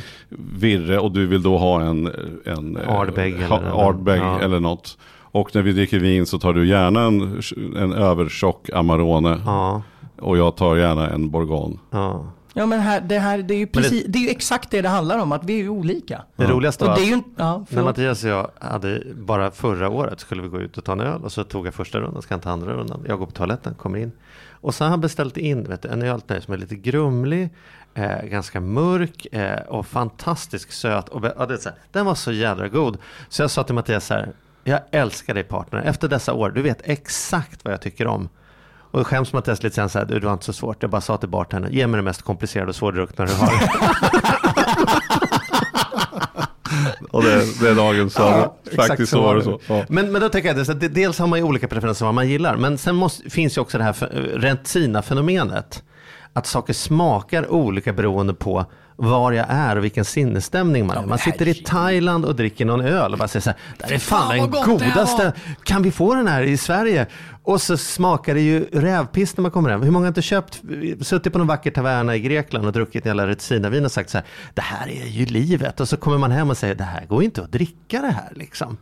virre. 0.59 0.99
Och 0.99 1.11
du 1.11 1.27
vill 1.27 1.41
då 1.43 1.57
ha 1.57 1.81
en, 1.81 2.11
en 2.45 2.77
eh, 2.77 2.89
Ardbeg 2.99 3.41
ha- 3.43 3.57
eller- 3.59 3.87
Ardbeg 3.89 4.19
ja. 4.21 4.39
eller 4.41 4.59
något. 4.59 4.97
Och 5.35 5.55
när 5.55 5.61
vi 5.61 5.71
dricker 5.73 5.99
vin 5.99 6.25
så 6.25 6.39
tar 6.39 6.53
du 6.53 6.67
gärna 6.67 7.03
en, 7.03 7.41
en 7.77 7.93
övertjock 7.93 8.69
Amarone. 8.73 9.37
Ja, 9.45 9.81
Och 10.23 10.37
jag 10.37 10.55
tar 10.55 10.75
gärna 10.75 11.09
en 11.09 11.29
Bourgogne. 11.29 11.77
ja. 11.89 12.25
Ja 12.55 12.65
men 12.65 12.79
här, 12.79 13.01
det, 13.01 13.19
här, 13.19 13.37
det, 13.37 13.53
är 13.53 13.57
ju 13.57 13.65
Men 13.73 13.81
det- 13.83 13.89
precis, 13.89 14.05
det... 14.07 14.19
är 14.19 14.23
ju 14.23 14.29
exakt 14.29 14.71
det 14.71 14.81
det 14.81 14.89
handlar 14.89 15.19
om, 15.19 15.31
att 15.31 15.43
vi 15.43 15.53
är 15.53 15.57
ju 15.57 15.69
olika. 15.69 16.23
Det 16.35 16.45
roligaste 16.45 16.83
Och 16.83 16.89
var 16.89 16.97
det 16.97 17.03
ju. 17.03 17.21
Ja, 17.35 17.65
när. 17.69 17.83
Mattias 17.83 18.23
och 18.23 18.29
jag 18.29 18.49
hade, 18.59 19.03
bara 19.15 19.51
förra 19.51 19.89
året 19.89 20.19
skulle 20.19 20.41
vi 20.41 20.47
gå 20.47 20.61
ut 20.61 20.77
och 20.77 20.83
ta 20.83 20.91
en 20.91 20.99
öl 20.99 21.21
och 21.23 21.31
så 21.31 21.43
tog 21.43 21.67
jag 21.67 21.73
första 21.73 21.99
rundan, 21.99 22.21
ska 22.21 22.33
jag 22.33 22.41
ta 22.41 22.49
andra 22.49 22.73
rundan. 22.73 23.05
Jag 23.07 23.19
går 23.19 23.25
på 23.25 23.31
toaletten, 23.31 23.73
kommer 23.73 23.99
in. 23.99 24.11
Och 24.51 24.75
så 24.75 24.83
har 24.83 24.89
han 24.89 25.01
beställt 25.01 25.37
in 25.37 25.63
vet 25.63 25.81
du, 25.81 25.89
en 25.89 26.01
öl 26.01 26.21
till 26.21 26.33
mig 26.35 26.41
som 26.41 26.53
är 26.53 26.57
lite 26.57 26.75
grumlig, 26.75 27.49
eh, 27.93 28.21
ganska 28.23 28.59
mörk 28.59 29.27
eh, 29.31 29.59
och 29.67 29.85
fantastiskt 29.87 30.71
söt. 30.73 31.09
Och, 31.09 31.25
ja, 31.37 31.45
det 31.45 31.57
så 31.57 31.69
här, 31.69 31.77
den 31.91 32.05
var 32.05 32.15
så 32.15 32.31
jädra 32.31 32.67
god. 32.67 32.97
Så 33.29 33.41
jag 33.41 33.51
sa 33.51 33.63
till 33.63 33.75
Mattias 33.75 34.05
så 34.05 34.13
här, 34.13 34.31
jag 34.63 34.79
älskar 34.91 35.33
dig 35.33 35.43
partner. 35.43 35.81
Efter 35.81 36.07
dessa 36.07 36.33
år, 36.33 36.49
du 36.49 36.61
vet 36.61 36.81
exakt 36.83 37.65
vad 37.65 37.73
jag 37.73 37.81
tycker 37.81 38.07
om. 38.07 38.29
Och 38.93 38.99
det 38.99 39.05
skäms 39.05 39.33
Mattias 39.33 39.63
lite 39.63 39.75
sen 39.75 39.89
så 39.89 39.99
här, 39.99 40.05
det 40.05 40.19
var 40.19 40.33
inte 40.33 40.45
så 40.45 40.53
svårt. 40.53 40.77
Jag 40.79 40.89
bara 40.89 41.01
sa 41.01 41.17
till 41.17 41.29
bartendern, 41.29 41.73
ge 41.73 41.87
mig 41.87 41.97
det 41.97 42.01
mest 42.01 42.21
komplicerade 42.21 42.69
och 42.69 42.75
svårdruckna 42.75 43.25
du 43.25 43.33
har. 43.33 43.53
Och 47.11 47.23
det, 47.23 47.59
det 47.61 47.69
är 47.69 47.75
dagens 47.75 48.15
ja, 48.17 48.55
exakt 48.65 48.87
Faktiskt 48.87 49.11
så 49.11 49.21
var 49.21 49.35
det 49.35 49.43
så. 49.43 49.59
Ja. 49.67 49.85
Men, 49.89 50.11
men 50.11 50.21
då 50.21 50.29
tänker 50.29 50.49
jag 50.55 50.69
att 50.69 50.79
det, 50.79 50.87
dels 50.87 51.19
har 51.19 51.27
man 51.27 51.39
ju 51.39 51.45
olika 51.45 51.67
preferenser 51.67 52.05
vad 52.05 52.13
man 52.13 52.29
gillar, 52.29 52.57
men 52.57 52.77
sen 52.77 52.95
måste, 52.95 53.29
finns 53.29 53.57
ju 53.57 53.61
också 53.61 53.77
det 53.77 53.83
här 53.83 53.93
för- 53.93 54.33
Rentina-fenomenet. 54.35 55.83
Att 56.33 56.47
saker 56.47 56.73
smakar 56.73 57.51
olika 57.51 57.93
beroende 57.93 58.33
på 58.33 58.65
var 58.95 59.31
jag 59.31 59.45
är 59.49 59.75
och 59.75 59.83
vilken 59.83 60.05
sinnesstämning 60.05 60.87
man 60.87 60.97
är. 60.97 61.05
Man 61.05 61.17
sitter 61.17 61.47
i. 61.47 61.53
Thailand 61.53 62.25
och 62.25 62.35
dricker 62.35 62.65
någon 62.65 62.81
öl 62.81 63.13
och 63.13 63.19
bara 63.19 63.27
säger 63.27 63.41
så 63.41 63.49
här, 63.49 63.59
det 63.77 63.85
här 63.85 63.93
är 63.93 63.99
fan, 63.99 64.27
fan, 64.27 64.51
den 64.51 64.65
godaste, 64.65 65.23
var." 65.23 65.33
kan 65.63 65.83
vi 65.83 65.91
få 65.91 66.15
den 66.15 66.27
här 66.27 66.43
i 66.43 66.57
Sverige? 66.57 67.07
Och 67.43 67.61
så 67.61 67.77
smakar 67.77 68.33
det 68.33 68.41
ju 68.41 68.65
rävpiss 68.71 69.37
när 69.37 69.41
man 69.41 69.51
kommer 69.51 69.69
hem. 69.69 69.81
Hur 69.81 69.91
många 69.91 70.03
har 70.03 70.07
inte 70.07 70.21
köpt, 70.21 70.61
suttit 71.01 71.33
på 71.33 71.39
någon 71.39 71.47
vacker 71.47 71.71
taverna 71.71 72.15
i 72.15 72.19
Grekland 72.19 72.65
och 72.65 72.73
druckit 72.73 73.05
en 73.05 73.09
jävla 73.09 73.27
Retina-vin 73.27 73.85
och 73.85 73.91
sagt 73.91 74.09
så 74.09 74.17
här, 74.17 74.27
det 74.53 74.61
här 74.61 74.87
är 74.87 75.07
ju 75.07 75.25
livet. 75.25 75.79
Och 75.79 75.89
så 75.89 75.97
kommer 75.97 76.17
man 76.17 76.31
hem 76.31 76.49
och 76.49 76.57
säger, 76.57 76.75
det 76.75 76.83
här 76.83 77.05
går 77.05 77.23
inte 77.23 77.41
att 77.41 77.51
dricka 77.51 78.01
det 78.01 78.11
här 78.11 78.31
liksom. 78.35 78.77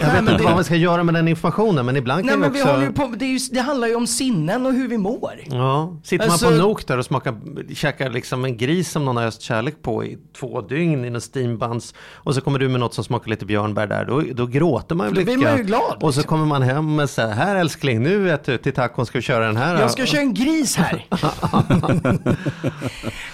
Jag 0.00 0.06
Nej, 0.06 0.12
vet 0.12 0.20
inte 0.30 0.36
det- 0.36 0.44
vad 0.44 0.54
man 0.54 0.64
ska 0.64 0.76
göra 0.76 1.02
med 1.04 1.14
den 1.14 1.28
informationen 1.28 1.86
men 1.86 1.96
ibland 1.96 2.24
Nej 2.24 2.30
kan 2.32 2.40
men 2.40 2.52
vi 2.52 2.58
vi 2.58 2.62
också... 2.64 2.72
håller 2.74 2.90
på, 2.90 3.06
det, 3.16 3.26
ju, 3.26 3.38
det 3.52 3.60
handlar 3.60 3.88
ju 3.88 3.94
om 3.94 4.06
sinnen 4.06 4.66
och 4.66 4.72
hur 4.72 4.88
vi 4.88 4.98
mår. 4.98 5.32
Ja, 5.46 5.96
sitter 6.04 6.26
man 6.26 6.32
Alltså- 6.32 6.46
på 6.50 6.54
Nok 6.54 6.86
där 6.86 6.98
och 6.98 7.04
smakar, 7.04 7.34
käkar 7.74 8.10
liksom 8.10 8.44
en 8.44 8.56
gris 8.56 8.90
som 8.90 9.04
någon 9.04 9.16
har 9.16 9.24
öst 9.24 9.42
kärlek 9.42 9.82
på 9.82 10.04
i 10.04 10.18
två 10.38 10.60
dygn 10.60 11.04
i 11.04 11.08
en 11.08 11.20
steambuns 11.20 11.94
och 12.14 12.34
så 12.34 12.40
kommer 12.40 12.58
du 12.58 12.68
med 12.68 12.80
något 12.80 12.94
som 12.94 13.04
smakar 13.04 13.30
lite 13.30 13.44
björnbär 13.46 13.86
där, 13.86 14.04
då, 14.04 14.22
då 14.34 14.46
gråter 14.46 14.94
man 14.94 15.08
ju 15.08 15.14
Då 15.14 15.24
blir 15.24 15.36
man 15.36 15.56
ju 15.56 15.62
glad, 15.62 15.80
Och 16.02 16.14
så 16.14 16.20
liksom. 16.20 16.22
kommer 16.22 16.46
man 16.46 16.62
hem 16.62 16.96
med 16.96 17.10
så 17.10 17.22
här, 17.22 17.30
här 17.34 17.56
älskling, 17.56 18.02
nu 18.02 18.18
vet 18.18 18.44
du, 18.44 18.58
till 18.58 18.72
tacon 18.72 19.06
ska 19.06 19.18
vi 19.18 19.22
köra 19.22 19.46
den 19.46 19.56
här. 19.56 19.80
Jag 19.80 19.90
ska 19.90 20.06
köra 20.06 20.20
en 20.20 20.34
gris 20.34 20.76
här. 20.76 21.06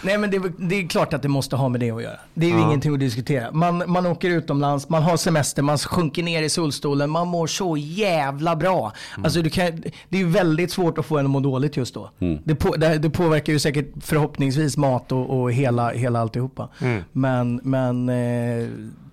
Nej 0.03 0.19
men 0.19 0.31
det, 0.31 0.37
är- 0.37 0.53
det 0.69 0.75
är 0.83 0.89
klart 0.89 1.13
att 1.13 1.23
det 1.23 1.29
måste 1.29 1.57
ha 1.57 1.69
med 1.69 1.81
det 1.81 1.91
att 1.91 2.03
göra. 2.03 2.17
Det 2.35 2.47
är 2.47 2.51
ju 2.51 2.61
ingenting 2.61 2.93
att 2.95 3.01
diskutera. 3.01 3.53
Man, 3.53 3.83
man 3.87 4.07
åker 4.07 4.31
utomlands, 4.31 4.89
man 4.89 5.03
har 5.03 5.17
semester, 5.17 5.63
man 5.63 5.79
sjunker 5.79 6.23
ner 6.23 6.43
i 6.43 6.49
solstolen, 6.55 7.11
man 7.11 7.29
mår 7.29 7.47
så 7.47 7.77
jävla 7.77 8.57
bra. 8.57 8.93
Alltså 9.25 9.43
du 9.43 9.51
kan, 9.51 9.83
det 10.09 10.17
är 10.17 10.21
ju 10.21 10.29
väldigt 10.29 10.71
svårt 10.71 10.99
att 10.99 11.07
få 11.07 11.19
en 11.19 11.25
att 11.25 11.31
må 11.31 11.41
dåligt 11.41 11.77
just 11.77 11.95
då. 11.95 12.11
Det, 12.45 12.55
på, 12.55 12.77
det, 12.77 12.99
det 12.99 13.11
påverkar 13.11 13.53
ju 13.53 13.59
säkert 13.59 13.87
förhoppningsvis 14.01 14.77
mat 14.77 15.13
och, 15.13 15.41
och 15.41 15.53
hela, 15.53 15.91
hela 15.91 16.21
alltihopa. 16.21 16.69
Men, 17.13 17.61
men 17.63 18.09
eh, 18.09 18.69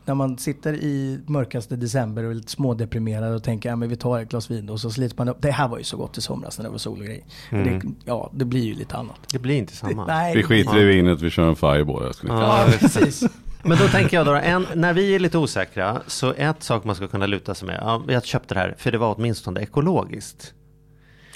när 0.05 0.15
man 0.15 0.37
sitter 0.37 0.73
i 0.73 1.19
mörkaste 1.27 1.75
december 1.75 2.23
och 2.23 2.31
är 2.31 2.35
lite 2.35 2.51
smådeprimerad 2.51 3.35
och 3.35 3.43
tänker 3.43 3.69
ja, 3.69 3.75
men 3.75 3.89
vi 3.89 3.95
tar 3.95 4.19
ett 4.19 4.29
glas 4.29 4.51
vin 4.51 4.69
och 4.69 4.79
så 4.79 4.91
slits 4.91 5.17
man 5.17 5.29
upp. 5.29 5.37
Det 5.41 5.51
här 5.51 5.67
var 5.67 5.77
ju 5.77 5.83
så 5.83 5.97
gott 5.97 6.17
i 6.17 6.21
somras 6.21 6.57
när 6.57 6.65
det 6.65 6.71
var 6.71 6.77
sol 6.77 6.99
och 6.99 7.05
grej. 7.05 7.25
Det, 7.49 7.81
ja, 8.05 8.29
det 8.33 8.45
blir 8.45 8.63
ju 8.63 8.73
lite 8.73 8.97
annat. 8.97 9.19
Det 9.31 9.39
blir 9.39 9.55
inte 9.55 9.75
samma. 9.75 10.05
Nej, 10.05 10.35
Vi 10.35 10.43
skiter 10.43 10.77
i 10.77 10.83
vinet, 10.83 11.21
vi 11.21 11.29
kör 11.29 11.49
en 11.49 11.55
fireball. 11.55 12.11
Jag 12.23 12.37
Ja, 12.39 12.67
precis. 12.79 13.23
Men 13.63 13.77
då 13.77 13.87
tänker 13.87 14.17
jag 14.17 14.25
då, 14.25 14.33
en, 14.33 14.65
när 14.75 14.93
vi 14.93 15.15
är 15.15 15.19
lite 15.19 15.37
osäkra, 15.37 16.01
så 16.07 16.33
ett 16.37 16.63
sak 16.63 16.83
man 16.83 16.95
ska 16.95 17.07
kunna 17.07 17.25
luta 17.25 17.55
sig 17.55 17.67
med, 17.67 17.79
ja, 17.81 18.03
jag 18.07 18.25
köpte 18.25 18.53
det 18.53 18.59
här 18.59 18.75
för 18.77 18.91
det 18.91 18.97
var 18.97 19.15
åtminstone 19.17 19.61
ekologiskt. 19.61 20.53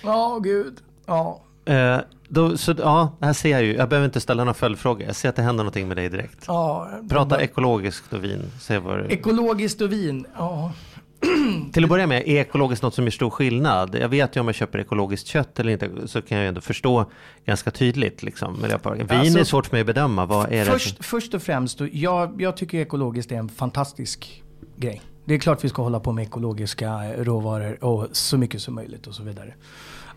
Ja, 0.04 0.40
gud. 0.44 0.78
Ja. 1.06 1.42
Eh, 1.66 1.98
då, 2.30 2.58
så 2.58 2.76
ja, 2.78 3.14
här 3.22 3.34
ser 3.34 3.50
jag 3.50 3.64
ju, 3.64 3.76
jag 3.76 3.90
behöver 3.90 4.06
inte 4.06 4.22
ställa 4.22 4.44
några 4.44 4.54
följdfrågor, 4.54 5.08
jag 5.08 5.16
ser 5.16 5.30
att 5.30 5.36
det 5.36 5.42
händer 5.42 5.64
någonting 5.64 5.88
med 5.88 5.98
dig 5.98 6.10
direkt. 6.10 6.44
ja. 6.48 6.90
Prata 7.10 7.42
ekologiskt 7.42 8.14
och 8.14 8.24
vin, 8.24 8.52
se 8.62 8.78
vad 8.78 9.12
Ekologiskt 9.12 9.82
och 9.82 9.92
vin. 9.92 10.26
Ja. 10.38 10.72
Till 11.74 11.84
att 11.84 11.90
börja 11.90 12.08
med, 12.08 12.22
är 12.28 12.42
ekologiskt 12.42 12.84
något 12.84 12.94
som 12.94 13.04
gör 13.04 13.12
stor 13.12 13.30
skillnad? 13.30 13.96
Jag 14.02 14.10
vet 14.10 14.36
ju 14.36 14.40
om 14.40 14.48
jag 14.48 14.56
köper 14.56 14.80
ekologiskt 14.80 15.28
kött 15.28 15.60
eller 15.60 15.72
inte, 15.72 15.90
så 16.08 16.22
kan 16.22 16.38
jag 16.38 16.44
ju 16.44 16.48
ändå 16.48 16.62
förstå 16.62 17.06
ganska 17.46 17.72
tydligt 17.72 18.24
liksom, 18.24 18.62
miljöpåverkan. 18.62 19.08
Vin 19.08 19.20
Alltså, 19.20 19.40
är 19.40 19.44
svårt 19.44 19.66
för 19.66 19.76
mig 19.76 19.82
att 19.82 19.88
bedöma, 19.88 20.26
vad 20.26 20.52
är 20.52 20.66
det? 20.66 20.72
Först, 20.72 21.06
först 21.06 21.34
och 21.34 21.42
främst, 21.42 21.82
jag, 21.92 22.42
jag 22.42 22.58
tycker 22.58 22.78
ekologiskt 22.80 23.32
är 23.32 23.36
en 23.36 23.50
fantastisk 23.50 24.44
grej. 24.78 25.02
Det 25.26 25.34
är 25.34 25.40
klart 25.40 25.64
vi 25.64 25.70
ska 25.70 25.82
hålla 25.82 26.00
på 26.00 26.12
med 26.12 26.24
ekologiska 26.24 27.14
råvaror 27.18 27.84
och 27.84 28.08
så 28.12 28.38
mycket 28.38 28.62
som 28.62 28.76
möjligt 28.76 29.08
och 29.08 29.16
så 29.16 29.24
vidare. 29.24 29.54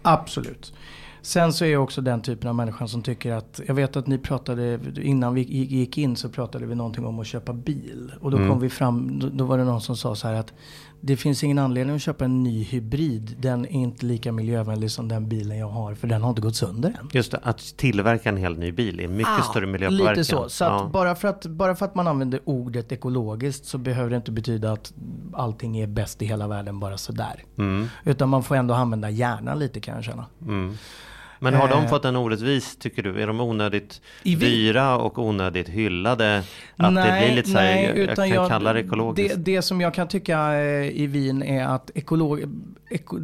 Absolut. 0.03 0.73
Sen 1.23 1.53
så 1.53 1.65
är 1.65 1.69
jag 1.69 1.83
också 1.83 2.01
den 2.01 2.23
typen 2.23 2.49
av 2.49 2.55
människa 2.55 2.87
som 2.89 3.03
tycker 3.03 3.33
att, 3.33 3.61
jag 3.67 3.75
vet 3.75 3.97
att 3.97 4.07
ni 4.07 4.19
pratade, 4.19 4.81
innan 5.03 5.35
vi 5.35 5.41
gick- 5.43 5.99
in 5.99 6.17
så 6.17 6.29
pratade 6.29 6.67
vi 6.67 6.75
någonting 6.75 7.07
om 7.07 7.19
att 7.19 7.27
köpa 7.27 7.53
bil. 7.53 8.13
Och 8.21 8.31
då 8.31 8.37
kom 8.37 8.61
vi 8.61 8.71
fram, 8.71 9.23
då 9.37 9.45
var 9.45 9.59
det 9.59 9.65
någon 9.65 9.81
som 9.81 9.97
sa 9.97 10.15
så 10.15 10.29
här 10.29 10.35
att 10.35 10.53
det 11.01 11.17
finns 11.17 11.45
ingen 11.45 11.59
anledning 11.59 11.97
att 11.97 12.03
köpa 12.03 12.25
en 12.25 12.43
ny 12.43 12.63
hybrid. 12.65 13.37
Den 13.39 13.65
är 13.65 13.71
inte 13.71 14.07
lika 14.07 14.33
miljövänlig 14.33 14.91
som 14.91 15.09
den 15.09 15.29
bilen 15.29 15.59
jag 15.59 15.69
har, 15.69 15.95
för 15.95 16.09
den 16.09 16.23
har 16.23 16.31
inte 16.31 16.43
gått 16.43 16.57
sönder 16.57 16.89
än. 17.01 17.09
Just 17.13 17.33
det, 17.33 17.41
att 17.43 17.59
tillverka 17.77 18.29
en 18.29 18.37
hel 18.37 18.59
ny 18.59 18.73
bil 18.73 19.01
är 19.01 19.09
mycket 19.09 19.45
större 19.51 19.67
miljöpåverkan. 19.67 20.15
Lite 20.15 20.25
så. 20.25 20.49
så 20.49 20.65
Ja. 20.65 20.91
bara, 20.93 21.15
för 21.15 21.29
att, 21.29 21.47
bara 21.47 21.77
för 21.77 21.87
att 21.87 21.95
man 21.95 22.07
använder 22.09 22.41
ordet 22.45 22.93
ekologiskt 22.93 23.65
så 23.65 23.79
behöver 23.79 24.11
det 24.11 24.17
inte 24.17 24.31
betyda 24.33 24.73
att 24.73 24.93
allting 25.33 25.79
är 25.79 25.87
bäst 25.87 26.23
i 26.23 26.27
hela 26.27 26.49
världen 26.49 26.81
bara 26.81 26.97
sådär. 26.99 27.45
Mm. 27.59 27.87
Utan 28.05 28.29
man 28.29 28.43
får 28.43 28.57
ändå 28.57 28.75
använda 28.75 29.11
hjärnan 29.11 29.59
lite 29.59 29.81
kan 29.81 29.95
jag 29.95 30.05
känna. 30.05 30.27
Men 31.41 31.55
har 31.55 31.69
de 31.69 31.83
Eh. 31.83 31.89
fått 31.89 32.05
en 32.05 32.17
orättvis, 32.17 32.77
tycker 32.77 33.03
du? 33.03 33.23
Är 33.23 33.27
de 33.27 33.41
onödigt 33.41 34.01
I 34.23 34.35
dyra 34.35 34.99
och 34.99 35.19
onödigt 35.19 35.69
hyllade? 35.69 36.43
Att 36.77 36.95
det 36.95 37.17
blir 37.21 37.37
lite 37.37 37.51
så 37.51 37.59
här, 37.59 37.83
jag, 37.83 37.99
jag 37.99 38.17
kan 38.17 38.49
kalla 38.49 38.73
det 38.73 38.81
ekologiskt. 38.81 39.35
Det, 39.37 39.43
det 39.55 39.63
som 39.63 39.81
jag 39.81 39.95
kan 39.95 40.09
tycka 40.09 40.53
eh, 40.55 41.01
i 41.01 41.07
vin 41.07 41.43
är 41.43 41.65
att 41.65 41.91
ekolog, 41.95 42.41
eko, 42.91 43.19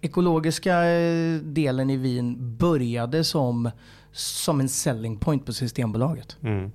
ekologiska 0.00 0.84
eh, 0.84 1.34
delen 1.42 1.90
i 1.90 1.96
vin 1.96 2.56
började 2.56 3.24
som, 3.24 3.70
som 4.12 4.60
en 4.60 4.68
selling 4.68 5.16
point 5.18 5.46
på 5.46 5.52
Systembolaget. 5.52 6.36
Mm. 6.42 6.72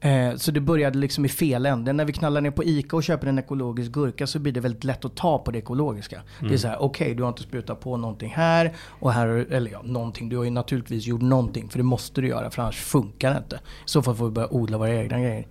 Eh, 0.00 0.34
Så 0.36 0.50
det 0.50 0.60
började 0.60 0.98
liksom 0.98 1.24
i 1.24 1.28
fel 1.28 1.66
ände. 1.66 1.92
När 1.92 2.04
vi 2.04 2.12
knallar 2.12 2.40
ner 2.40 2.50
på 2.50 2.64
ICA 2.64 2.96
och 2.96 3.02
köper 3.02 3.26
en 3.26 3.38
ekologisk 3.38 3.92
gurka 3.92 4.26
så 4.26 4.38
blir 4.38 4.52
det 4.52 4.60
väldigt 4.60 4.84
lätt 4.84 5.04
att 5.04 5.14
ta 5.16 5.38
på 5.38 5.50
det 5.50 5.58
ekologiska. 5.58 6.22
Det 6.40 6.54
är 6.54 6.58
så 6.58 6.68
här, 6.68 6.82
okej 6.82 7.14
du 7.14 7.22
har 7.22 7.28
inte 7.28 7.42
sprutat 7.42 7.80
på 7.80 7.96
någonting 7.96 8.30
här 8.36 8.72
och 8.88 9.12
här, 9.12 9.26
eller 9.28 9.70
ja, 9.70 9.80
någonting. 9.84 10.28
Du 10.28 10.36
har 10.36 10.44
ju 10.44 10.50
naturligtvis 10.50 11.06
gjort 11.06 11.20
någonting 11.22 11.68
för 11.68 11.78
det 11.78 11.84
måste 11.84 12.20
du 12.20 12.28
göra 12.28 12.50
för 12.50 12.62
annars 12.62 12.80
funkar 12.80 13.30
det 13.32 13.38
inte. 13.38 13.56
I 13.56 13.60
så 13.84 14.02
fall 14.02 14.14
får 14.16 14.24
vi 14.24 14.30
börja 14.30 14.48
odla 14.54 14.78
våra 14.78 14.94
egna 14.94 15.18
grejer. 15.20 15.46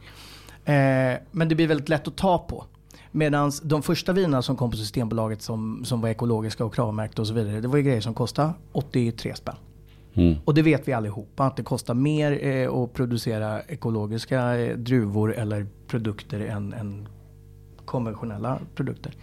Eh, 0.65 1.19
Men 1.31 1.49
det 1.49 1.55
blir 1.55 1.67
väldigt 1.67 1.89
lätt 1.89 2.07
att 2.07 2.15
ta 2.17 2.37
på. 2.37 2.65
Medan 3.11 3.51
de 3.63 3.81
första 3.83 4.13
vinerna 4.13 4.41
som 4.41 4.55
kom 4.57 4.71
på 4.71 4.77
Systembolaget 4.77 5.41
som, 5.41 5.85
som 5.85 6.01
var 6.01 6.09
ekologiska 6.09 6.65
och 6.65 6.73
kravmärkta 6.73 7.21
och 7.21 7.27
så 7.27 7.33
vidare. 7.33 7.61
Det 7.61 7.67
var 7.67 7.77
ju 7.77 7.83
grejer 7.83 8.01
som 8.01 8.13
kostade 8.13 8.53
83 8.71 9.35
spänn. 9.35 9.55
Mm. 10.19 10.35
Och 10.45 10.53
det 10.53 10.61
vet 10.61 10.87
vi 10.87 10.93
allihopa 10.93 11.43
att 11.43 11.57
det 11.57 11.63
kostar 11.63 11.93
mer 11.93 12.45
eh, 12.45 12.73
att 12.73 12.93
producera 12.93 13.61
ekologiska 13.61 14.55
eh, 14.59 14.77
druvor 14.77 15.35
eller 15.35 15.67
produkter 15.87 16.39
än, 16.39 16.73
än 16.73 17.07
konventionella 17.85 18.59
produkter. 18.75 19.13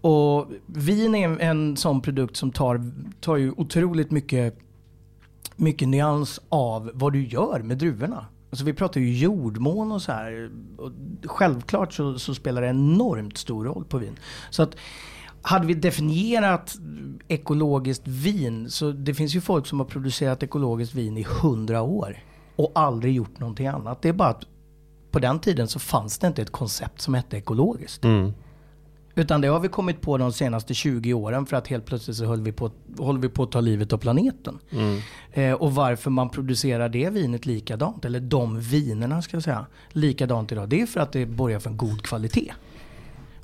Och 0.00 0.48
vin 0.66 1.14
är 1.14 1.24
en, 1.24 1.40
en 1.40 1.76
sån 1.76 2.02
produkt 2.02 2.36
som 2.36 2.50
tar, 2.50 2.90
tar 3.20 3.36
ju 3.36 3.52
otroligt 3.56 4.10
mycket, 4.10 4.58
mycket 5.56 5.88
nyans 5.88 6.40
av 6.48 6.90
vad 6.94 7.12
du 7.12 7.26
gör 7.26 7.60
med 7.64 7.78
druvorna. 7.78 8.26
Alltså 8.50 8.64
vi 8.64 8.72
pratar 8.72 9.00
ju 9.00 9.18
jordmån 9.18 9.92
och 9.92 10.02
så 10.02 10.12
här. 10.12 10.50
Och 10.76 10.92
självklart 11.24 11.92
så, 11.92 12.18
så 12.18 12.34
spelar 12.34 12.62
det 12.62 12.68
enormt 12.68 13.36
stor 13.36 13.64
roll 13.64 13.84
på 13.84 13.98
vin. 13.98 14.18
Så 14.50 14.62
att 14.62 14.76
hade 15.46 15.66
vi 15.66 15.74
definierat 15.74 16.76
ekologiskt 17.28 18.08
vin 18.08 18.70
så 18.70 18.92
det 18.92 19.14
finns 19.14 19.34
ju 19.34 19.40
folk 19.40 19.66
som 19.66 19.80
har 19.80 19.86
producerat 19.86 20.42
ekologiskt 20.42 20.94
vin 20.94 21.16
i 21.16 21.26
hundra 21.42 21.82
år 21.82 22.18
och 22.56 22.72
aldrig 22.74 23.14
gjort 23.14 23.38
någonting 23.38 23.66
annat. 23.66 24.02
Det 24.02 24.08
är 24.08 24.12
bara 24.12 24.28
att 24.28 24.44
på 25.10 25.18
den 25.18 25.38
tiden 25.38 25.68
så 25.68 25.78
fanns 25.78 26.18
det 26.18 26.26
inte 26.26 26.42
ett 26.42 26.52
koncept 26.52 27.00
som 27.00 27.14
hette 27.14 27.36
ekologiskt. 27.36 28.04
Mm. 28.04 28.32
Utan 29.14 29.40
det 29.40 29.48
har 29.48 29.60
vi 29.60 29.68
kommit 29.68 30.00
på 30.00 30.18
de 30.18 30.32
senaste 30.32 30.74
20 30.74 31.14
åren 31.14 31.46
för 31.46 31.56
att 31.56 31.68
helt 31.68 31.86
plötsligt 31.86 32.16
så 32.16 32.24
höll 32.24 32.40
vi 32.40 32.52
på, 32.52 32.70
håller 32.98 33.20
vi 33.20 33.28
på 33.28 33.42
att 33.42 33.52
ta 33.52 33.60
livet 33.60 33.92
av 33.92 33.98
planeten. 33.98 34.58
Eh, 35.32 35.52
och 35.52 35.74
varför 35.74 36.10
man 36.10 36.30
producerar 36.30 36.88
det 36.88 37.10
vinet 37.10 37.46
likadant, 37.46 38.04
eller 38.04 38.20
de 38.20 38.60
vinerna 38.60 39.22
ska 39.22 39.36
jag 39.36 39.44
säga, 39.44 39.66
likadant 39.88 40.52
idag. 40.52 40.68
Det 40.68 40.80
är 40.80 40.86
för 40.86 41.00
att 41.00 41.12
det 41.12 41.26
borgar 41.26 41.58
för 41.58 41.70
en 41.70 41.76
god 41.76 42.02
kvalitet. 42.02 42.52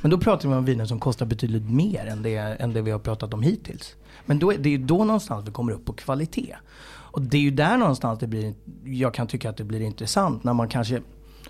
Men 0.02 0.10
då 0.10 0.18
pratar 0.18 0.48
vi 0.48 0.54
om 0.54 0.64
viner 0.64 0.84
som 0.86 1.00
kostar 1.00 1.26
betydligt 1.26 1.70
mer 1.70 2.06
än 2.06 2.22
det, 2.22 2.36
än 2.36 2.72
det 2.72 2.82
vi 2.82 2.90
har 2.90 2.98
pratat 2.98 3.34
om 3.34 3.42
hittills. 3.42 3.94
Men 4.26 4.38
då, 4.38 4.52
är- 4.52 4.58
det 4.58 4.68
är 4.68 4.70
ju 4.70 4.78
då 4.78 5.04
någonstans 5.04 5.48
vi 5.48 5.52
kommer 5.52 5.72
upp 5.72 5.84
på 5.84 5.92
kvalitet. 5.92 6.56
Och 6.86 7.22
det 7.22 7.36
är 7.36 7.40
ju 7.42 7.50
där 7.50 7.76
någonstans 7.76 8.18
det 8.18 8.26
blir, 8.26 8.54
jag 8.84 9.14
kan 9.14 9.26
tycka 9.26 9.50
att 9.50 9.56
det 9.56 9.64
blir 9.64 9.80
intressant 9.80 10.44
när 10.44 10.52
man 10.52 10.68
kanske 10.68 11.02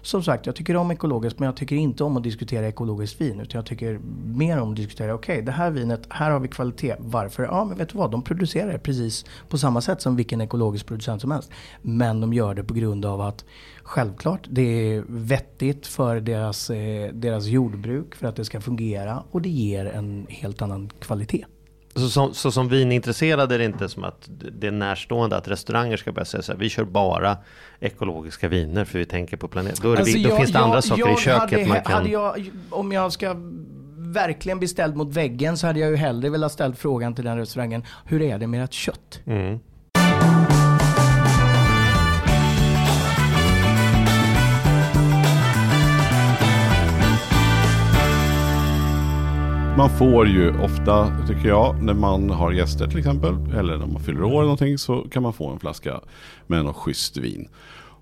som 0.02 0.22
sagt, 0.22 0.46
jag 0.46 0.56
tycker 0.56 0.76
om 0.76 0.90
ekologiskt 0.90 1.38
men 1.38 1.46
jag 1.46 1.56
tycker 1.56 1.76
inte 1.76 2.04
om 2.04 2.16
att 2.16 2.22
diskutera 2.22 2.68
ekologiskt 2.68 3.20
vin. 3.20 3.40
Utan 3.40 3.58
jag 3.58 3.66
tycker 3.66 4.00
mer 4.24 4.60
om 4.60 4.70
att 4.70 4.76
diskutera, 4.76 5.14
okej 5.14 5.42
det 5.42 5.52
här 5.52 5.70
vinet, 5.70 6.06
här 6.08 6.30
har 6.30 6.40
vi 6.40 6.48
kvalitet. 6.48 6.94
Varför? 6.98 7.42
Ja 7.42 7.64
men 7.64 7.78
vet 7.78 7.88
du 7.88 7.98
vad, 7.98 8.10
de 8.10 8.22
producerar 8.22 8.72
det 8.72 8.78
precis 8.78 9.24
på 9.48 9.58
samma 9.58 9.80
sätt 9.80 10.02
som 10.02 10.16
vilken 10.16 10.40
ekologisk 10.40 10.86
producent 10.86 11.20
som 11.20 11.30
helst. 11.30 11.50
Men 11.82 12.20
de 12.20 12.32
gör 12.32 12.54
det 12.54 12.64
på 12.64 12.74
grund 12.74 13.04
av 13.04 13.20
att 13.20 13.44
självklart 13.82 14.46
det 14.50 14.62
är 14.62 15.04
vettigt 15.08 15.86
för 15.86 16.20
deras, 16.20 16.70
eh, 16.70 17.12
deras 17.12 17.46
jordbruk 17.46 18.14
för 18.14 18.26
att 18.26 18.36
det 18.36 18.44
ska 18.44 18.60
fungera 18.60 19.22
och 19.30 19.42
det 19.42 19.50
ger 19.50 19.86
en 19.86 20.26
helt 20.30 20.62
annan 20.62 20.90
kvalitet. 21.00 21.44
Så, 21.94 22.08
som, 22.08 22.34
så 22.34 22.50
som 22.52 22.68
vinintresserade 22.68 23.54
är 23.54 23.58
det 23.58 23.64
inte 23.64 23.88
som 23.88 24.04
att 24.04 24.28
det 24.60 24.66
är 24.66 24.70
närstående 24.70 25.36
att 25.36 25.48
restauranger 25.48 25.96
ska 25.96 26.12
börja 26.12 26.24
säga 26.24 26.42
så 26.42 26.52
här, 26.52 26.58
vi 26.58 26.68
kör 26.68 26.84
bara 26.84 27.36
ekologiska 27.80 28.48
viner 28.48 28.84
för 28.84 28.98
vi 28.98 29.04
tänker 29.06 29.36
på 29.36 29.48
planeten. 29.48 29.78
Då, 29.82 29.96
Alltså, 29.96 30.18
då 30.18 30.28
jag- 30.28 30.36
finns 30.38 30.52
det 30.52 30.58
jag- 30.58 30.64
andra 30.64 30.82
saker 30.82 31.06
i 31.06 31.10
jag 31.10 31.18
köket 31.20 31.50
hade, 31.58 31.66
man 31.66 31.80
kan... 31.82 31.92
hade 31.92 32.08
jag, 32.08 32.50
om 32.70 32.92
jag 32.92 33.12
ska 33.12 33.34
verkligen 33.98 34.58
bli 34.58 34.68
ställd 34.68 34.96
mot 34.96 35.12
väggen 35.16 35.56
så 35.56 35.66
hade 35.66 35.80
jag 35.80 35.90
ju 35.90 35.96
hellre 35.96 36.30
velat 36.30 36.52
ställa 36.52 36.74
frågan 36.74 37.14
till 37.14 37.24
den 37.24 37.36
restaurangen. 37.38 37.84
Hur 38.04 38.22
är 38.22 38.38
det 38.38 38.46
med 38.46 38.64
ert 38.64 38.72
kött? 38.72 39.20
Mm. 39.26 39.58
Man 49.76 49.90
får 49.90 50.26
ju 50.26 50.60
ofta, 50.60 51.12
tycker 51.28 51.48
jag, 51.48 51.82
när 51.82 51.94
man 51.94 52.30
har 52.30 52.52
gäster 52.52 52.86
till 52.86 52.98
exempel, 52.98 53.34
eller 53.56 53.78
när 53.78 53.86
man 53.86 54.02
fyller 54.02 54.22
år 54.22 54.32
eller 54.32 54.42
någonting, 54.42 54.78
så 54.78 55.00
kan 55.10 55.22
man 55.22 55.32
få 55.32 55.50
en 55.50 55.58
flaska 55.58 56.00
med 56.46 56.64
något 56.64 56.76
schysst 56.76 57.16
vin. 57.16 57.48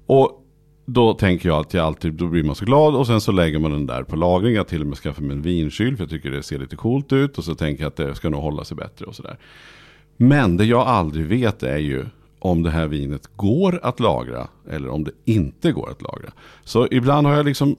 Och 0.06 0.44
då 0.86 1.14
tänker 1.14 1.48
jag 1.48 1.60
att 1.60 1.74
jag 1.74 1.86
alltid, 1.86 2.14
då 2.14 2.26
blir 2.26 2.44
man 2.44 2.54
så 2.54 2.64
glad 2.64 2.96
och 2.96 3.06
sen 3.06 3.20
så 3.20 3.32
lägger 3.32 3.58
man 3.58 3.70
den 3.70 3.86
där 3.86 4.02
på 4.02 4.16
lagring. 4.16 4.54
Jag 4.54 4.68
till 4.68 4.80
och 4.80 4.86
med 4.86 4.98
skaffar 4.98 5.22
mig 5.22 5.36
en 5.36 5.42
vinkyl 5.42 5.96
för 5.96 6.04
jag 6.04 6.10
tycker 6.10 6.30
det 6.30 6.42
ser 6.42 6.58
lite 6.58 6.76
coolt 6.76 7.12
ut. 7.12 7.38
Och 7.38 7.44
så 7.44 7.54
tänker 7.54 7.82
jag 7.82 7.88
att 7.88 7.96
det 7.96 8.14
ska 8.14 8.30
nog 8.30 8.42
hålla 8.42 8.64
sig 8.64 8.76
bättre 8.76 9.06
och 9.06 9.14
sådär. 9.14 9.38
Men 10.16 10.56
det 10.56 10.64
jag 10.64 10.80
aldrig 10.80 11.26
vet 11.26 11.62
är 11.62 11.78
ju 11.78 12.06
om 12.40 12.62
det 12.62 12.70
här 12.70 12.86
vinet 12.86 13.36
går 13.36 13.80
att 13.82 14.00
lagra 14.00 14.48
eller 14.70 14.88
om 14.88 15.04
det 15.04 15.12
inte 15.24 15.72
går 15.72 15.90
att 15.90 16.02
lagra. 16.02 16.32
Så 16.64 16.88
ibland 16.90 17.26
har 17.26 17.34
jag 17.34 17.46
liksom, 17.46 17.76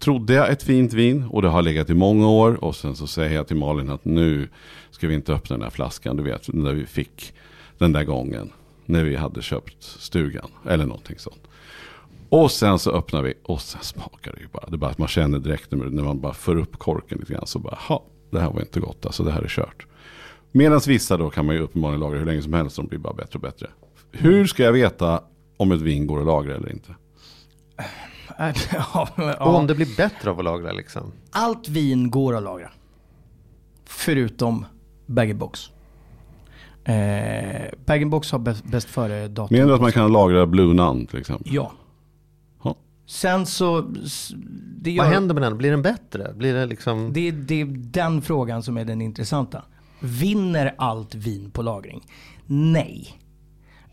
trodde 0.00 0.34
jag 0.34 0.50
ett 0.50 0.62
fint 0.62 0.92
vin 0.92 1.24
och 1.30 1.42
det 1.42 1.48
har 1.48 1.62
legat 1.62 1.90
i 1.90 1.94
många 1.94 2.28
år 2.28 2.64
och 2.64 2.76
sen 2.76 2.96
så 2.96 3.06
säger 3.06 3.34
jag 3.36 3.46
till 3.46 3.56
Malin 3.56 3.90
att 3.90 4.04
nu 4.04 4.48
ska 4.90 5.08
vi 5.08 5.14
inte 5.14 5.32
öppna 5.32 5.56
den 5.56 5.62
här 5.62 5.70
flaskan, 5.70 6.16
du 6.16 6.22
vet, 6.22 6.48
när 6.48 6.72
vi 6.72 6.86
fick 6.86 7.32
den 7.78 7.92
där 7.92 8.04
gången 8.04 8.52
när 8.86 9.04
vi 9.04 9.16
hade 9.16 9.42
köpt 9.42 9.82
stugan 9.82 10.48
eller 10.68 10.86
någonting 10.86 11.18
sånt. 11.18 11.42
Och 12.28 12.50
sen 12.50 12.78
så 12.78 12.90
öppnar 12.90 13.22
vi 13.22 13.34
och 13.42 13.60
sen 13.60 13.82
smakar 13.82 14.32
det 14.32 14.40
ju 14.40 14.48
bara. 14.52 14.66
Det 14.68 14.74
är 14.74 14.78
bara 14.78 14.90
att 14.90 14.98
man 14.98 15.08
känner 15.08 15.38
direkt 15.38 15.70
när 15.70 16.04
man 16.04 16.20
bara 16.20 16.34
för 16.34 16.56
upp 16.56 16.78
korken 16.78 17.18
lite 17.18 17.32
grann 17.32 17.46
så 17.46 17.58
bara, 17.58 17.78
ha, 17.80 18.04
det 18.30 18.40
här 18.40 18.50
var 18.50 18.60
inte 18.60 18.80
gott, 18.80 19.06
alltså 19.06 19.22
det 19.22 19.30
här 19.30 19.42
är 19.42 19.48
kört. 19.48 19.86
Medan 20.52 20.80
vissa 20.86 21.16
då 21.16 21.30
kan 21.30 21.46
man 21.46 21.54
ju 21.54 21.60
uppenbarligen 21.60 22.00
lagra 22.00 22.18
hur 22.18 22.26
länge 22.26 22.42
som 22.42 22.52
helst, 22.52 22.76
de 22.76 22.86
blir 22.86 22.98
bara 22.98 23.14
bättre 23.14 23.36
och 23.36 23.40
bättre. 23.40 23.66
Hur 24.18 24.46
ska 24.46 24.62
jag 24.62 24.72
veta 24.72 25.22
om 25.56 25.72
ett 25.72 25.80
vin 25.80 26.06
går 26.06 26.20
att 26.20 26.26
lagra 26.26 26.54
eller 26.54 26.72
inte? 26.72 26.94
ja, 28.72 29.08
men, 29.16 29.28
Och 29.28 29.46
om 29.46 29.54
ja. 29.54 29.64
det 29.68 29.74
blir 29.74 29.96
bättre 29.96 30.30
av 30.30 30.38
att 30.38 30.44
lagra 30.44 30.72
liksom. 30.72 31.12
Allt 31.30 31.68
vin 31.68 32.10
går 32.10 32.36
att 32.36 32.42
lagra. 32.42 32.70
Förutom 33.84 34.66
bag-in-box. 35.06 35.70
Eh, 36.84 37.62
bag-in-box 37.86 38.32
har 38.32 38.38
bäst, 38.38 38.64
bäst 38.64 38.90
före 38.90 39.28
datum. 39.28 39.56
Menar 39.56 39.68
du 39.68 39.74
att 39.74 39.80
man 39.80 39.92
kan 39.92 40.12
lagra 40.12 40.46
Blue 40.46 40.74
Nun 40.74 41.06
till 41.06 41.18
exempel? 41.18 41.54
Ja. 41.54 41.72
Ja. 42.64 42.76
Sen 43.06 43.46
så... 43.46 43.74
gör, 44.84 44.98
Vad 44.98 45.12
händer 45.12 45.34
med 45.34 45.42
den? 45.42 45.58
Blir 45.58 45.70
den 45.70 45.82
bättre? 45.82 46.32
Blir 46.34 46.54
det 46.54 46.66
liksom... 46.66 47.12
det, 47.12 47.30
det 47.30 47.60
är 47.60 47.66
den 47.76 48.22
frågan 48.22 48.62
som 48.62 48.76
är 48.76 48.84
den 48.84 49.00
intressanta. 49.02 49.62
Vinner 50.00 50.74
allt 50.78 51.14
vin 51.14 51.50
på 51.50 51.62
lagring? 51.62 52.06
Nej. 52.46 53.20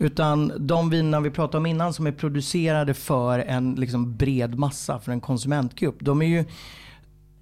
Utan 0.02 0.52
de 0.68 0.90
vinerna 0.90 1.20
vi 1.20 1.30
pratade 1.30 1.58
om 1.58 1.66
innan 1.66 1.94
som 1.94 2.08
är 2.08 2.12
producerade 2.12 2.94
för 2.94 3.40
en 3.40 3.76
liksom 3.76 4.16
bred 4.18 4.60
massa, 4.60 5.00
för 5.00 5.12
en 5.12 5.22
konsumentgrupp. 5.22 5.96
De 6.00 6.22
är 6.22 6.26
ju, 6.26 6.46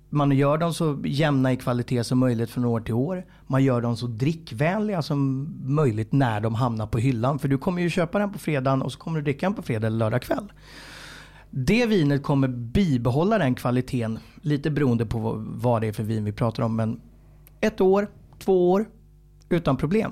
man 0.09 0.31
gör 0.31 0.57
dem 0.57 0.73
så 0.73 1.01
jämna 1.05 1.51
i 1.53 1.57
kvalitet 1.57 2.03
som 2.03 2.19
möjligt 2.19 2.49
från 2.49 2.65
år 2.65 2.79
till 2.81 2.93
år. 2.93 3.25
Man 3.47 3.63
gör 3.63 3.81
dem 3.81 3.97
så 3.97 4.07
drickvänliga 4.07 5.01
som 5.01 5.47
möjligt 5.75 6.11
när 6.11 6.41
de 6.41 6.55
hamnar 6.55 6.87
på 6.87 6.97
hyllan. 6.97 7.39
För 7.39 7.47
du 7.47 7.57
kommer 7.57 7.81
ju 7.81 7.89
köpa 7.89 8.19
den 8.19 8.31
på 8.31 8.39
fredagen 8.39 8.81
och 8.81 8.91
så 8.91 8.99
kommer 8.99 9.17
du 9.19 9.23
dricka 9.23 9.45
den 9.45 9.53
på 9.53 9.61
fredag 9.61 9.87
eller 9.87 9.97
lördag 9.97 10.21
kväll. 10.21 10.51
Det 11.49 11.85
vinet 11.85 12.23
kommer 12.23 12.47
bibehålla 12.47 13.37
den 13.37 13.55
kvaliteten, 13.55 14.19
lite 14.41 14.69
beroende 14.71 15.05
på 15.05 15.19
vad- 15.19 15.39
vad 15.39 15.81
det 15.81 15.87
är 15.87 15.93
för 15.93 16.03
vin 16.03 16.23
vi 16.25 16.31
pratar 16.31 16.63
om. 16.63 16.75
Men 16.75 17.01
ett 17.61 17.81
år, 17.81 18.07
två 18.39 18.71
år, 18.71 18.85
utan 19.49 19.77
problem. 19.77 20.11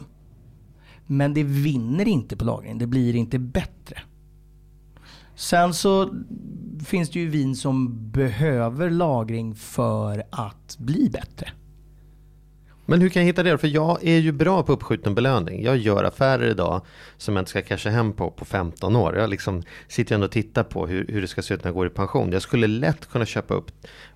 Men 1.08 1.34
det 1.34 1.44
vinner 1.44 2.08
inte 2.08 2.36
på 2.36 2.46
lagring, 2.46 2.78
det 2.78 2.88
blir 2.88 3.16
inte 3.16 3.40
bättre. 3.40 4.02
Sen 5.36 5.74
så 5.74 6.10
finns 6.86 7.10
det 7.10 7.20
ju 7.20 7.30
vin 7.30 7.56
som 7.56 8.10
behöver 8.12 8.90
lagring 8.90 9.56
för 9.56 10.24
att 10.30 10.78
bli 10.78 11.10
bättre. 11.10 11.50
Men 12.90 13.02
hur 13.02 13.10
kan 13.10 13.22
jag 13.22 13.28
hitta 13.28 13.44
det? 13.44 13.58
För 13.58 13.68
jag 13.68 14.04
är 14.04 14.18
ju 14.18 14.32
bra 14.32 14.64
på 14.64 14.74
uppskjuten 14.74 15.16
belöning. 15.16 15.64
Jag 15.64 15.78
gör 15.78 16.04
affärer 16.04 16.50
idag 16.50 16.82
som 17.18 17.36
jag 17.36 17.42
inte 17.42 17.50
ska 17.50 17.62
casha 17.62 17.90
hem 17.90 18.14
på 18.14 18.32
på 18.32 18.46
15 18.46 18.96
år. 18.96 19.16
Jag 19.18 19.30
liksom 19.30 19.64
sitter 19.88 20.12
ju 20.12 20.16
ändå 20.16 20.26
och 20.26 20.32
tittar 20.32 20.64
på 20.64 20.88
hur, 20.88 21.08
hur 21.08 21.22
det 21.22 21.28
ska 21.28 21.42
se 21.42 21.54
ut 21.54 21.64
när 21.64 21.68
jag 21.68 21.76
går 21.76 21.88
i 21.88 21.90
pension. 21.90 22.32
Jag 22.32 22.42
skulle 22.42 22.68
lätt 22.68 23.10
kunna 23.10 23.26
köpa 23.26 23.54
upp 23.54 23.72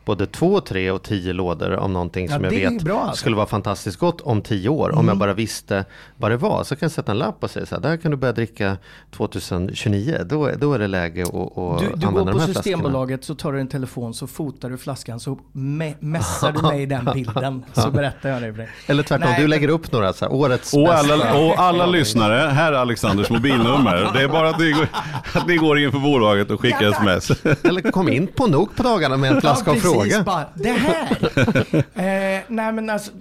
både 0.05 0.25
två, 0.25 0.59
tre 0.61 0.91
och 0.91 1.03
tio 1.03 1.33
lådor 1.33 1.71
av 1.71 1.89
någonting 1.89 2.25
Ja, 2.25 2.33
som 2.35 2.43
jag 2.43 2.51
vet 2.51 2.81
bra, 2.83 3.01
alltså. 3.01 3.15
skulle 3.19 3.35
vara 3.35 3.45
fantastiskt 3.45 3.97
gott 3.99 4.21
om 4.21 4.41
tio 4.41 4.69
år. 4.69 4.89
Om 4.89 4.95
Mm. 4.97 5.07
jag 5.07 5.17
bara 5.17 5.33
visste 5.33 5.85
vad 6.17 6.31
det 6.31 6.37
var. 6.37 6.63
Så 6.63 6.75
kan 6.75 6.85
jag 6.85 6.91
sätta 6.91 7.11
en 7.11 7.17
lapp 7.17 7.43
och 7.43 7.51
säga 7.51 7.65
så 7.65 7.75
här, 7.75 7.81
där 7.81 7.97
kan 7.97 8.11
du 8.11 8.17
börja 8.17 8.33
dricka 8.33 8.77
2029. 9.11 10.17
Då, 10.25 10.45
är- 10.45 10.55
då 10.55 10.73
är 10.73 10.79
det 10.79 10.87
läge 10.87 11.21
att, 11.23 11.29
att 11.57 11.79
Du, 11.79 11.85
du 11.85 12.07
använda 12.07 12.09
går 12.11 12.19
de 12.19 12.31
på 12.31 12.39
här 12.39 12.45
flaskorna. 12.45 12.53
Systembolaget 12.53 13.23
så 13.23 13.35
tar 13.35 13.53
du 13.53 13.59
en 13.59 13.67
telefon 13.67 14.13
så 14.13 14.27
fotar 14.27 14.69
du 14.69 14.77
flaskan 14.77 15.19
så 15.19 15.37
me- 15.53 15.95
messar 15.99 16.51
du 16.51 16.61
mig 16.61 16.85
den 16.85 17.09
bilden. 17.13 17.65
Så 17.73 17.91
berättar 17.91 18.29
jag 18.29 18.41
det 18.41 18.51
för 18.51 18.57
dig. 18.57 18.69
Eller 18.87 19.03
tvärtom, 19.03 19.29
Nej, 19.29 19.41
du 19.41 19.47
lägger 19.47 19.67
upp 19.69 19.91
några 19.91 20.13
så 20.13 20.25
här, 20.25 20.33
årets 20.33 20.73
Och 20.73 20.83
bästa. 20.83 21.13
alla, 21.13 21.35
och 21.45 21.59
alla 21.59 21.85
lyssnare, 21.85 22.49
här 22.49 22.73
är 22.73 22.77
Alexanders 22.77 23.29
mobilnummer. 23.29 24.09
Det 24.13 24.21
är 24.21 24.27
bara 24.27 24.49
att 24.49 24.59
ni, 24.59 24.71
går- 24.71 24.87
att 25.33 25.47
ni 25.47 25.55
går 25.55 25.79
in 25.79 25.91
på 25.91 25.99
bolaget 25.99 26.51
och 26.51 26.61
skickar 26.61 26.89
sms. 26.91 27.31
Eller 27.63 27.91
kom 27.91 28.09
in 28.09 28.27
på 28.27 28.47
Nok 28.47 28.75
på 28.75 28.83
dagarna 28.83 29.17
med 29.17 29.31
en 29.31 29.41
flaska 29.41 29.63
ja, 29.71 29.75
och 29.75 29.81
precis, 29.81 29.90
fråga. 29.93 30.23
Bara, 30.23 30.45
det 30.55 30.71
här! 30.71 31.27
eh, 32.35 32.43
nej 32.47 32.73
men 32.73 32.89
alltså, 32.89 33.11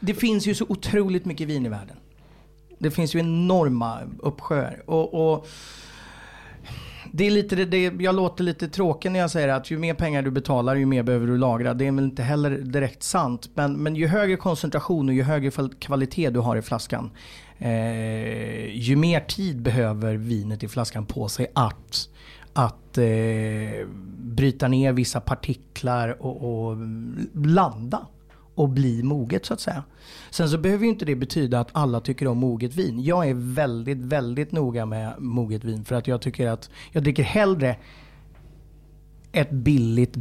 det 0.00 0.14
finns 0.14 0.46
ju 0.46 0.54
så 0.54 0.66
otroligt 0.68 1.24
mycket 1.24 1.48
vin 1.48 1.66
i 1.66 1.68
världen. 1.68 1.96
Det 2.78 2.90
finns 2.90 3.14
ju 3.14 3.20
enorma 3.20 3.98
uppsjöar. 4.18 4.82
Och, 4.86 5.32
och 5.32 5.46
det 7.12 7.26
är 7.26 7.30
lite 7.30 7.56
det, 7.56 7.92
jag 7.98 8.14
låter 8.14 8.44
lite 8.44 8.68
tråkig 8.68 9.10
när 9.10 9.20
jag 9.20 9.30
säger 9.30 9.48
att 9.48 9.70
ju 9.70 9.78
mer 9.78 9.94
pengar 9.94 10.22
du 10.22 10.30
betalar 10.30 10.74
ju 10.74 10.86
mer 10.86 11.02
behöver 11.02 11.26
du 11.26 11.38
lagra. 11.38 11.74
Det 11.74 11.86
är 11.86 11.92
väl 11.92 12.04
inte 12.04 12.22
heller 12.22 12.50
direkt 12.50 13.02
sant. 13.02 13.48
Men, 13.54 13.72
men 13.72 13.96
ju 13.96 14.06
högre 14.06 14.36
koncentration 14.36 15.08
och 15.08 15.14
ju 15.14 15.22
högre 15.22 15.50
kvalitet 15.80 16.30
du 16.30 16.38
har 16.38 16.56
i 16.56 16.62
flaskan. 16.62 17.10
Eh, 17.58 18.76
ju 18.76 18.96
mer 18.96 19.20
tid 19.20 19.62
behöver 19.62 20.14
vinet 20.14 20.62
i 20.62 20.68
flaskan 20.68 21.06
på 21.06 21.28
sig 21.28 21.46
att, 21.54 22.08
att 22.52 22.98
eh, 22.98 23.86
bryta 24.18 24.68
ner 24.68 24.92
vissa 24.92 25.20
partiklar 25.20 26.22
och, 26.22 26.68
och 26.70 26.76
landa 27.34 28.06
och 28.54 28.68
bli 28.68 29.02
moget 29.02 29.46
så 29.46 29.54
att 29.54 29.60
säga. 29.60 29.84
Sen 30.30 30.48
så 30.48 30.58
behöver 30.58 30.84
ju 30.84 30.90
inte 30.90 31.04
det 31.04 31.16
betyda 31.16 31.60
att 31.60 31.68
alla 31.72 32.00
tycker 32.00 32.26
om 32.26 32.38
moget 32.38 32.74
vin. 32.74 33.04
Jag 33.04 33.28
är 33.28 33.34
väldigt, 33.34 33.98
väldigt 33.98 34.52
noga 34.52 34.86
med 34.86 35.14
moget 35.18 35.64
vin 35.64 35.84
för 35.84 35.94
att 35.94 36.08
jag 36.08 36.20
tycker 36.20 36.48
att 36.48 36.70
jag 36.92 37.02
dricker 37.02 37.22
hellre 37.22 37.76
ett 39.32 39.50
billigt 39.50 40.16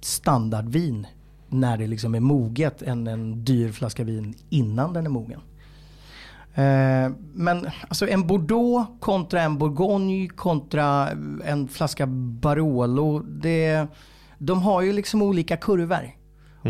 standardvin 0.00 1.06
när 1.48 1.78
det 1.78 1.86
liksom 1.86 2.14
är 2.14 2.20
moget 2.20 2.82
än 2.82 3.06
en 3.06 3.44
dyr 3.44 3.72
flaska 3.72 4.04
vin 4.04 4.34
innan 4.50 4.92
den 4.92 5.06
är 5.06 5.10
mogen. 5.10 5.40
Eh, 6.58 7.10
Men 7.34 7.66
alltså 7.88 8.08
en 8.08 8.26
Bordeaux 8.26 8.88
kontra 9.00 9.42
en 9.42 9.58
Bourgogne 9.58 10.28
kontra 10.28 11.08
en 11.44 11.68
flaska 11.68 12.06
Barolo. 12.06 13.18
Det, 13.18 13.86
de 14.38 14.62
har 14.62 14.82
ju 14.82 14.92
liksom 14.92 15.22
olika 15.22 15.56
kurvor. 15.56 16.14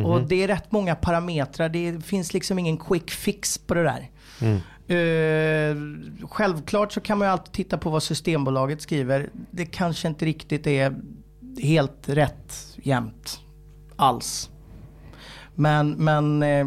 Och 0.04 0.22
det 0.28 0.42
är 0.42 0.48
rätt 0.48 0.72
många 0.72 0.94
parametrar. 0.94 1.68
Det 1.68 2.04
finns 2.04 2.34
liksom 2.34 2.58
ingen 2.58 2.76
quick 2.76 3.10
fix 3.10 3.58
på 3.58 3.74
det 3.74 3.82
där. 3.82 4.10
Eh, 4.88 5.76
självklart 6.28 6.92
så 6.92 7.00
kan 7.00 7.18
man 7.18 7.28
ju 7.28 7.32
alltid 7.32 7.52
titta 7.52 7.78
på 7.78 7.90
vad 7.90 8.02
Systembolaget 8.02 8.82
skriver. 8.82 9.30
Det 9.50 9.66
kanske 9.66 10.08
inte 10.08 10.24
riktigt 10.24 10.66
är 10.66 10.94
helt 11.62 12.08
rätt 12.08 12.76
jämt 12.82 13.40
alls. 13.96 14.50
Men, 15.54 15.90
men 15.90 16.42
eh, 16.42 16.66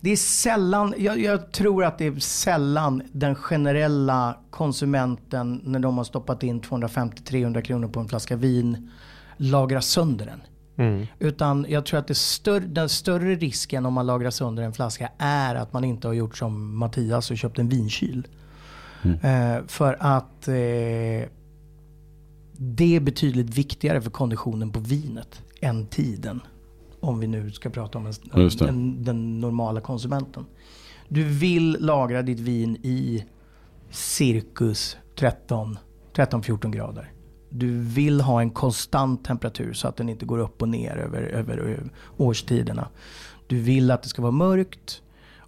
det 0.00 0.10
är 0.10 0.16
sällan, 0.16 0.94
jag, 0.98 1.20
jag 1.20 1.52
tror 1.52 1.84
att 1.84 1.98
det 1.98 2.06
är 2.06 2.20
sällan 2.20 3.02
den 3.12 3.34
generella 3.34 4.38
konsumenten 4.50 5.60
när 5.64 5.78
de 5.78 5.96
har 5.96 6.04
stoppat 6.04 6.42
in 6.42 6.60
250-300 6.60 7.60
kronor 7.60 7.88
på 7.88 8.00
en 8.00 8.08
flaska 8.08 8.36
vin 8.36 8.90
lagrar 9.36 9.80
sönder 9.80 10.26
den. 10.26 10.40
Utan 11.18 11.66
jag 11.68 11.86
tror 11.86 12.00
att 12.00 12.08
det 12.08 12.14
större, 12.14 12.64
den 12.66 12.88
större 12.88 13.34
risken 13.34 13.86
om 13.86 13.92
man 13.94 14.06
lagrar 14.06 14.30
sönder 14.30 14.62
en 14.62 14.72
flaska 14.72 15.10
är 15.18 15.54
att 15.54 15.72
man 15.72 15.84
inte 15.84 16.08
har 16.08 16.14
gjort 16.14 16.38
som 16.38 16.78
Mattias 16.78 17.30
och 17.30 17.38
köpt 17.38 17.58
en 17.58 17.68
vinkyl. 17.68 18.26
Eh, 19.22 19.66
för 19.66 19.96
att 20.00 20.48
eh, 20.48 21.28
det 22.58 22.96
är 22.96 23.00
betydligt 23.00 23.58
viktigare 23.58 24.00
för 24.00 24.10
konditionen 24.10 24.72
på 24.72 24.80
vinet 24.80 25.42
än 25.60 25.86
tiden. 25.86 26.40
Om 27.06 27.20
vi 27.20 27.26
nu 27.26 27.50
ska 27.50 27.70
prata 27.70 27.98
om 27.98 28.06
en, 28.06 28.50
en, 28.68 29.04
den 29.04 29.40
normala 29.40 29.80
konsumenten. 29.80 30.46
Du 31.08 31.24
vill 31.24 31.76
lagra 31.80 32.22
ditt 32.22 32.40
vin 32.40 32.76
i 32.82 33.24
cirkus 33.90 34.96
13 35.14 35.78
13-14 36.16 36.70
grader. 36.70 37.12
Du 37.48 37.78
vill 37.78 38.20
ha 38.20 38.40
en 38.40 38.50
konstant 38.50 39.24
temperatur 39.24 39.72
så 39.72 39.88
att 39.88 39.96
den 39.96 40.08
inte 40.08 40.26
går 40.26 40.38
upp 40.38 40.62
och 40.62 40.68
ner 40.68 40.96
över, 40.96 41.22
över, 41.22 41.58
över 41.58 41.90
årstiderna. 42.16 42.88
Du 43.46 43.60
vill 43.60 43.90
att 43.90 44.02
det 44.02 44.08
ska 44.08 44.22
vara 44.22 44.32
mörkt 44.32 45.02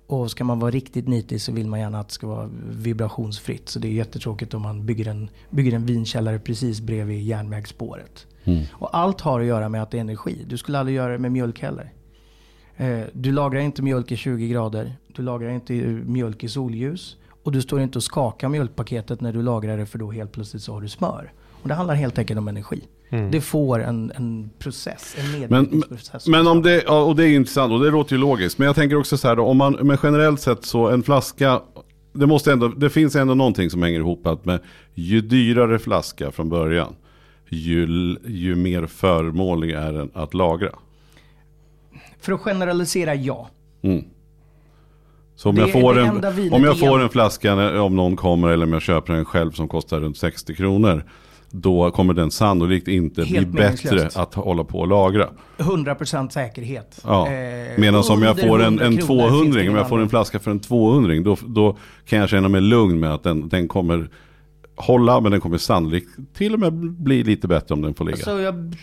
och 0.06 0.30
ska 0.30 0.44
man 0.44 0.58
vara 0.58 0.70
riktigt 0.70 1.08
nitig 1.08 1.42
så 1.42 1.52
vill 1.52 1.66
man 1.66 1.80
gärna 1.80 2.00
att 2.00 2.08
det 2.08 2.14
ska 2.14 2.26
vara 2.26 2.50
vibrationsfritt. 2.70 3.68
Så 3.68 3.78
det 3.78 3.88
är 3.88 3.92
jättetråkigt 3.92 4.54
om 4.54 4.62
man 4.62 4.86
bygger 4.86 5.08
en, 5.08 5.30
bygger 5.50 5.72
en 5.72 5.86
vinkällare 5.86 6.38
precis 6.38 6.80
bredvid 6.80 7.22
järnvägsspåret. 7.22 8.26
Och 8.72 8.96
allt 8.96 9.20
har 9.20 9.40
att 9.40 9.46
göra 9.46 9.68
med 9.68 9.82
att 9.82 9.90
det 9.90 9.96
är 9.96 10.00
energi. 10.00 10.44
Du 10.46 10.56
skulle 10.56 10.78
aldrig 10.78 10.96
göra 10.96 11.12
det 11.12 11.18
med 11.18 11.32
mjölk 11.32 11.60
heller. 11.62 11.92
Eh, 12.76 13.00
Du 13.12 13.32
lagrar 13.32 13.60
inte 13.60 13.82
mjölk 13.82 14.12
i 14.12 14.16
20 14.16 14.48
grader. 14.48 14.92
Du 15.16 15.22
lagrar 15.22 15.50
inte 15.50 15.72
mjölk 16.06 16.44
i 16.44 16.48
solljus. 16.48 17.16
Och 17.42 17.52
du 17.52 17.62
står 17.62 17.80
inte 17.80 17.98
och 17.98 18.02
skakar 18.02 18.48
mjölkpaketet 18.48 19.20
när 19.20 19.32
du 19.32 19.42
lagrar 19.42 19.78
det 19.78 19.86
för 19.86 19.98
då 19.98 20.10
helt 20.10 20.32
plötsligt 20.32 20.62
så 20.62 20.72
har 20.74 20.80
du 20.80 20.88
smör. 20.88 21.32
Och 21.62 21.68
det 21.68 21.74
handlar 21.74 21.94
helt 21.94 22.18
enkelt 22.18 22.38
om 22.38 22.48
energi. 22.48 22.82
Det 23.30 23.40
får 23.40 23.82
en, 23.82 24.12
en 24.14 24.50
process, 24.58 25.16
en 25.18 25.30
Men, 25.30 25.40
nedbrytningsprocess. 25.40 26.26
men 26.28 26.46
om 26.46 26.62
det, 26.62 26.86
och 26.88 27.16
det 27.16 27.24
är 27.28 27.34
intressant 27.36 27.72
och 27.72 27.80
det 27.84 27.90
låter 27.90 28.12
ju 28.16 28.20
logiskt. 28.20 28.58
Men 28.58 28.66
jag 28.66 28.76
tänker 28.76 28.96
också 28.96 29.16
så 29.16 29.28
här 29.28 29.36
då, 29.36 29.44
om 29.44 29.56
man, 29.56 29.72
men 29.82 29.98
generellt 30.02 30.40
sett 30.40 30.64
så 30.64 30.88
en 30.88 31.02
flaska, 31.02 31.60
det, 32.12 32.26
måste 32.26 32.52
ändå, 32.52 32.68
det 32.68 32.90
finns 32.90 33.16
ändå 33.16 33.34
någonting 33.34 33.70
som 33.70 33.82
hänger 33.82 33.98
ihop 33.98 34.26
att 34.26 34.44
med 34.44 34.60
ju 34.94 35.20
dyrare 35.20 35.78
flaska 35.78 36.30
från 36.30 36.48
början, 36.48 36.94
ju, 37.48 38.16
ju 38.26 38.56
mer 38.56 38.86
förmånlig 38.86 39.70
är 39.70 39.92
den 39.92 40.10
att 40.14 40.34
lagra. 40.34 40.70
För 42.20 42.32
att 42.32 42.40
generalisera, 42.40 43.14
ja. 43.14 43.48
Mm. 43.82 44.04
Så 45.36 45.48
om 45.48 45.54
Det 45.54 45.60
jag 45.60 45.72
får, 45.72 45.98
en, 45.98 46.52
om 46.52 46.64
jag 46.64 46.78
får 46.78 47.02
en 47.02 47.08
flaska 47.08 47.82
om 47.82 47.96
någon 47.96 48.16
kommer 48.16 48.48
eller 48.48 48.66
om 48.66 48.72
jag 48.72 48.82
köper 48.82 49.12
den 49.12 49.24
själv 49.24 49.50
som 49.50 49.68
kostar 49.68 50.00
runt 50.00 50.16
60 50.16 50.54
kronor. 50.54 51.04
Då 51.50 51.90
kommer 51.90 52.14
den 52.14 52.30
sannolikt 52.30 52.88
inte 52.88 53.24
Helt 53.24 53.48
bli 53.48 53.62
bättre 53.62 54.10
att 54.14 54.34
hålla 54.34 54.64
på 54.64 54.78
och 54.78 54.88
lagra. 54.88 55.28
100% 55.58 56.28
säkerhet. 56.28 57.00
Ja. 57.04 57.26
Eh, 57.26 57.78
Medan 57.78 58.04
om 58.10 58.22
jag 58.22 58.40
får 58.40 58.62
en, 58.62 58.78
100 58.80 58.86
en 58.86 58.96
kronor 58.96 59.28
200, 59.28 59.42
finns 59.42 59.56
det 59.56 59.68
om 59.68 59.76
jag 59.76 59.88
får 59.88 60.00
en 60.00 60.08
flaska 60.08 60.38
för 60.38 60.50
en 60.50 60.60
200 60.60 61.14
då, 61.24 61.36
då 61.46 61.76
kan 62.06 62.18
jag 62.18 62.28
känna 62.28 62.48
mig 62.48 62.60
lugn 62.60 63.00
med 63.00 63.14
att 63.14 63.22
den, 63.22 63.48
den 63.48 63.68
kommer 63.68 64.08
hålla 64.78 65.20
men 65.20 65.32
den 65.32 65.40
kommer 65.40 65.58
sannolikt 65.58 66.08
till 66.34 66.54
och 66.54 66.60
med 66.60 66.72
bli 66.72 67.24
lite 67.24 67.48
bättre 67.48 67.74
om 67.74 67.82
den 67.82 67.94
får 67.94 68.04
ligga. 68.04 68.16
Så 68.16 68.38
jag, 68.38 68.76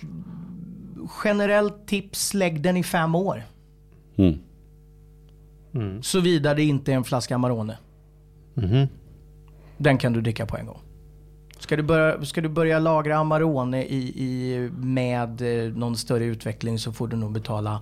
generellt 1.23 1.87
tips, 1.87 2.33
lägg 2.33 2.61
den 2.61 2.77
i 2.77 2.83
fem 2.83 3.15
år. 3.15 3.43
Mm. 5.73 6.03
Såvida 6.03 6.53
det 6.53 6.63
inte 6.63 6.91
är 6.91 6.95
en 6.95 7.03
flaska 7.03 7.35
Amarone. 7.35 7.77
Mhm. 8.53 8.87
Den 9.77 9.97
kan 9.97 10.13
du 10.13 10.21
dricka 10.21 10.45
på 10.45 10.57
en 10.57 10.65
gång. 10.65 10.79
Ska 11.59 11.75
du 11.75 11.83
börja, 11.83 12.25
ska 12.25 12.41
du 12.41 12.49
börja 12.49 12.79
lagra 12.79 13.17
Amarone 13.17 13.83
i, 13.83 14.23
i, 14.23 14.69
med 14.77 15.41
eh, 15.41 15.73
någon 15.73 15.97
större 15.97 16.25
utveckling 16.25 16.79
så 16.79 16.93
får 16.93 17.07
du 17.07 17.15
nog 17.17 17.31
betala 17.31 17.81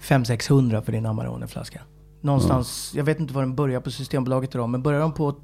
500-600 0.00 0.82
för 0.82 0.92
din 0.92 1.06
Amarone-flaska. 1.06 1.80
Någonstans, 2.20 2.92
jag 2.96 3.04
vet 3.04 3.20
inte 3.20 3.34
vad 3.34 3.42
den 3.42 3.54
börjar 3.54 3.80
på 3.80 3.90
Systembolaget 3.90 4.54
idag, 4.54 4.68
men 4.68 4.82
börjar 4.82 5.00
de 5.00 5.12
på 5.12 5.34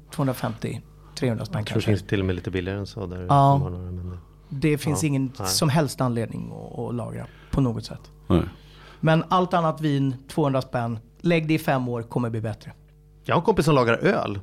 250-300 1.19 1.19
spänn 1.19 1.35
Jag 1.37 1.49
tror 1.49 1.59
det 1.59 1.63
kanske? 1.65 1.81
finns 1.91 2.03
till 2.03 2.19
och 2.19 2.25
med 2.25 2.35
lite 2.35 2.51
billigare 2.51 2.79
än 2.79 2.85
så. 2.87 3.05
Där 3.05 3.17
Ja. 3.21 3.25
de 3.27 3.61
har 3.61 3.69
några, 3.69 3.91
men, 3.91 4.17
Det 4.49 4.77
finns 4.77 5.03
Ja, 5.03 5.07
ingen 5.07 5.31
nej. 5.39 5.47
som 5.47 5.69
helst 5.69 6.01
anledning 6.01 6.51
att, 6.51 6.79
att 6.79 6.95
lagra 6.95 7.25
på 7.51 7.61
något 7.61 7.85
sätt. 7.85 8.11
Nej. 8.27 8.41
Men 8.99 9.23
allt 9.29 9.53
annat 9.53 9.81
vin, 9.81 10.15
200 10.29 10.61
spänn, 10.61 10.99
lägg 11.21 11.47
det 11.47 11.53
i 11.53 11.59
fem 11.59 11.87
år, 11.87 12.01
kommer 12.01 12.29
bli 12.29 12.41
bättre. 12.41 12.71
Jag 13.23 13.35
har 13.35 13.39
en 13.41 13.45
kompis 13.45 13.65
som 13.65 13.75
lagar 13.75 13.93
öl. 13.93 14.39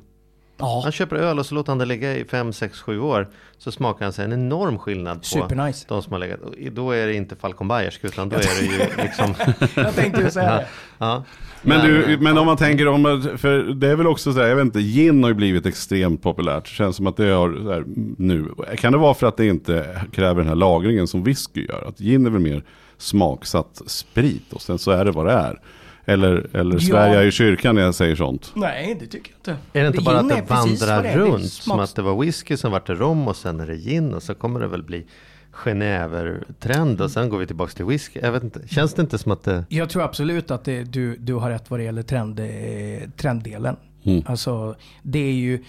Ja, 0.57 0.81
Han 0.83 0.91
köper 0.91 1.15
öl 1.15 1.39
och 1.39 1.45
så 1.45 1.55
låter 1.55 1.71
han 1.71 1.77
det 1.77 1.85
ligga 1.85 2.17
i 2.17 2.25
5, 2.25 2.53
6, 2.53 2.79
7 2.81 2.99
år. 2.99 3.27
Så 3.57 3.71
smakar 3.71 4.05
han 4.05 4.13
sig 4.13 4.25
en 4.25 4.33
enorm 4.33 4.77
skillnad 4.79 5.19
på 5.19 5.25
Supernice. 5.25 5.85
de 5.87 6.01
som 6.03 6.11
har 6.11 6.19
legat. 6.19 6.39
Då 6.71 6.91
är 6.91 7.07
det 7.07 7.13
inte 7.13 7.35
Falcon 7.35 7.67
Bayersk 7.67 8.03
utan 8.03 8.29
då 8.29 8.35
är 8.35 8.61
det 8.61 8.65
ju 8.65 9.03
liksom... 9.03 9.33
jag 9.75 9.95
tänkte 9.95 10.21
ju 10.21 10.31
säga 10.31 10.55
det. 10.55 10.67
ja. 10.97 11.23
Men, 11.61 11.85
du, 11.85 12.17
men 12.21 12.37
om 12.37 12.45
man 12.45 12.57
tänker 12.57 12.87
om, 12.87 13.03
för 13.37 13.57
det 13.73 13.87
är 13.87 13.95
väl 13.95 14.07
också 14.07 14.33
så 14.33 14.39
här, 14.39 14.47
jag 14.47 14.55
vet 14.55 14.65
inte, 14.65 14.79
gin 14.79 15.23
har 15.23 15.29
ju 15.29 15.33
blivit 15.33 15.65
extremt 15.65 16.23
populärt. 16.23 16.63
Det 16.63 16.69
känns 16.69 16.95
som 16.95 17.07
att 17.07 17.17
det 17.17 17.29
har, 17.29 17.53
så 17.63 17.71
här, 17.71 17.83
nu, 18.17 18.49
kan 18.77 18.91
det 18.91 18.97
vara 18.97 19.13
för 19.13 19.27
att 19.27 19.37
det 19.37 19.45
inte 19.47 20.01
kräver 20.11 20.35
den 20.41 20.47
här 20.47 20.55
lagringen 20.55 21.07
som 21.07 21.23
whisky 21.23 21.65
gör? 21.65 21.85
Att 21.87 21.97
gin 21.97 22.25
är 22.25 22.29
väl 22.29 22.41
mer 22.41 22.63
smaksatt 22.97 23.81
sprit 23.85 24.53
och 24.53 24.61
sen 24.61 24.77
så 24.77 24.91
är 24.91 25.05
det 25.05 25.11
vad 25.11 25.25
det 25.25 25.31
är. 25.31 25.59
Eller, 26.05 26.55
eller 26.55 26.79
svär 26.79 27.13
jag 27.13 27.27
i 27.27 27.31
kyrkan 27.31 27.75
när 27.75 27.81
jag 27.81 27.95
säger 27.95 28.15
sånt? 28.15 28.51
Nej, 28.55 28.97
det 28.99 29.05
tycker 29.05 29.31
jag 29.31 29.37
inte. 29.53 29.79
Är 29.79 29.81
det 29.81 29.87
inte 29.87 30.01
bara 30.01 30.19
att 30.19 30.29
det 30.29 30.35
är 30.35 30.41
vandrar 30.45 31.03
det 31.03 31.09
är. 31.09 31.17
Det 31.17 31.23
är 31.23 31.27
runt? 31.31 31.51
Som 31.51 31.79
att 31.79 31.95
det 31.95 32.01
var 32.01 32.21
whisky, 32.21 32.57
sen 32.57 32.71
vart 32.71 32.87
det 32.87 32.93
rom 32.93 33.27
och 33.27 33.35
sen 33.35 33.59
är 33.59 33.67
det 33.67 33.75
gin 33.75 34.13
och 34.13 34.23
så 34.23 34.35
kommer 34.35 34.59
det 34.59 34.67
väl 34.67 34.83
bli 34.83 35.05
Genever-trend 35.51 37.01
och 37.01 37.11
sen 37.11 37.29
går 37.29 37.37
vi 37.37 37.47
tillbaka 37.47 37.71
till 37.73 37.85
whisky. 37.85 38.19
Jag 38.23 38.31
vet 38.31 38.43
inte, 38.43 38.61
känns 38.67 38.93
det 38.93 39.01
inte 39.01 39.17
som 39.17 39.31
att 39.31 39.43
det... 39.43 39.65
Jag 39.69 39.89
tror 39.89 40.03
absolut 40.03 40.51
att 40.51 40.63
det, 40.63 40.83
du, 40.83 41.17
du 41.17 41.33
har 41.33 41.49
rätt 41.49 41.69
vad 41.69 41.79
det 41.79 41.83
gäller 41.83 42.03
trend, 42.03 42.39
eh, 42.39 43.09
trenddelen. 43.17 43.75
Mm. 44.03 44.23
Alltså, 44.25 44.75
det 45.03 45.19
är 45.19 45.33
ju 45.33 45.63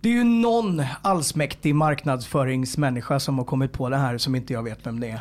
det 0.00 0.08
är 0.08 0.12
ju 0.12 0.24
någon 0.24 0.82
allsmäktig 1.02 1.74
marknadsföringsmänniska 1.74 3.20
som 3.20 3.38
har 3.38 3.44
kommit 3.44 3.72
på 3.72 3.88
det 3.88 3.96
här 3.96 4.18
som 4.18 4.34
inte 4.34 4.52
jag 4.52 4.62
vet 4.62 4.86
vem 4.86 5.00
det 5.00 5.08
är. 5.08 5.20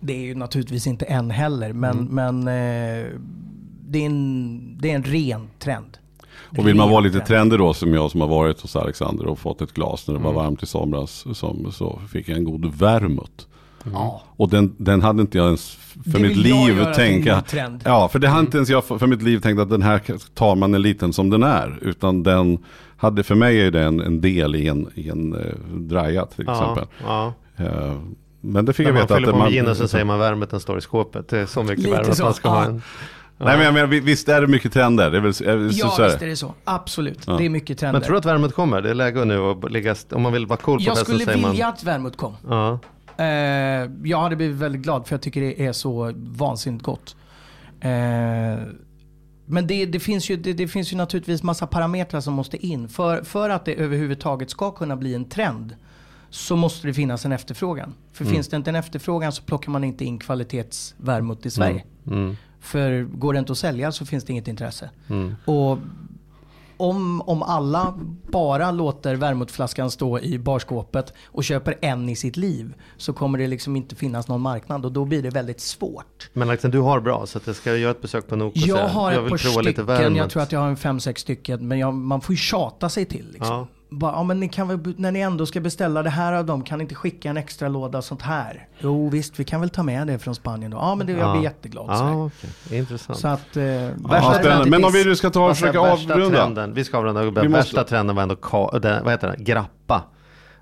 Det 0.00 0.12
är 0.12 0.24
ju 0.24 0.34
naturligtvis 0.34 0.86
inte 0.86 1.04
än 1.04 1.30
heller, 1.30 1.72
men, 1.72 2.08
Mm. 2.08 2.42
men 2.44 2.48
eh, 3.02 3.06
det, 3.92 4.02
är 4.02 4.06
en, 4.06 4.78
det 4.80 4.90
är 4.90 4.94
en 4.94 5.02
ren 5.04 5.48
trend. 5.58 5.98
Och 6.58 6.68
vill 6.68 6.76
man 6.76 6.90
vara 6.90 7.00
lite 7.00 7.12
trend. 7.12 7.26
trendig 7.26 7.58
då 7.58 7.74
som 7.74 7.94
jag 7.94 8.10
som 8.10 8.20
har 8.20 8.28
varit 8.28 8.60
hos 8.60 8.76
Alexander 8.76 9.26
och 9.26 9.38
fått 9.38 9.60
ett 9.62 9.72
glas 9.74 10.08
när 10.08 10.14
det 10.14 10.20
Mm. 10.20 10.34
var 10.34 10.42
varmt 10.42 10.62
i 10.62 10.66
somras. 10.66 11.24
Som, 11.34 11.72
så 11.72 12.00
fick 12.12 12.28
jag 12.28 12.36
en 12.38 12.44
god 12.44 12.74
vermouth. 12.74 13.44
Ja. 13.92 14.22
Och 14.36 14.48
den, 14.48 14.74
den 14.78 15.02
hade 15.02 15.20
inte 15.20 15.38
jag 15.38 15.46
ens 15.46 15.70
för 16.12 16.18
Det 16.18 16.28
mitt 16.28 16.36
liv 16.36 16.84
tänka. 16.96 17.42
Ja, 17.84 18.08
för 18.08 18.18
det 18.18 18.28
hade 18.28 18.40
inte 18.40 18.56
ens 18.56 18.70
jag 18.70 18.84
för 18.84 18.98
för 18.98 19.06
mitt 19.06 19.22
liv 19.22 19.38
tänkt 19.40 19.60
att 19.60 19.70
den 19.70 19.82
här 19.82 20.00
tar 20.34 20.56
man 20.56 20.74
en 20.74 20.82
liten 20.82 21.12
som 21.12 21.30
den 21.30 21.42
är. 21.42 21.78
Utan 21.82 22.22
den 22.22 22.58
hade, 22.96 23.22
för 23.22 23.34
mig 23.34 23.60
är 23.60 23.70
det 23.70 23.82
en, 23.84 24.00
en 24.00 24.20
del 24.20 24.56
i 24.56 24.68
en, 24.68 24.88
i 24.94 25.08
en 25.08 25.34
uh, 25.34 25.40
draja 25.76 26.26
till 26.26 26.44
Ja, 26.46 26.52
exempel. 26.52 26.86
ja. 27.06 27.32
Eh, 27.56 27.96
men 28.40 28.64
det 28.64 28.72
fick 28.72 28.86
När 28.86 28.90
jag 28.92 28.94
man 28.94 29.02
veta 29.02 29.14
fyller 29.14 29.28
att 29.28 29.32
på 29.32 29.38
man... 29.38 29.52
med 29.52 29.64
gin 29.66 29.74
så 29.74 29.88
säger 29.88 30.04
man 30.04 30.18
värmet 30.18 30.50
den 30.50 30.60
står 30.60 30.78
i 30.78 30.80
skåpet. 30.80 31.28
Det 31.28 31.38
är 31.38 31.46
så 31.46 31.62
mycket 31.62 31.84
värme 31.92 32.10
att 32.10 32.20
man 32.22 32.34
ska 32.34 32.48
ha 32.48 32.62
ja. 32.64 32.68
en... 32.68 32.82
Nej 33.44 33.56
men 33.56 33.64
jag 33.64 33.74
menar, 33.74 33.86
vi- 33.86 34.00
visst 34.00 34.28
är 34.28 34.40
det 34.40 34.46
mycket 34.46 34.72
trender? 34.72 35.10
Det 35.10 35.16
är 35.16 35.20
väl, 35.20 35.30
är, 35.30 35.70
Ja, 35.78 35.88
så 35.88 36.02
är 36.02 36.06
visst 36.06 36.18
det. 36.18 36.24
är 36.26 36.28
det 36.28 36.36
så. 36.36 36.54
Absolut. 36.64 37.18
Ja. 37.26 37.36
Det 37.36 37.44
är 37.44 37.48
mycket 37.48 37.78
trender. 37.78 37.92
Men 38.00 38.02
tror 38.06 38.12
du 38.12 38.18
att 38.18 38.24
värmet 38.24 38.54
kommer? 38.54 38.82
Det 38.82 38.90
är 38.90 38.94
läge 38.94 39.24
nu 39.24 39.38
att 39.38 39.72
ligga... 39.72 39.92
st- 39.92 40.14
Om 40.14 40.22
man 40.22 40.32
vill 40.32 40.46
vara 40.46 40.56
cool 40.60 40.78
på 40.78 40.82
jag 40.82 40.88
festen 40.98 41.04
skulle 41.04 41.24
säger 41.24 41.48
vilja 41.48 41.64
man... 41.66 41.74
att 41.74 41.84
vermouth 41.84 42.16
kom. 42.16 42.36
Ja. 42.48 42.78
Eh, 43.24 43.26
jag 44.04 44.20
hade 44.20 44.36
blivit 44.36 44.56
väldigt 44.56 44.82
glad 44.82 45.06
för 45.06 45.14
jag 45.14 45.22
tycker 45.22 45.40
det 45.40 45.66
är 45.66 45.72
så 45.72 46.12
vansinnigt 46.16 46.84
gott. 46.84 47.16
Eh, 47.80 47.90
men 49.46 49.66
det, 49.66 49.86
det, 49.86 50.00
finns 50.00 50.30
ju, 50.30 50.36
det, 50.36 50.52
det 50.52 50.68
finns 50.68 50.92
ju 50.92 50.96
naturligtvis 50.96 51.42
massa 51.42 51.66
parametrar 51.66 52.20
som 52.20 52.34
måste 52.34 52.66
in. 52.66 52.88
För, 52.88 53.22
för 53.22 53.50
att 53.50 53.64
det 53.64 53.74
överhuvudtaget 53.74 54.50
ska 54.50 54.70
kunna 54.70 54.96
bli 54.96 55.14
en 55.14 55.24
trend 55.24 55.76
så 56.30 56.56
måste 56.56 56.86
det 56.86 56.94
finnas 56.94 57.24
en 57.24 57.32
efterfrågan. 57.32 57.94
För 58.12 58.24
finns 58.24 58.48
det 58.48 58.56
inte 58.56 58.70
en 58.70 58.76
efterfrågan 58.76 59.32
så 59.32 59.42
plockar 59.42 59.70
man 59.70 59.84
inte 59.84 60.04
in 60.04 60.18
kvalitetsvärmut 60.18 61.46
i 61.46 61.50
Sverige. 61.50 61.84
Mm. 62.06 62.36
För 62.62 63.02
går 63.02 63.32
det 63.32 63.38
inte 63.38 63.52
att 63.52 63.58
sälja 63.58 63.92
så 63.92 64.06
finns 64.06 64.24
det 64.24 64.32
inget 64.32 64.48
intresse. 64.48 64.90
Mm. 65.08 65.34
Och 65.44 65.78
om, 66.76 67.20
om 67.20 67.42
alla 67.42 67.98
bara 68.30 68.70
låter 68.70 69.14
vermouthflaskan 69.14 69.90
stå 69.90 70.18
i 70.18 70.38
barskåpet 70.38 71.12
och 71.26 71.44
köper 71.44 71.78
en 71.80 72.08
i 72.08 72.16
sitt 72.16 72.36
liv 72.36 72.74
så 72.96 73.12
kommer 73.12 73.38
det 73.38 73.46
liksom 73.46 73.76
inte 73.76 73.94
finnas 73.94 74.28
någon 74.28 74.40
marknad 74.40 74.84
och 74.84 74.92
då 74.92 75.04
blir 75.04 75.22
det 75.22 75.30
väldigt 75.30 75.60
svårt. 75.60 76.30
Men 76.32 76.48
Alexander, 76.48 76.78
du 76.78 76.82
har 76.82 77.00
bra 77.00 77.26
så 77.26 77.38
att 77.38 77.46
jag 77.46 77.56
ska 77.56 77.76
göra 77.76 77.90
ett 77.90 78.00
besök 78.00 78.28
på 78.28 78.36
och 78.36 78.52
Jag 78.54 78.88
har 78.88 79.12
jag 79.12 79.24
ett 79.24 79.30
par 79.30 79.36
stycken, 79.36 80.16
jag 80.16 80.30
tror 80.30 80.42
att 80.42 80.52
jag 80.52 80.60
har 80.60 80.68
en 80.68 80.76
fem, 80.76 81.00
sex 81.00 81.20
stycken 81.20 81.68
men 81.68 81.78
jag, 81.78 81.94
man 81.94 82.20
får 82.20 82.32
ju 82.32 82.36
tjata 82.36 82.88
sig 82.88 83.04
till. 83.04 83.26
Liksom. 83.32 83.56
Ja. 83.56 83.66
Bara, 83.92 84.12
ja, 84.12 84.22
men 84.22 84.40
ni 84.40 84.48
kan 84.48 84.68
väl, 84.68 84.94
när 84.96 85.12
ni 85.12 85.20
ändå 85.20 85.46
ska 85.46 85.60
beställa 85.60 86.02
det 86.02 86.10
här 86.10 86.32
av 86.32 86.44
dem, 86.46 86.62
kan 86.64 86.78
ni 86.78 86.82
inte 86.82 86.94
skicka 86.94 87.30
en 87.30 87.36
extra 87.36 87.68
låda 87.68 88.02
sånt 88.02 88.22
här? 88.22 88.68
Jo 88.78 89.08
visst, 89.08 89.40
vi 89.40 89.44
kan 89.44 89.60
väl 89.60 89.70
ta 89.70 89.82
med 89.82 90.06
det 90.06 90.18
från 90.18 90.34
Spanien 90.34 90.70
då. 90.70 90.76
Ja 90.76 90.94
men 90.94 91.06
det, 91.06 91.12
jag 91.12 91.32
blir 91.32 91.42
jätteglad. 91.42 91.98
så. 91.98 92.04
Ja, 92.04 92.24
okej. 92.26 92.78
Intressant. 92.78 93.18
Så 93.18 93.28
att... 93.28 93.56
Eh, 93.56 93.64
Ja, 93.64 93.90
värsta. 94.10 94.64
Men 94.66 94.84
om 94.84 94.92
vi 94.92 95.04
nu 95.04 95.16
ska 95.16 95.30
ta 95.30 95.44
och 95.50 95.56
försöka 95.56 95.80
avrunda. 95.80 96.30
Trenden, 96.38 96.74
vi 96.74 96.84
ska 96.84 96.98
avrunda. 96.98 97.20
Vi 97.22 97.26
måste- 97.30 97.48
Värsta 97.48 97.84
trenden 97.84 98.16
var 98.16 98.22
ändå, 98.22 98.36
ka, 98.36 98.78
den, 98.78 99.04
vad 99.04 99.12
heter 99.12 99.28
det, 99.38 99.44
grappa. 99.44 100.02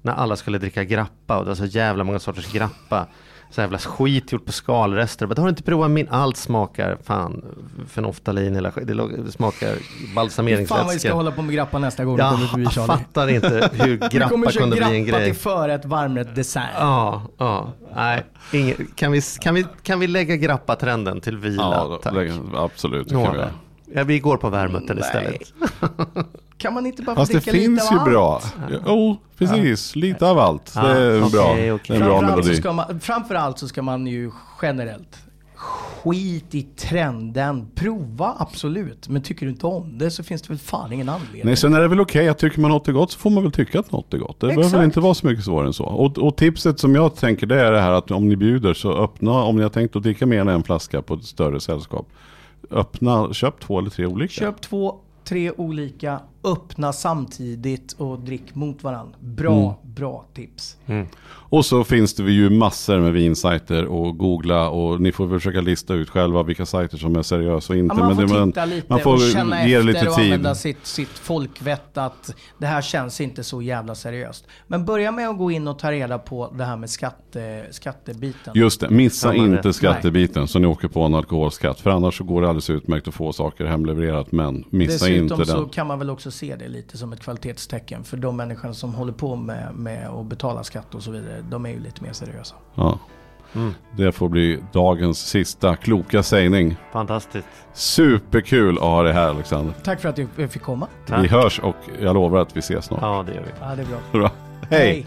När 0.03 0.12
alla 0.12 0.37
skulle 0.37 0.59
dricka 0.59 0.85
grappa 0.85 1.39
och 1.39 1.45
det 1.45 1.49
var 1.51 1.55
så 1.55 1.64
jävla 1.64 2.05
många 2.05 2.18
sorters 2.18 2.53
grappa. 2.53 3.07
Så 3.51 3.61
jävla 3.61 3.79
skit 3.79 4.33
gjort 4.33 4.47
på 4.47 4.53
skalrester. 4.53 5.27
Men 5.27 5.37
har 5.37 5.45
du 5.45 5.49
inte 5.51 5.63
provat 5.63 5.91
min? 5.91 6.09
Allt 6.11 6.37
smakar 6.37 6.99
fan 7.05 7.45
fenoftalin 7.89 8.57
eller 8.57 8.71
skit. 8.71 8.87
Det 9.27 9.33
smakar 9.33 9.67
Fan 9.69 9.77
vad 9.77 9.77
vi 9.77 10.01
ska 10.01 10.15
balsameringsvätska. 10.15 11.13
hålla 11.15 11.33
på 11.33 11.43
med 11.43 11.55
grappa 11.55 11.79
nästa 11.79 12.05
gång 12.05 12.17
du 12.17 12.23
Jag 12.23 12.49
kommer 12.51 12.87
fattar 12.87 13.29
inte 13.29 13.71
hur 13.73 13.91
Vi 13.91 13.99
kommer 13.99 14.09
grappa 14.11 14.51
köra 14.51 14.61
kunde 14.63 14.77
bli 14.77 14.97
en 14.97 15.05
grappa 15.05 15.19
grej. 15.21 15.31
till 15.33 15.41
förrätt, 15.41 15.85
varmrätt, 15.85 16.35
dessert. 16.35 16.63
Ja, 16.79 17.23
ja, 17.39 17.73
nej. 17.97 18.25
Ingen, 18.53 18.77
kan, 18.95 19.13
vi, 19.13 19.21
kan, 19.41 19.55
vi, 19.55 19.67
kan 19.83 20.01
vi 20.01 20.07
lägga 20.07 20.37
grappa-trenden 20.37 21.21
till 21.21 21.37
vila? 21.37 21.63
Ja, 21.63 22.01
Tack. 22.03 22.13
lägg- 22.15 22.55
absolut. 22.57 23.09
Det 23.09 23.15
kan 23.15 23.33
vi. 23.37 23.43
Ja, 23.95 24.05
vi 24.05 24.19
går 24.19 24.37
på 24.37 24.49
värmuten 24.49 24.99
istället. 24.99 25.41
Kan 26.61 26.75
man 26.75 26.87
inte 26.87 27.03
bara 27.03 27.17
få 27.17 27.21
Fast 27.21 27.33
det 27.33 27.39
dricka 27.39 27.53
lite 27.53 27.65
finns 27.65 27.89
av 27.91 27.93
ju 27.93 27.99
allt? 27.99 28.11
bra. 28.11 28.41
Jo, 28.87 29.17
precis. 29.39 29.97
Lite 29.97 30.27
av 30.31 30.39
allt. 30.39 30.73
Ja, 30.75 30.83
Det 30.83 31.01
är 31.03 31.21
okej, 31.23 31.31
bra. 31.33 31.45
okej. 31.75 31.81
Det 31.89 31.95
är 31.95 32.01
en 32.01 32.07
bra 32.07 32.19
Framförallt 32.21 32.45
så, 32.45 32.49
melodi. 32.49 32.57
ska 32.57 32.73
man, 32.73 33.01
framförallt 33.01 33.59
så 33.59 33.69
ska 33.69 33.83
man 33.83 34.07
ju 34.07 34.31
generellt 34.63 35.19
skit 36.03 36.55
i 36.55 36.63
trenden. 36.63 37.67
Prova 37.75 38.35
absolut. 38.39 39.09
Men 39.09 39.23
tycker 39.23 39.47
du 39.47 39.53
inte 39.53 39.67
om 39.67 39.99
det 39.99 40.11
så 40.11 40.23
finns 40.23 40.43
det 40.43 40.49
väl 40.49 40.59
fan 40.59 40.93
ingen 40.93 41.09
anledning. 41.09 41.43
Nej, 41.45 41.57
sen 41.57 41.75
är 41.75 41.81
det 41.81 41.89
väl 41.89 42.01
okej 42.01 42.29
att 42.29 42.39
tycker 42.39 42.61
man 42.61 42.71
något 42.71 42.89
är 42.89 42.93
gott 42.93 43.11
så 43.13 43.19
får 43.19 43.31
man 43.31 43.43
väl 43.43 43.53
tycka 43.53 43.81
att 43.81 43.93
något 43.93 44.15
är 44.15 44.19
gott. 44.19 44.41
Det 44.41 44.47
behöver 44.47 44.63
Exakt. 44.63 44.79
väl 44.79 44.85
inte 44.85 45.01
vara 45.01 45.15
så 45.15 45.27
mycket 45.27 45.45
svårare 45.45 45.67
än 45.67 45.73
så. 45.73 45.85
Och, 45.85 46.19
och 46.19 46.37
tipset 46.37 46.79
som 46.81 46.95
jag 46.95 47.17
tänker 47.17 47.47
det 47.47 47.61
är 47.61 47.73
det 47.73 47.81
här 47.81 47.93
att 47.93 48.11
om 48.11 48.29
ni 48.29 48.37
bjuder 48.37 48.75
så 48.75 48.93
öppna, 49.05 49.33
om 49.33 49.57
ni 49.57 49.63
har 49.63 49.71
tänkt 49.71 49.97
att 49.97 50.03
dricka 50.03 50.27
mer 50.27 50.41
än 50.41 50.49
en 50.49 50.63
flaska 50.63 51.03
på 51.03 51.15
ett 51.15 51.25
större 51.25 51.61
sällskap. 51.61 52.07
Öppna, 52.71 53.33
köp 53.33 53.61
två 53.61 53.79
eller 53.79 53.91
tre 53.91 54.07
olika. 54.07 54.33
Köp 54.33 54.61
två, 54.61 54.95
tre 55.25 55.51
olika 55.51 56.21
öppna 56.45 56.93
samtidigt 56.93 57.93
och 57.93 58.18
drick 58.18 58.55
mot 58.55 58.82
varandra. 58.82 59.14
Bra, 59.20 59.78
bra 59.82 60.24
tips. 60.34 60.76
Och 61.30 61.64
så 61.64 61.84
finns 61.84 62.14
det 62.14 62.22
ju 62.32 62.51
massor 62.51 63.01
med 63.01 63.12
vinsajter 63.12 63.84
och 63.84 64.18
googla 64.18 64.68
och 64.68 65.01
ni 65.01 65.12
får 65.12 65.28
försöka 65.28 65.61
lista 65.61 65.95
ut 65.95 66.11
själva 66.11 66.43
vilka 66.43 66.66
sajter 66.66 66.99
som 66.99 67.16
är 67.16 67.22
seriösa 67.22 67.72
och 67.72 67.78
inte. 67.78 67.95
Ja, 67.99 68.05
man 68.05 68.16
får 68.28 68.38
det, 68.38 68.47
titta 68.47 68.64
lite 68.64 68.86
man 68.88 69.01
får 69.01 69.12
och 69.14 69.20
känna 69.20 69.66
ge 69.66 69.74
det 69.74 69.78
efter 69.80 69.93
lite 69.93 70.09
och 70.09 70.16
tid. 70.16 70.24
använda 70.24 70.55
sitt, 70.55 70.86
sitt 70.86 71.09
folkvett 71.09 71.99
att 71.99 72.34
det 72.59 72.66
här 72.66 72.82
känns 72.82 73.20
inte 73.20 73.45
så 73.45 73.62
jävla 73.62 73.95
seriöst. 73.95 74.47
Men 74.66 74.84
börja 74.84 75.12
med 75.12 75.28
att 75.28 75.38
gå 75.38 75.51
in 75.51 75.68
och 75.68 75.78
ta 75.78 75.93
reda 75.93 76.18
på 76.18 76.53
det 76.59 76.64
här 76.64 76.76
med 76.76 76.91
skatte, 76.91 77.66
skattebiten. 77.70 78.53
Just 78.57 78.80
det, 78.80 78.91
missa 78.91 79.34
Ja, 79.34 79.43
men 79.43 79.53
inte 79.55 79.68
rätt. 79.68 79.76
skattebiten 79.76 80.49
så 80.49 80.59
ni 80.59 80.66
åker 80.66 80.88
på 80.88 81.03
en 81.03 81.14
alkoholskatt. 81.14 81.80
För 81.80 81.91
annars 81.91 82.18
så 82.18 82.24
går 82.24 82.43
det 82.43 82.49
alldeles 82.49 82.70
utmärkt 82.70 83.09
att 83.09 83.14
få 83.14 83.32
saker 83.32 83.64
hemlevererat. 83.64 84.32
Men 84.32 84.64
missa 84.70 84.93
Dessutom 84.93 85.14
inte 85.41 85.47
så 85.47 85.61
den. 85.61 85.68
kan 85.68 85.86
man 85.86 85.99
väl 85.99 86.11
också 86.11 86.30
se 86.35 86.57
det 86.57 86.68
lite 86.68 86.99
som 86.99 87.12
ett 87.12 87.20
kvalitetstecken 87.20 88.05
för 88.05 88.16
de 88.16 88.37
människor 88.37 88.72
som 88.72 88.95
håller 88.95 89.12
på 89.12 89.37
med, 89.37 89.74
med 89.74 90.09
att 90.09 90.26
betala 90.26 90.64
skatt 90.64 90.95
och 90.95 91.03
så 91.03 91.11
vidare. 91.11 91.45
De 91.51 91.66
är 91.66 91.70
ju 91.70 91.81
lite 91.81 92.03
mer 92.03 92.12
seriösa. 92.12 92.55
Ja. 92.74 92.99
Mm. 93.55 93.74
Det 93.97 94.12
får 94.12 94.28
bli 94.28 94.59
dagens 94.72 95.18
sista 95.18 95.76
kloka 95.76 96.22
sägning. 96.22 96.76
Fantastiskt. 96.93 97.49
Superkul 97.72 98.78
att 98.78 98.85
ha 98.85 99.03
det 99.03 99.12
här 99.12 99.28
Alexander. 99.28 99.74
Tack 99.85 100.01
för 100.01 100.09
att 100.09 100.18
jag 100.37 100.51
fick 100.51 100.62
komma. 100.62 100.87
Tack. 101.07 101.24
Vi 101.24 101.28
hörs 101.28 101.59
och 101.59 101.76
jag 102.01 102.14
lovar 102.14 102.39
att 102.39 102.57
vi 102.57 102.61
ses 102.61 102.85
snart. 102.85 103.01
Ja, 103.03 103.24
det 103.26 103.35
gör 103.35 103.43
vi. 103.43 103.51
Ja, 103.61 103.74
det 103.76 103.83
är 103.83 103.87
bra. 103.87 103.99
Bra. 104.12 104.31
Hej! 104.70 105.07